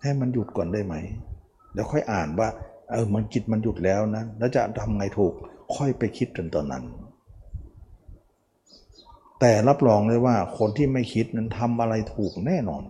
[0.02, 0.94] ให้มันหยุดก่อนได้ไหม
[1.72, 2.48] เดี๋ยวค่อยอ่านว่า
[2.90, 5.32] เออมันจิตมันหยุดแล้วนะแล้วจะทำไงถูก
[5.76, 6.84] ค่อยไปคิดจนตอนนั้น
[9.40, 12.82] แต่รับรองเลยว่าคนที่ไม่คิดนั้นทำอะไรถูกแน่นอน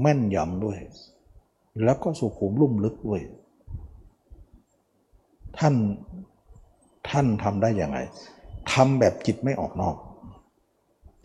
[0.00, 0.78] แม่นยำด้วย
[1.84, 3.20] แล้วก็สุขุมลุ่มลึกด้วย
[5.58, 5.74] ท่าน
[7.08, 7.98] ท่านทำได้ยังไง
[8.72, 9.96] ทำแบบจิตไม่ออกนอก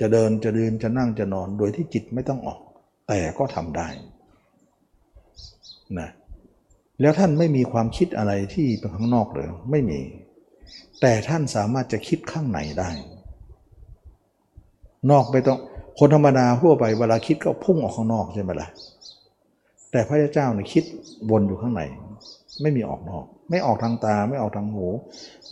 [0.02, 2.60] จะเดินจะเดินจะนั่งจะนอนโดยที่จิตไม่ต้องออก
[3.08, 3.88] แต่ก็ทำได้
[6.00, 6.10] นะ
[7.02, 10.00] แล้วท่านไม่มีความคิดอะไรที่เป็นข้างนอกเลยไม่มี
[11.02, 12.90] แต่ท่านสามารถจะคิดข้างในได้
[15.12, 15.60] นอกไม่ต้อง
[16.00, 18.68] คนธรรมดาทั่วไปเวลาคิดก็พุ่งออกข้างนอกใช่ไหมล่ะ
[19.96, 20.84] แต่พระเจ้าเนี่ยคิด
[21.32, 21.82] วนอยู่ข้างใน
[22.62, 24.88] ไม่มีออกนอก ไม่ออกทางตา ไม่ออกทางหู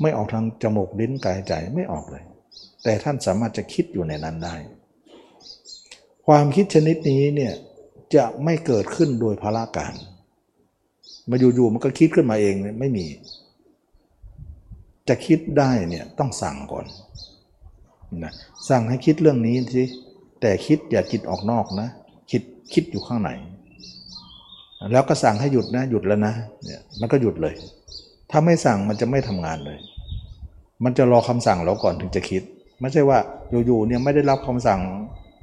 [0.01, 2.23] ไม่ออกทางจมูกลิ้นกายใจไม่ออกเลย
[2.83, 4.55] แต่ท่านสามารถจะคิดอยู่ในนั้นได้
[6.27, 7.53] ความคิดชนิดนี้เนี่ย
[8.15, 9.93] จะไม่เกิดขึ้นโดยพละการ
[11.29, 13.05] มาอยู่ๆมันก็คิดขึ้นมาเองเนี่ยไม่มี
[15.07, 16.85] จะคิดได้เนี่ยต้องสั่งก่อน
[18.23, 18.33] นะ
[18.69, 19.85] สั่งให้คิดเรื่องนี้สิ
[20.41, 21.87] แต่คิดอย่าจิตออกนอกนะ
[22.31, 22.41] คิด
[22.73, 23.31] คิดอยู่ข้างใน
[24.91, 26.33] แล้วก็สั่งให้หยุดนะหยุดแล้วนะ
[26.63, 27.55] เนี่ยมันก็หยุดเลย
[28.31, 29.79] ถ้าไม่สั่งมันจะไม่ทำงานเลย
[30.83, 32.43] มันจะรอคำสั่งเราก่อนถึงจะคิด
[32.81, 33.17] ไม่ใช่ว่า
[33.65, 34.79] อยู่ๆเนี่ยไม่ได้รับคำสั่ง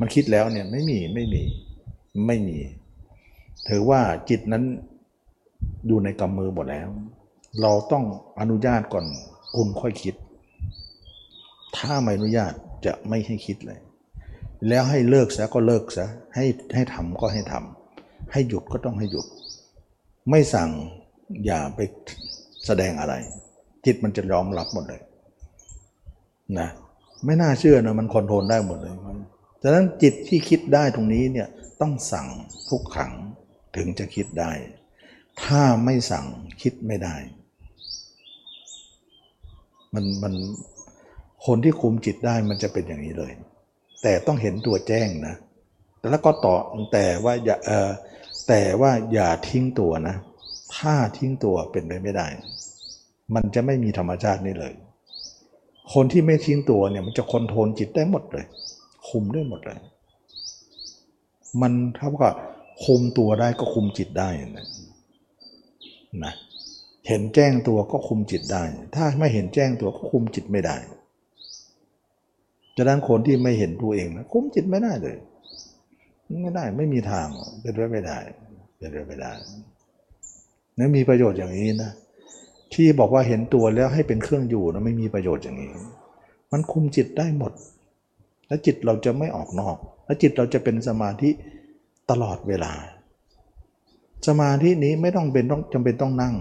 [0.01, 1.43] มันคิดแล้วเนี่ยไม่มีไม่มี
[2.27, 2.59] ไม่มี
[3.69, 4.65] ถือว่าจิตนั้น
[5.87, 6.89] อยู่ในกำมือหมดแล้ว
[7.63, 8.05] เราต้อง
[8.41, 9.05] อนุญาตก่อน
[9.55, 10.15] คุณค่อยคิด
[11.77, 12.53] ถ้าไม่อนุญาต
[12.87, 13.79] จะไม่ให้คิดเลย
[14.69, 16.45] แล้วให้เลิกซะก็เลิกซะให้
[16.75, 17.80] ให้ทำก็ให้ทำ
[18.33, 19.27] ให้หยุดก็ต้องให้หยุด
[20.31, 20.71] ไม่สั่ง
[21.45, 21.81] อย่าไป
[22.67, 23.15] แสดงอะไร
[23.85, 25.03] จิตมันจะยอมรับหมดเลย
[26.59, 26.69] นะ
[27.25, 28.95] ไม่น่าเชื่อนะมันคอนโทรลได้หมดเลย
[29.63, 31.49] ฉะนั้นจิตที่คิดได้ตรงนี้เนี่ย
[31.81, 32.29] ต้องสั่ง
[32.69, 33.13] ทุกขัง
[33.77, 34.53] ถึงจะคิดได้
[35.43, 36.27] ถ้าไม่สั่ง
[36.63, 37.17] คิดไม่ได้
[39.95, 40.35] มันมัน
[41.47, 43.33] คนที่คุมจิตได้มันจะเป็นอย่างนี้เลย
[44.03, 45.35] แต่ต้องเห็นตัวแจ้งนะ
[46.11, 46.57] แล้วก็ต่อ
[46.93, 47.91] แต่ว่าอย่าเออ
[48.53, 50.17] แต่ว่าอย่าทิ้งตัวนะ
[50.77, 52.27] ถ้าทิ้งตัวเป็นไปไม่ได้
[53.35, 54.75] มันจะไม่มีธรรมชาตินี้เลย
[55.93, 58.45] คนที่ไม่ทิ้งตัวเนี่ยมันจะคอนโทรลจิตได้หมดเลย
[59.09, 59.79] คุมได้หมดเลย
[61.61, 62.35] มันเท่ากับ
[62.85, 64.67] คุมตัวได้ก็คุมจิตได้นะ
[66.25, 66.33] นะ
[67.09, 68.63] เห็นแจ้งตัวก็คุมจิตได้
[68.95, 70.77] ถ้าไม่เห็นแจ้งตัวก็คุมจิตไม่ได้
[72.77, 75.17] ฉะนั้นคนที่ไม่เห็นตัวเองนะคุมจิตไม่ได้เลย
[76.43, 77.29] ไม่ได้ไม่มีทาง
[77.63, 78.19] เป็นไปไม่ได้
[78.79, 79.33] เป็นไปไม่ได้
[80.79, 81.93] นั่นมีประโยชน์อย่างนี้นะ
[82.75, 85.71] ที่บอกว่าเห็นตัวแล้วให้เป็นเครื่องอยู่นะไม่มีประโยชน์อย่างนี้
[86.53, 87.53] มันคุมจิตได้หมด
[88.49, 89.77] และจิตเราจะไม่ออกนอก
[90.07, 91.31] และจิตเราจะเป็นสมาธิ
[92.11, 92.73] ตลอดเวลา
[94.29, 96.35] สมาธินี้ไม่ต้องเป็นต้องจำเป็นต้องนั่ง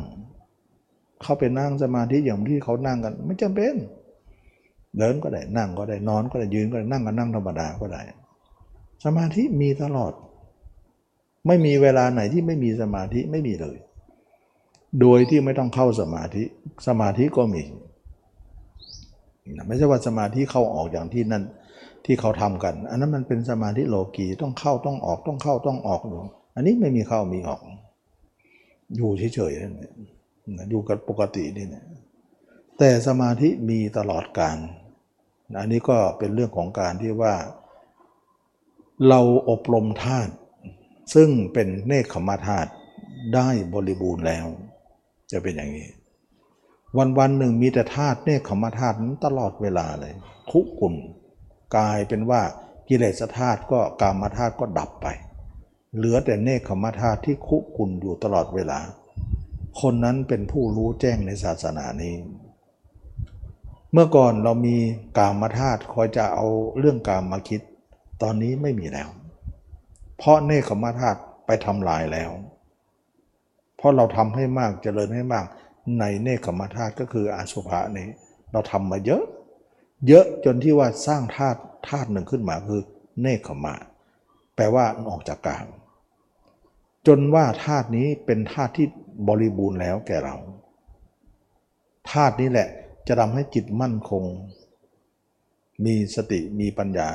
[1.21, 3.75] เข้าไปนั่งสมาธิอย่างที่เขานั่งกัน ไม่จำเป็น
[4.97, 8.01] เดินก็ได้นั่งก็ได้นอนก็ได้ยืนก็ได้นั่งก็นั่งธรรมดาก็ได้
[9.05, 10.13] สมาธิมีตลอด
[11.47, 13.77] ไม่มีเวลาไหนที่ไม่มีสมาธิไม่มีเลย
[15.01, 16.43] โดยที่ไม่ต้องเข้าสมาธิ
[16.87, 17.63] สมาธิก็มี
[19.67, 21.43] ไม่ใช่ว่าสมาธิเข้าออกอย่างที่นั่น
[22.05, 26.19] ที่เขาทำกัน อันนั้นมันเป็นสมาธิโลกีต้องเข้าต้องออกต้องเข้าต้องออกอยู่
[26.55, 27.61] อันนี้ไม่มีเข้ามีออก
[28.95, 29.69] อยู่เฉยๆนั่
[30.69, 31.75] อยู่กับปกตินี่น
[32.77, 34.57] แต่สมาธิมีตลอดการ
[35.59, 37.33] อันนี้ก็เป็นเรื่องของการที่ว่า
[39.07, 40.33] เราอบรมธาตุ
[41.13, 42.69] ซึ่งเป็นเนคขมาธาตุ
[43.35, 44.47] ได้บริบูรณ์แล้ว
[45.31, 45.89] จะเป็นอย่างนี้
[46.97, 50.13] วันวันหนึ่งมีแต่ธาตุเนคขมาธาตุนั้นตลอดเวลาเลย
[50.51, 50.95] คุกุ่น
[51.75, 52.41] กลายเป็นว่า
[52.87, 55.07] กิเลสธาตุก็กามาธาตุก็ดับไป
[55.95, 58.79] เหลือแต่เนคขมาธาตุที่คุกุ่นอยู่ตลอดเวลา
[59.81, 62.15] คนนั้นเป็นผู้รู้แจ้งในศาสนานี้
[63.91, 64.77] เมื่อก่อนเรามี
[65.17, 66.45] กามาธาตุคอยจะเอา
[66.77, 67.61] เรื่องกามมาคิด
[68.21, 69.09] ตอนนี้ไม่มีแล้ว
[70.17, 72.31] เพราะเนคขมาธาตุไปทำลายแล้ว
[73.77, 75.45] เพราะเราทำให้มากเจริญให้มาก
[75.99, 78.07] ในเนคขมาธาตุก็คืออาสุภะนี้
[78.51, 79.23] เราทำมาเยอะ
[80.07, 82.81] เยอะจนที่ว่าสร้างธาตุธาตุหนึ่งขึ้นมาคือ
[83.21, 83.75] เนคขมา
[84.55, 85.67] แปลว่าออกจากกาม
[87.07, 88.87] จนว่าธาตุนี้เป็นธาตุที่
[89.27, 90.35] บริบูรณ์แล้วแก่เรา
[92.11, 92.69] ธาตุนี้แหละ
[93.07, 94.23] จะทำให้จิตมั่นคง
[95.85, 97.09] มีสติมีปัญญา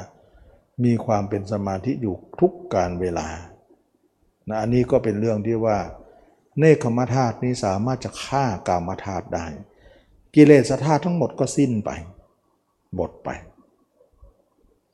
[0.85, 3.29] มีความเป็นสมาธิอยู่ทุกการเวลา
[4.49, 5.79] นะอันนี้ก็เป็นเรื่องที่ว่า
[6.59, 9.47] เนคขมาธาตุนี้สามารถจะฆ่ากามธาตุได้
[10.35, 11.91] กิเลสธาตุทั้งหมดก็สิ้นไป
[12.95, 13.29] หมดไป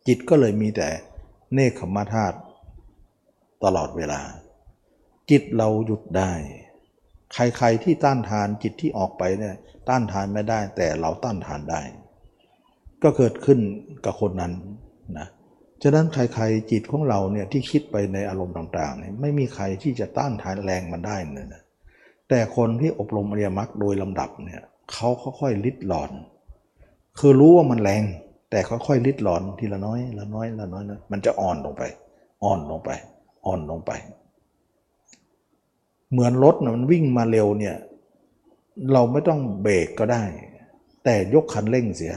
[0.06, 0.88] จิตก็เลยมีแต่
[1.54, 2.36] เนคขมาธาตุ
[3.64, 4.20] ตลอดเวลา
[5.30, 6.32] จิตเราหยุดได้
[7.32, 9.56] ใครๆที่ต้านทานจิตที่ออกไปเนี่ย
[9.88, 11.80] ต้านทานไม่ได้แต่เราต้านทานได้
[13.02, 13.58] ก็เกิดขึ้น
[14.04, 14.52] กับคนนั้น
[15.18, 15.28] นะ
[15.82, 21.62] ฉะนั้นใครๆจิตของเราเนี่ยที่คิดไปในอารมณ์ต่างๆเนี่ยไม่มีใครที่จะต้านทานแรงมันได้เลยนะ
[22.28, 24.62] แต่คนที่อบรมอริยมรรคโดยลำดับเนี่ย
[24.92, 25.08] เขา
[25.40, 26.10] ค่อยๆลิดหลอน
[27.18, 28.02] คือรู้ว่ามันแรง
[28.50, 31.82] แต่ค่อยๆลิดหลอนทีละน้อยละน้อยละน้อยนะมันจะอ่อนลงไป
[32.44, 32.90] อ่อนลงไป
[33.46, 33.92] อ่อนลงไป
[36.10, 37.76] เหมือนรถนะมันวิ่งมาเร็วเนี่ย
[38.92, 40.22] เราไม่ต้องเบรกก็ได้
[41.04, 42.14] แต่ยกคันเร่งเสีย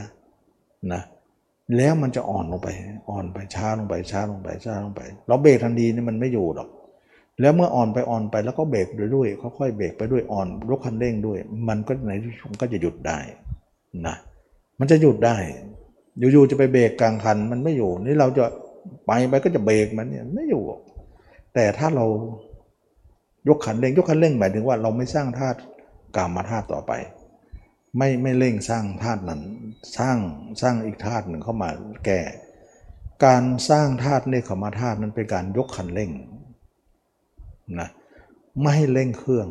[0.92, 1.02] นะ
[1.76, 2.68] แล้วมันจะอ่อนลงไป
[3.10, 6.68] อ่อนไปช้าลงไปช้าลงไปช้าลงไป เราเบรกทันทีนี่มันไม่อยู่หรอก
[7.40, 9.28] แล้วเมื่ออ่อนไปอ่อนไปแล้วก็เบรกด้วยด้วย
[9.58, 11.38] ค่อยๆเบรกไปด้วยอ่อนยกคันเร่งด้วย
[11.68, 13.18] มันก็ในที่สุดก็จะหยุดได้
[14.06, 14.16] นะ
[14.80, 15.36] มันจะหยุดได้
[16.18, 18.44] อยู่ๆจะไปเบรกกลางคันมันไม่อยู่ นี่เราจะ
[19.06, 20.62] ไปไปก็จะเบรกมันเนี่ยไม่อยู่
[21.54, 22.06] แต่ถ้าเรา
[23.48, 25.58] ยกคันเร่งยกคันเร่งหมายถึงว่าเราไม่สร้างธาตุ
[26.16, 26.92] กามาธาตุต่อไป
[27.96, 29.42] ไม่ไม่เร่งสร้างธาตุนั้น
[29.98, 30.16] สร้าง
[30.62, 31.70] สร้างอีกธาตุหนึ่งเข้ามา
[32.06, 32.20] แก่
[33.24, 36.10] การสร้างธาตุในขมาธาตุนั้นเป็นการยกคันเร่ง
[37.80, 37.88] นะ
[38.60, 39.48] ไม่ให้เร่งเครื่อง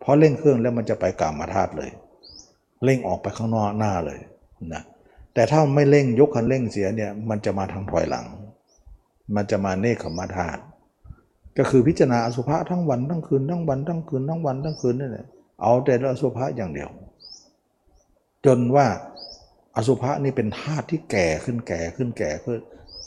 [0.00, 1.90] เพราะเร่งเครื่องแล้วมันจะไปกามาธาตุเลย
[2.84, 4.20] เร่งออกไปข้างนอกหน้าเลย
[4.74, 4.82] นะ
[5.34, 8.26] แต่ถ้าไม่เร่งยกคันเร่งเสียเนี่ยมันจะมาทางถอยหลัง
[9.34, 10.60] มันจะมาเนคขมาธาตุ
[11.58, 15.26] ก็คือพิจารณาอสุภะทั้งวันทั้งคืนทั้งวันทั้งคืนทั้งวันทั้งคืนนั่แหละ
[15.62, 16.90] เอาแต่อสุภะอย่างเดียว
[18.48, 18.86] จนว่า
[19.76, 22.60] อสุภะนี่เป็นธาตุที่แก่ขึ้นแก่ขึ้นแก่ขึ้น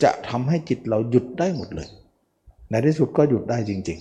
[0.04, 1.90] จะทำให้จิตเราหยุดได้หมดเลย
[2.70, 4.00] ในที่สุดก็หยุดได้จริง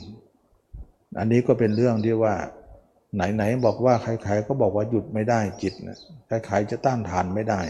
[0.56, 2.34] ๆ อันนี้ก็เป็นเรื่องที่ว่า
[3.14, 5.98] ไหนๆบอกว่าใครๆก็บอกว่าหยุดไม่ได้จิตนะ
[6.46, 7.60] ใครๆจะต้านทานไม่ได้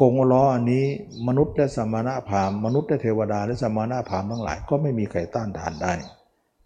[0.00, 0.84] กงล้ออันนี้
[1.28, 5.92] มนุษย์และสมณะพามมนุษย์และเทวดาและสมณะพามทั้งหลาย ก็ไม่มีใครต้านทานได้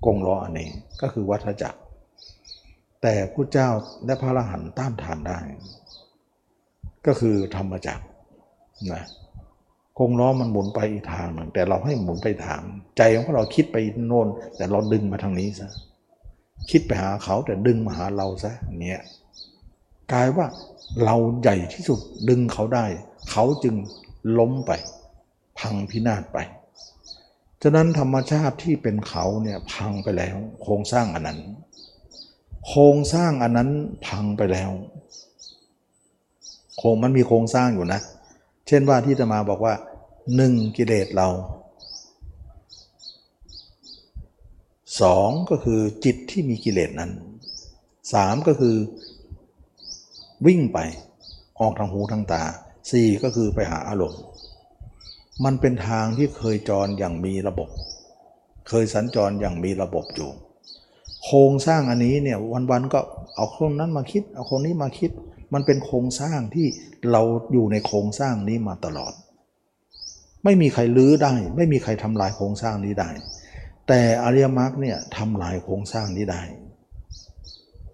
[0.04, 0.68] กงล้ออันนี้
[1.00, 1.78] ก็คือวัฏจักร
[3.02, 3.68] แต่พระเจ้า
[4.06, 5.38] และพระอรหันต์ต้านทานได้
[7.06, 8.04] ก็คือธรรมจักร
[8.92, 9.04] นะ
[9.98, 12.62] กงล้อมันหมุนไปอีกทางหนึ่งแต่เราให้หมุนไปทาง
[12.98, 13.76] ใจของเราคิดไป
[14.06, 15.70] โน่น แต่เราดึงมาทางนี้ซะ
[16.70, 19.00] คิดไปหาเขาแต่ดึงมาหาเราซะเนี่ย
[20.12, 20.46] กลายว่า
[21.04, 22.86] เราใหญ่ที่สุดดึงเขาได้
[23.30, 23.74] เขาจึง
[24.38, 24.72] ล้มไป
[25.58, 26.38] พังพินาศไป
[27.62, 31.40] ฉะนั้นธรรมชาติที่เป็นเขาเนี่ยพังไปแล้ว โครงสร้างอันนั้น
[32.68, 33.70] โครงสร้างอันนั้น
[34.06, 34.70] พังไปแล้ว
[36.80, 38.00] คงมันมีโครงสร้างอยู่นะ
[38.66, 39.74] เช่นว่าที่จะมาบอกว่า
[40.36, 41.28] หนึ่งกิเลสเรา
[45.00, 47.10] สองก็คือจิตที่มีกิเลสนั้น
[48.12, 48.76] สามก็คือ
[50.46, 50.78] วิ่งไป
[51.60, 52.42] ออกทางหูทางตา
[52.90, 54.22] สี่ก็คือไปหาอารมณ์
[55.44, 57.68] มันเป็นทางที่เคยจรอย่างมีระบบ
[58.68, 60.30] เคยสัญจรอย่างมีระบบอยู่
[61.24, 62.38] โครงสร้างอันนี้เนี่ย
[62.70, 63.00] วันๆก็
[63.34, 65.10] เอาคนนั้นมาคิด เอาคนนี้มาคิด
[65.54, 66.66] มันเป็นโครงสร้างที่
[67.12, 67.22] เรา
[67.52, 69.12] อยู่ในโครงสร้างนี้มาตลอด
[70.44, 73.10] ไม่มีใครลื้อได้ ไม่มีใครทำลายโครงสร้างนี้ได้
[73.88, 76.42] แต่อริยมรรคเนี่ยทำลายโครงสร้างนี้ได้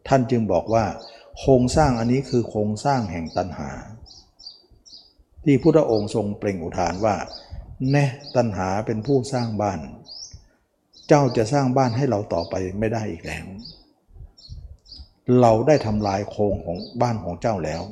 [0.09, 0.85] ท่านจึงบอกว่า
[1.41, 3.71] โครงสร้างอันนี้คือโครงสร้างแห่งตัณหา
[5.45, 7.17] ที่พุทธองค์ทรงเปล่งอุทานว่า
[7.93, 8.05] แน่
[8.37, 9.81] ตัณหาเป็นผู้สร้างบ้าน
[11.09, 13.47] เจ้าจะสร้างบ้านให้เราต่อไปไม่ได้อีกแล้ว
[15.41, 17.83] เราได้ทำลายโครงของบ้านของเจ้าแล้ว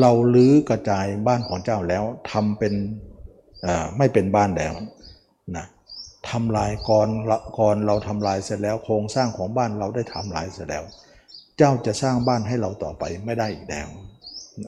[0.00, 2.74] เราลื้อกระจายบ้านของเจ้าแล้วทำเป็น
[3.98, 4.74] ไม่เป็นบ้านแล้ว
[5.56, 5.66] นะ
[6.30, 7.08] ทำลายก่อน
[7.58, 10.84] ก่อนเราทำลายเสร็จแล้วโครงสร้างของบ้านเราได้ทำลายเสร็จแล้ว
[11.58, 13.88] เจ้าจะสร้างบ้านให้เราต่อไปไม่ได้อีกแล้ว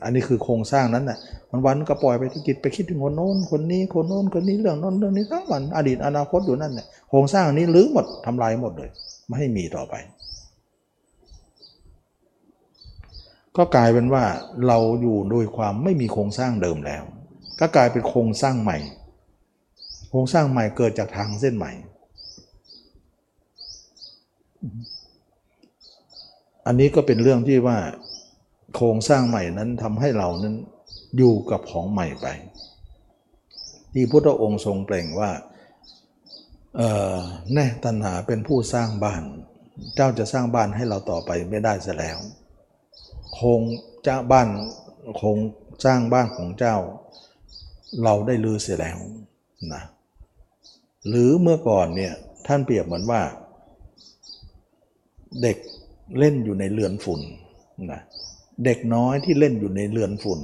[0.05, 1.19] อันนี้คือโครงสร้างนั้นนะ่ะ
[1.51, 8.91] วันวันก็ปล่อยไปที่จิตไปคิดถึงคนโน้นคนนี้คนโน้นคนนี้เรื่องโน้นเรื่องนี้ทั้งวันอดีตอนาคตอยู่นั่นเนี่ยโครงสร้างนี้ลื้อหมดทำลายหมดเลย
[9.27, 9.95] ไม่ให้มีต่อไป
[13.57, 14.25] ก็กลายเป็นว่า
[14.67, 17.03] เราอยู่โดยความไม่มีโครงสร้างเดิมแล้ว
[17.61, 18.79] ก็กลายเป็นโครงสร้างใหม่
[20.09, 21.73] โครงสร้างใหม่เกิดจากทางเส้นใหม่
[26.67, 27.79] อันนี้ก็เป็นเรื่องที่ว่า
[28.75, 30.57] โครงสร้างใหม่นั้นทำให้เรานั้น
[31.17, 32.27] อยู่กับของใหม่ไป
[33.93, 35.31] ที่พุทธองค์ทรงเปล่งว่า
[37.55, 39.23] แน่ตัณหาเป็นผู้สร้างบ้าน
[39.95, 42.19] เจ้าจะสร้างบ้านให้เราต่อไปไม่ได้ซะแล้ว
[43.37, 43.63] โครง
[44.07, 44.49] จ้าบ้าน
[45.17, 45.39] โครง
[45.85, 46.77] สร้างบ้านของเจ้า
[48.05, 48.99] เราได้ลือเสียแล้ว
[49.75, 49.83] นะ
[51.09, 52.13] หรือเมื่อก่อนเนี่ย
[52.47, 53.21] ท่านเปรียบเหมือนว่า
[55.43, 55.57] เด็ก
[56.19, 57.21] เล่นอยู่ในเรือนฝุ่น
[57.93, 58.01] นะ
[58.65, 60.41] เด็กน้อยที่เล่นอยู่ในเรือนฝุ่น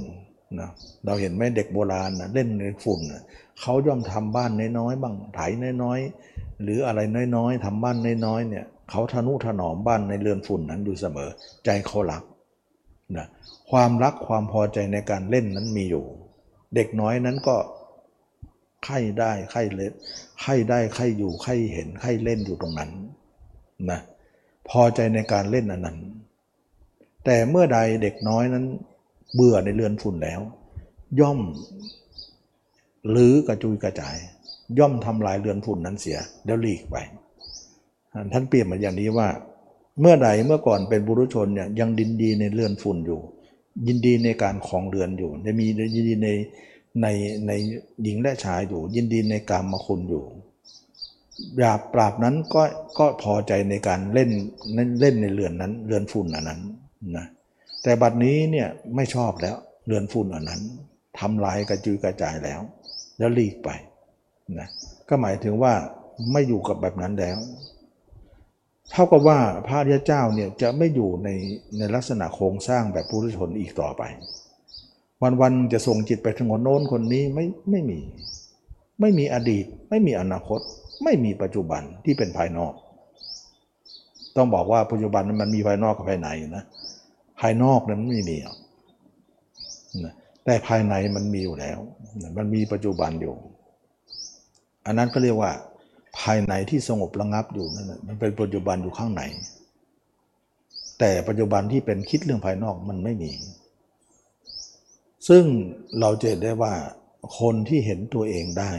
[0.59, 0.69] นะ
[1.05, 3.21] เราเห็นไหมเด็กโบราณนะเล่นในฝุ่นนะ
[3.61, 5.39] เขาย่อมทำบ้านน้อยๆบ้างไถ
[5.83, 6.99] น้อยๆหรืออะไร
[7.35, 11.29] น้อยๆทำบ้านน้อยๆเนี่ยเขาทนุถนอมบ้านในเรือนฝุ่นนั้นอยู่เสมอ
[11.65, 12.23] ใจเขารัก
[13.73, 16.05] ความรักความพอใจในการเล่นนั้นมีอยู่
[16.75, 17.57] เด็กน้อยนั้นก็
[18.85, 19.93] ไข้ได้ไข้เล็ด
[20.41, 22.91] ไข้ได้ไข้อยู่ไข้เห็นไข้เล่นอยู่ตรงนั้น
[23.91, 23.99] นะ
[24.69, 25.97] พอใจในการเล่นอันนั้น
[27.25, 28.65] แต่เมื่อใดเด็กน้อยนั้น
[29.33, 30.41] เบื่อในเรือนฝุ่นแล้ว
[31.19, 31.39] ย่อม
[33.09, 34.17] หรือกระจุยกระจาย
[34.79, 36.95] ย่อมทำลายเรือนฝุ่นนั้นเสียแล้วหลีกไป
[38.33, 39.27] ท่านเปรียบเหมาอย่างนี้ว่า
[40.01, 43.21] เมื่อใดเมื่อก่อนเป็นบุรุชนเนี่ยยังดินดีในเรือนฝุ่นอยู่
[43.87, 46.29] ยินดีในการของเรือนอยู่ในมียินดีใน
[47.01, 47.07] ใน
[47.47, 47.51] ใน
[48.03, 50.23] หญิงและชายอยู่ ยินดีในกรรมมาคุณอยู่
[51.57, 52.63] ปราบปราบนั้นก็
[52.99, 54.29] ก็พอใจในการเล่น
[55.01, 56.61] เล่นในเรือนนั้น เรือนฝุ่นอันนั้น
[57.17, 57.25] นะ
[57.83, 59.55] แต่บัดนี้เนี่ยไม่ชอบแล้ว
[59.85, 60.61] เรือนฝุ่นอันนั้น
[61.19, 62.61] ทำลายกระจุยกระจายแล้ว
[63.17, 63.69] แล้วลีกไป
[64.59, 64.67] นะ
[65.09, 65.73] ก็หมายถึงว่า
[66.31, 67.37] ไม่อยู่กับแบบนั้นแล้ว
[68.91, 71.29] เท่ากับว่าพระริยเจ้าเนี่ยจะไม่อยู่ใน
[71.77, 74.03] ในลักษณะโครงสร้างแบบปุถุชนอีกต่อไป
[75.41, 77.99] วันๆจะส่งจิตไปถึงคนโน้นคนนี้ไม่ไม่มี
[79.01, 80.59] ไม่มีอดีต ไม่มีอนาคต
[81.03, 82.73] ไม่มีปัจจุบันที่เป็นภายนอก
[84.35, 86.63] ต้องบอกว่าปัจจุบันมันมีภายนอกกับภายในนะ
[87.39, 88.37] ภายนอกนั้นไม่มี
[90.05, 90.13] นะ
[90.45, 91.79] แต่ภายในมันมีอยู่แล้ว
[92.37, 93.35] มันมีปัจจุบันอยู่
[94.85, 95.51] อันนั้นก็เรียกว่า
[96.19, 99.21] ภายในที่สงบระงับอยู่นั่นมันเป็นปัจจุบันอยู่ข้างใน
[100.99, 103.31] แต่ปัจจุบันที่เป็นคิดเรื่องภายนอกมันไม่มี
[105.27, 105.43] ซึ่ง
[105.99, 106.73] เราจะเห็นได้ว่า
[107.39, 108.71] คนที่เห็นตัวเองได้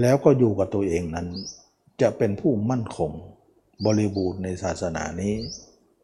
[0.00, 1.26] แล้วก็อยู่กับตัวเองนั้น
[2.00, 3.10] จะเป็นผู้มั่นคง
[3.86, 5.34] บริบูรณ์ในศาสนานี้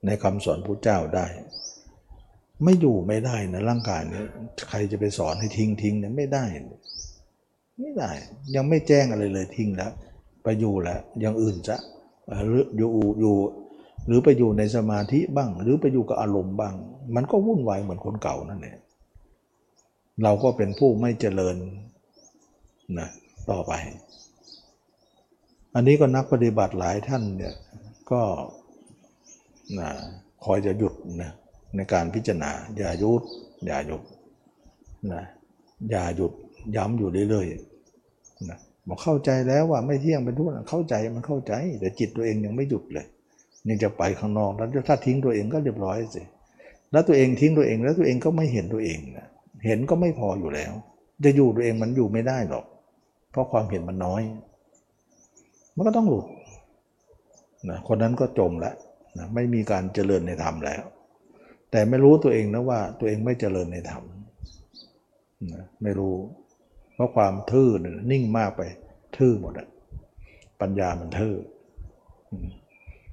[0.06, 1.26] ในคำสอนพระเจ้าได้
[2.64, 4.22] ไม่อยู่ไม่ได้นะร่างกายนี้
[4.68, 6.44] ใครจะไปสอนให้ทิ้งทิ้งเนี่ยไม่ได้
[7.82, 8.10] ไม่ได้
[8.54, 9.92] ยังไม่แจ้งอะไรเลยทิ้งแล้ว
[10.42, 11.76] ไปอยู่แล้วยังอื่นจะ
[12.76, 12.90] อยู่
[13.20, 13.36] อยู่
[14.06, 16.74] หรือไปอยู่ในสมาธิบ้าง หรือไปอยู่กับอารมณ์บ้าง
[17.14, 18.78] มันก็วุ่นวายเหมือนคนเก่านั่นเอง
[20.22, 21.56] เราก็เป็นผู้ไม่เจริญ
[22.98, 23.08] นะ
[23.50, 23.72] ต่อไป
[25.74, 27.54] อันนี้ก็นักปฏิบัติหลายท่านเนี่ย
[28.10, 28.22] ก็
[29.78, 29.88] นะ
[30.44, 31.32] คอยจะหยุดนะ
[31.76, 33.22] ในการพิจารณา อย่าหยุด
[33.66, 34.02] อย่าหยุด
[35.12, 35.22] นะ
[35.90, 36.32] อย่าหยุด
[36.76, 37.71] ย้ำอยู่เรื่อยๆ
[38.88, 43.06] บอกเข้าใจแล้วว่าไม่เที่ยงเป็นทุกข์เข้าใจมันเข้าใจ แต่จิตตัวเองยังไม่หยุดเลย
[43.66, 46.22] นี่จะไปข้างนอกแล้วถ้าทิ้งตัวเองก็เรียบร้อยสิ
[46.92, 49.28] แล้วตัวเองทิ้งตัวเองแล้วตัวเองก็ไม่เห็นตัวเองนะ
[49.66, 50.72] เห็นก็ไม่พออยู่แล้ว
[51.24, 52.64] จะอยู่ตัวเองมันอยู่ไม่ได้หรอก
[53.30, 54.22] เพราะความเห็นมันน้อย
[55.76, 56.26] มันก็ต้องหลุด
[57.70, 58.74] นะคนนั้นก็จมแล้ว
[59.18, 60.82] นะไม่มีการเจริญในธรรมแล้ว
[61.70, 64.04] แต่ไม่รู้ตัวเองนะว่าตัวเองไม่เจริญในธรรม
[65.52, 66.14] นะไม่รู้
[67.02, 67.70] ราะความทื่อ
[68.10, 68.62] นิ่งมากไป
[69.16, 69.68] ทื่อหมดอะ
[70.60, 71.34] ปัญญามันทื่อ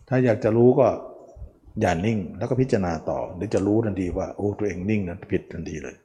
[0.08, 0.88] ถ้าอยากจะรู้ก็
[1.82, 5.96] อย่านิ่งแล้วก็พิจารณาต่อเดี๋ยวจะรู้ทันทีว่าโอ้ตัวเองนิ่งนั้นผิดทันทีเลย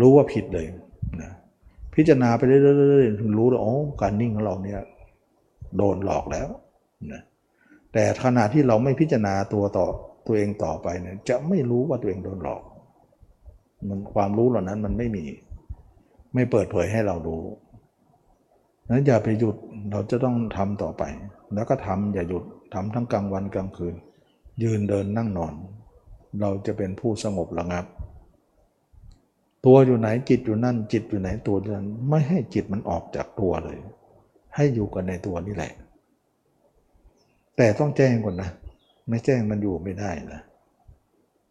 [0.00, 0.66] รู้ว่าผิดเลย
[1.22, 1.32] นะ
[1.94, 3.72] พิจารณาไปเรื่อยๆถึงรู้ว่าโอ้
[4.02, 4.80] การนิ่งของเราเนี่ย
[5.76, 6.48] โดนหลอกแล้ว
[7.12, 7.22] นะ
[7.92, 9.86] แต่ขณะที่เราไม่พิจารณาตัวต่อ
[10.26, 12.62] ตัวเองต่อไปเนี่ยจะไม่รู้ว่าตัวเองโดนหลอก
[13.88, 15.24] มันความรู้เหล่านั้นมันไม่มี
[16.34, 17.42] ไม่เปิดเผยให้เรารู้
[18.90, 19.56] นั้นอย่าไปหยุด
[19.90, 21.02] เราจะต้องทำต่อไป
[21.54, 22.44] แล้วก็ทำอย่าหยุด
[22.74, 23.94] ทำทั้งกลางวันกลางคืน
[24.62, 25.54] ยืนเดินนั่งนอน
[26.40, 27.84] เราจะเป็นผู้สงบระงับ
[29.66, 33.78] ตัวอยู่ไหนจิตอยู่นั่น จิตอยู่ไหนตัวนั้นไม่ให้จิตมันออกจากตัวเลย
[34.54, 35.72] ให้อยู่กันในตัวนี่แหละ
[37.56, 38.50] แต่ต้องแจ้งก่อนนะ
[39.08, 40.40] ไม่แจ้งมันอยู่ไม่ได้นะ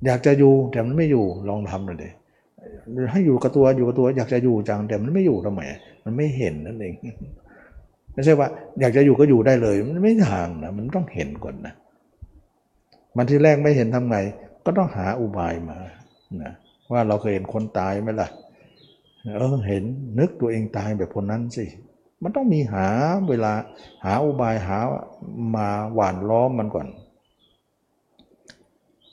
[0.06, 2.10] อยากจะอยู่แต่มันไม่อยู่ลองทำเลยดิ
[3.12, 5.62] ให้อยู่กับตัวอยู่กับตัวอยากจะอยู่จังแต่มันไม่อยู่ทำไม
[6.06, 6.94] มันไม่เห็นนั่นเอง
[8.14, 8.48] ไม่ใช่ว่า
[8.80, 11.74] อยากจะอยู่ก็อยู่ได้เลย มันไม่ทางนะมันต้องเห็นก่อนนะ
[13.18, 14.18] มันที่แรกไม่เห็นทำไง
[14.66, 15.78] ก็ต้องหาอุบายมา
[16.44, 16.54] นะ
[16.92, 18.28] ว่าเราเคยเห็นคนตายไหมล่ะ
[19.24, 19.84] เออเห็น
[20.20, 21.66] นึกตัวเองตายแบบคนนั้นสิ
[22.24, 22.88] มันต้องมีหา
[23.30, 23.54] เวลา
[24.06, 24.78] หาอุบายหา
[25.56, 26.88] มาหวานล้อมมันก่อน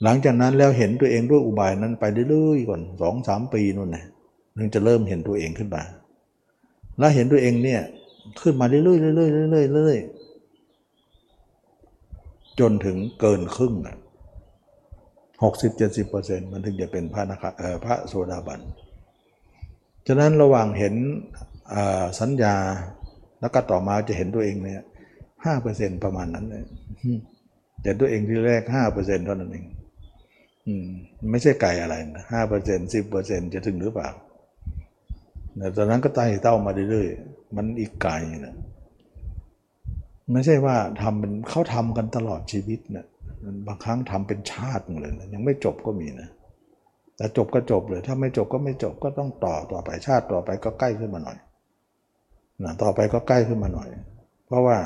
[0.03, 4.05] หลังจากนั้นแล้วเห็นตัวเองด้วยอุบายนั้นไปเรื่อยๆก่อนสองสามปีนู่นนะ
[4.57, 5.83] ถึงจะเริ่มเห็นตัวเองขึ้นมา
[6.99, 7.81] แล้วเห็นตัวเองเนี่ย
[8.41, 13.95] ขึ้นมาเรื่อยๆเรื่อยๆเรื่อยๆเรื่อยๆจนถึงเกินครึ่งอะ
[15.43, 18.59] หกสิบเจ็ดสิบเปอร์เซ็นต์มันถึงจะเป็นพระนะคะเออพระโสดาบัน
[20.07, 20.95] ฉะนั้นระหว่างเห็น
[22.19, 22.55] สัญญา
[23.41, 24.83] แล้วก็ต่อมาจะเห็นตัวเองเนี่ย
[25.45, 26.63] ห้าเปอร์เซ็นต์ประมาณนั้นเลย
[27.81, 29.65] แต่ตัวเองที่แรกห้าเปอร์เซ็นต์เท่านั้นเอง
[30.67, 30.87] อืม
[31.31, 34.09] ไม่ใช่ไกลอะไรนะห้าเปอร์เซ็นต์สิบเปอร์เซ็นต์จะถึงหรือเปล่า
[35.57, 38.13] แต่ตอนนั้นก็ไต่เต้ามาเรื่อยๆมันอีกไกล
[38.45, 38.55] นะ
[40.31, 43.05] ไม่ใช่ว่าทำเป็นเขาทำกันตลอดชีวิตนะ
[43.67, 46.29] บางครั้งทำเป็นชาติเลยนะยังไม่จบก็มีนะ
[47.17, 51.37] แต่จบก็จบเลย ถ้าไม่จบก็ไม่จบก็ต้องต่อต่อไปชาติต่อไปก็ใกล้ขึ้นมาหน่อย
[52.63, 53.89] นะต่อไปก็ใกล้ขึ้นมาหน่อย
[54.45, 54.77] เพราะว่า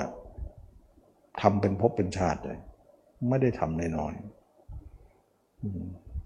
[1.41, 2.57] ทำเป็นภพเป็นชาติเลย
[3.29, 4.38] ไม่ได้ทำน้อยๆ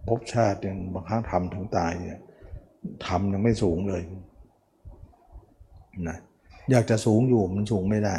[0.08, 2.22] ภพชาติยังบางครั้งทำถึงตายเนี่ย
[3.08, 4.02] ทำยังไม่สูงเลย
[6.08, 6.18] นะ
[6.72, 8.16] อยากจะสูงอยู่มันสูงไม่ได้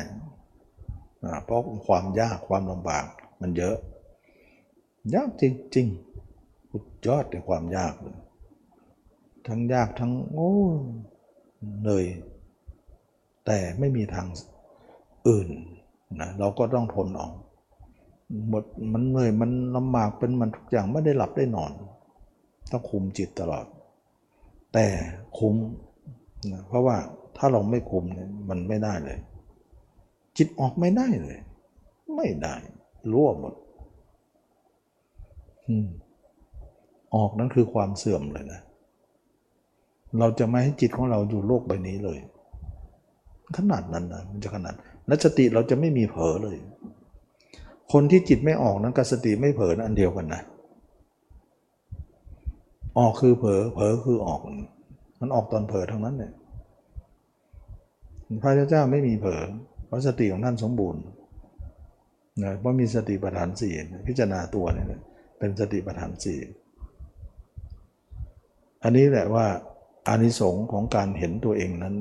[1.45, 3.07] เพราะความยากความลำบาก
[3.41, 3.77] มันเยอะ
[5.15, 5.45] ยากจ
[5.77, 8.19] ริงๆสุดยอดในความยากเลย
[9.47, 10.53] ทั้งยากทั้งโอ้
[11.81, 12.07] เหนื่อย
[13.47, 14.27] แต่ไม่มีทาง
[15.29, 15.49] อื่น
[16.21, 17.29] นะเราก็ต้องทนเอา
[18.49, 21.73] หมดมันเหนื่อยมันลำบากเป็นมันทุกอย่างไม่ได้หลับได้นอน
[22.71, 23.67] ต้องคุมจิตตลอด
[24.73, 24.87] แต่
[25.39, 25.55] คุม
[26.53, 26.97] นะเพราะว่า
[27.37, 29.19] ถ้าเราไม่คุมเนี่ยมันไม่ได้เลย
[30.37, 31.39] จิตออกไม่ได้เลย
[32.17, 32.55] ไม่ได้
[33.13, 33.55] รั่วหมด
[37.15, 38.61] ออกนั้นคือความเสื่อมเลยนะ
[40.19, 42.19] เราจะไม่ให้จิตของเราอยู่โลกใบนี้เลย
[43.57, 44.75] ขนาดนั้นนะมันจะขนาด
[45.07, 46.57] และสติเราจะไม่มีเผลอเลย
[47.93, 50.43] คนที่จิตไม่ออกนั้นกับสติไม่เผลอนอันเดียวกันนะ
[52.99, 54.41] ออกคือเผลอ เผลอคือออก
[55.21, 56.33] มันออกตอนเผลอทั้งนั้นเนี่ย
[58.43, 59.43] พระเจ้าไม่มีเผลอ
[59.87, 61.03] เพราะสติของท่านสมบูรณ์
[62.45, 63.73] นะเพราะมีสติปัฏฐานสี่
[64.09, 64.87] พิจารณาตัวเนี่ย
[65.39, 66.39] เป็นสติปัฏฐานสี่
[68.83, 69.47] อันนี้แหละว่า
[70.09, 71.95] อานิสงส์ของการเห็นตัวเองนั้น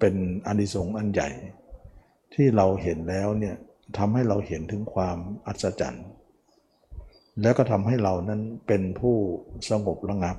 [0.00, 0.14] เป็น
[0.46, 1.28] อานิสงส์อันใหญ่
[2.34, 3.56] ที่เราเห็นแล้วเนี่ย
[3.98, 6.06] ทำให้เราเห็นถึงความอัศจรรย์
[7.42, 9.16] แล้วก็ทำให้เรานั้นเป็นผู้
[9.70, 10.36] สงบระงับ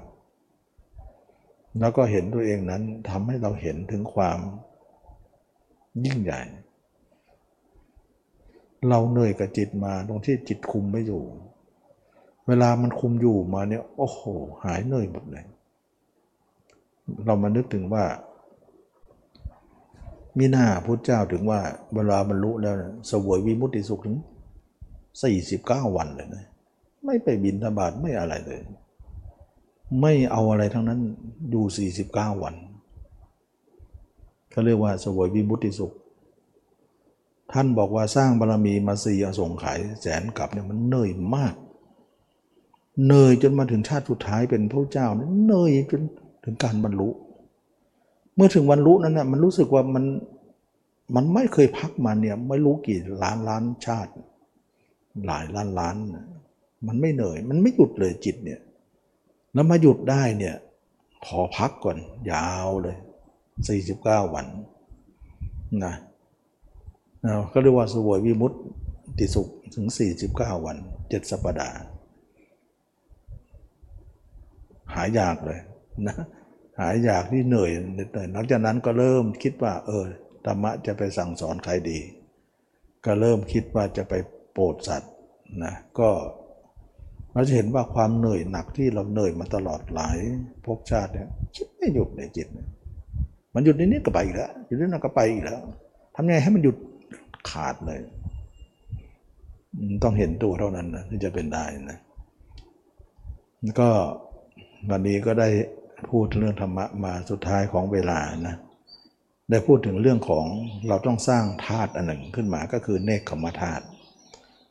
[1.79, 4.39] แล้วก็เห็นตัวเองนั้นทำให้เราเห็นถึงความ
[6.05, 6.41] ยิ่งใหญ่
[8.89, 11.23] เราเหนื่อยกับจิตมาตรงที่จิตคุมไม่อยู่
[12.47, 14.21] เวลามันคุมอยู่มาเนี่ยโอ้โห
[14.63, 15.45] หายเหนื่อยหมดเลย
[17.25, 18.03] เรามานึกถึงว่า
[20.37, 21.59] มีหน้าพุทธเจ้าถึงว่า
[21.93, 24.17] เวลาบรรลุแล้วนะสวยวิมุตติสุขถึง
[25.11, 26.45] 49 วันเลยนะ
[27.05, 28.59] ไม่ไปบินธบาตไม่อะไรเลย
[30.01, 30.99] ไม่เอาอะไรทั้งนั้น
[31.49, 32.55] อยู่ 49 วัน
[34.51, 35.93] เขาเรียกว่าสวยวิมุตติสุข
[37.51, 41.55] ท่านบอกว่าสร้างบารรมีมาสี่อสงไขยแสนกับเนี่ยมันเหนื่อยมาก
[43.05, 45.07] เหนื่อยจนมาถึงชาติสุดท้ายเป็นพระเจ้า
[45.45, 46.01] เหนื่อยจน
[46.43, 47.09] ถึงการบรรลุ
[48.35, 50.05] เมื่อถึงวันรู้นั้นนะมันรู้สึกว่ามัน
[51.15, 54.11] มันไม่เคยพักมาเนี่ยไม่รู้กี่ล้านล้านชาติ
[55.25, 55.95] หลายล้านล้าน
[56.87, 58.59] มันไม่เหนื่อย มันไม่หยุดเลยจิตเนี่ย
[59.53, 60.55] แล้วมาหยุดได้เนี่ย
[61.25, 61.97] ขอพักก่อน
[62.31, 62.97] ยาวเลย
[63.65, 64.47] 49 วัน
[65.85, 65.93] นะ
[67.51, 68.59] ก็เรียกว่าสวยวิมุตต์
[69.17, 69.85] ติสุขถึง
[70.25, 70.77] 49 วัน
[71.09, 71.77] เจ็ดสัปดาห์
[74.93, 75.59] หายากเลย
[76.07, 76.15] นะ
[76.79, 80.05] หายอยากที่เหนื่อยเหน่อยหลังจากนั้นก็เริ่มคิดว่า เออ
[80.45, 81.99] ธรรมะจะไปสั่งสอนใครดี
[83.05, 84.13] ก็เริ่มคิดว่าจะไป
[84.53, 85.13] โปรดสัตว์
[85.63, 86.09] นะก็
[87.33, 90.17] เราจะเห็นว่าความเหนื่อยหนักที่เราเหนื่อยมาตลอดหลาย
[90.65, 92.47] ภพชาติเนี่ยคิดไม่หยุดในจิต
[93.53, 95.61] มันหยุดนิดๆก็ไปอีกแล้วหยุดนิดๆก็ไปอีกแล้ว
[96.15, 96.75] ทำยังไงให้มันหยุด
[97.49, 97.99] ขาดเลย
[100.03, 101.99] ต้องเห็นตัวเท่านั้นนะที่จะเป็นได้นะ
[103.79, 103.89] ก็
[104.89, 105.49] วันนี้ก็ได้
[106.09, 108.55] พูดเรื่องธรรมะมาสุดท้ายของเวลานะ
[109.49, 110.45] ได้พูดถึงเรื่องของ
[110.87, 113.83] เราต้องสร้างธาตุอันหนึ่งขึ้นมาก็คือเนคขมธาตุ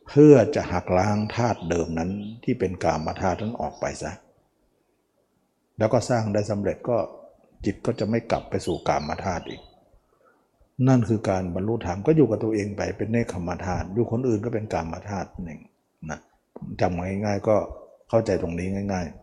[0.09, 2.11] เพื่อจะหักล้างธาตุเดิมนั้น
[2.45, 4.13] ที่เป็นกามธาตุนั้นออกไปซะ
[5.79, 6.97] แล้วก็สร้างได้สำเร็จก็
[7.65, 9.61] จิตก็จะไม่กลับไปสู่กามธาตุอีก
[10.89, 15.61] นั่นคือการบรรลุธรรมก็อยู่กับตัวเองไปเป็นเนคขมธาตุอยู่คนอื่นก็เป็นกามธาตุหนึ่ง
[16.11, 16.21] นะ
[16.81, 17.57] จำง่ายๆก็
[18.09, 19.22] เข้าใจตรงนี้ง่าย ๆ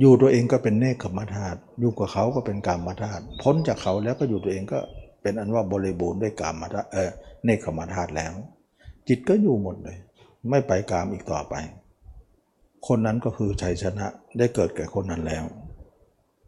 [0.00, 4.78] อยู่ตัวเองก็เป็นเนคขมธาตุอยู่กับเขาก็เป็นกามธาตุพ้นจากเขาแล้วก็อยู่ตัวเองก็
[5.22, 7.10] เป็นอันว่าบริบูรณ์ด้วยกามธาตุเออ
[7.44, 8.32] เนคขมธาตุแล้ว
[9.08, 9.98] จิตก็อยู่หมดเลย
[10.50, 11.54] ไม่ไปกามอีกต่อไป
[12.86, 14.06] คนนั้นก็คือชัยชนะ
[14.38, 15.44] ได้เกิดแก่คนนั้นแล้ว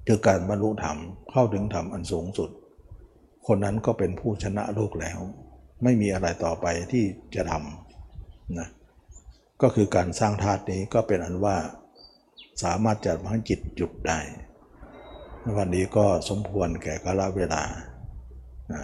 [0.07, 0.97] คือการบรรลุธรรม
[1.33, 2.51] เข้าถึงธรรมอันสูงสุด
[3.47, 5.19] คนนั้นก็เป็นผู้ชนะโลกแล้ว
[5.83, 7.05] ไม่มีอะไรต่อไปที่
[7.35, 8.69] จะทำนะ
[9.63, 11.57] ก็คือการสร้างธาตุนี้ก็เป็นอันว่า
[12.63, 14.21] สามารถจะทำให้จิตหยุดได้
[15.57, 17.63] วันนี้ก็สมควรแก่กาลเวลา
[18.73, 18.83] นะ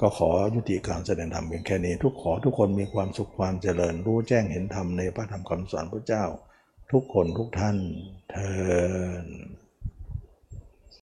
[0.00, 6.24] ก็ขอยุติการแสดงธรรมเพียงแค่นี้ ทุกขอทุกคนมีความสุขความเจริญ รู้แจ้งเห็นธรรมในพระธรรมคำสอนพระเจ้า
[6.92, 7.76] ทุกคนทุกท่าน
[8.30, 9.18] เทอ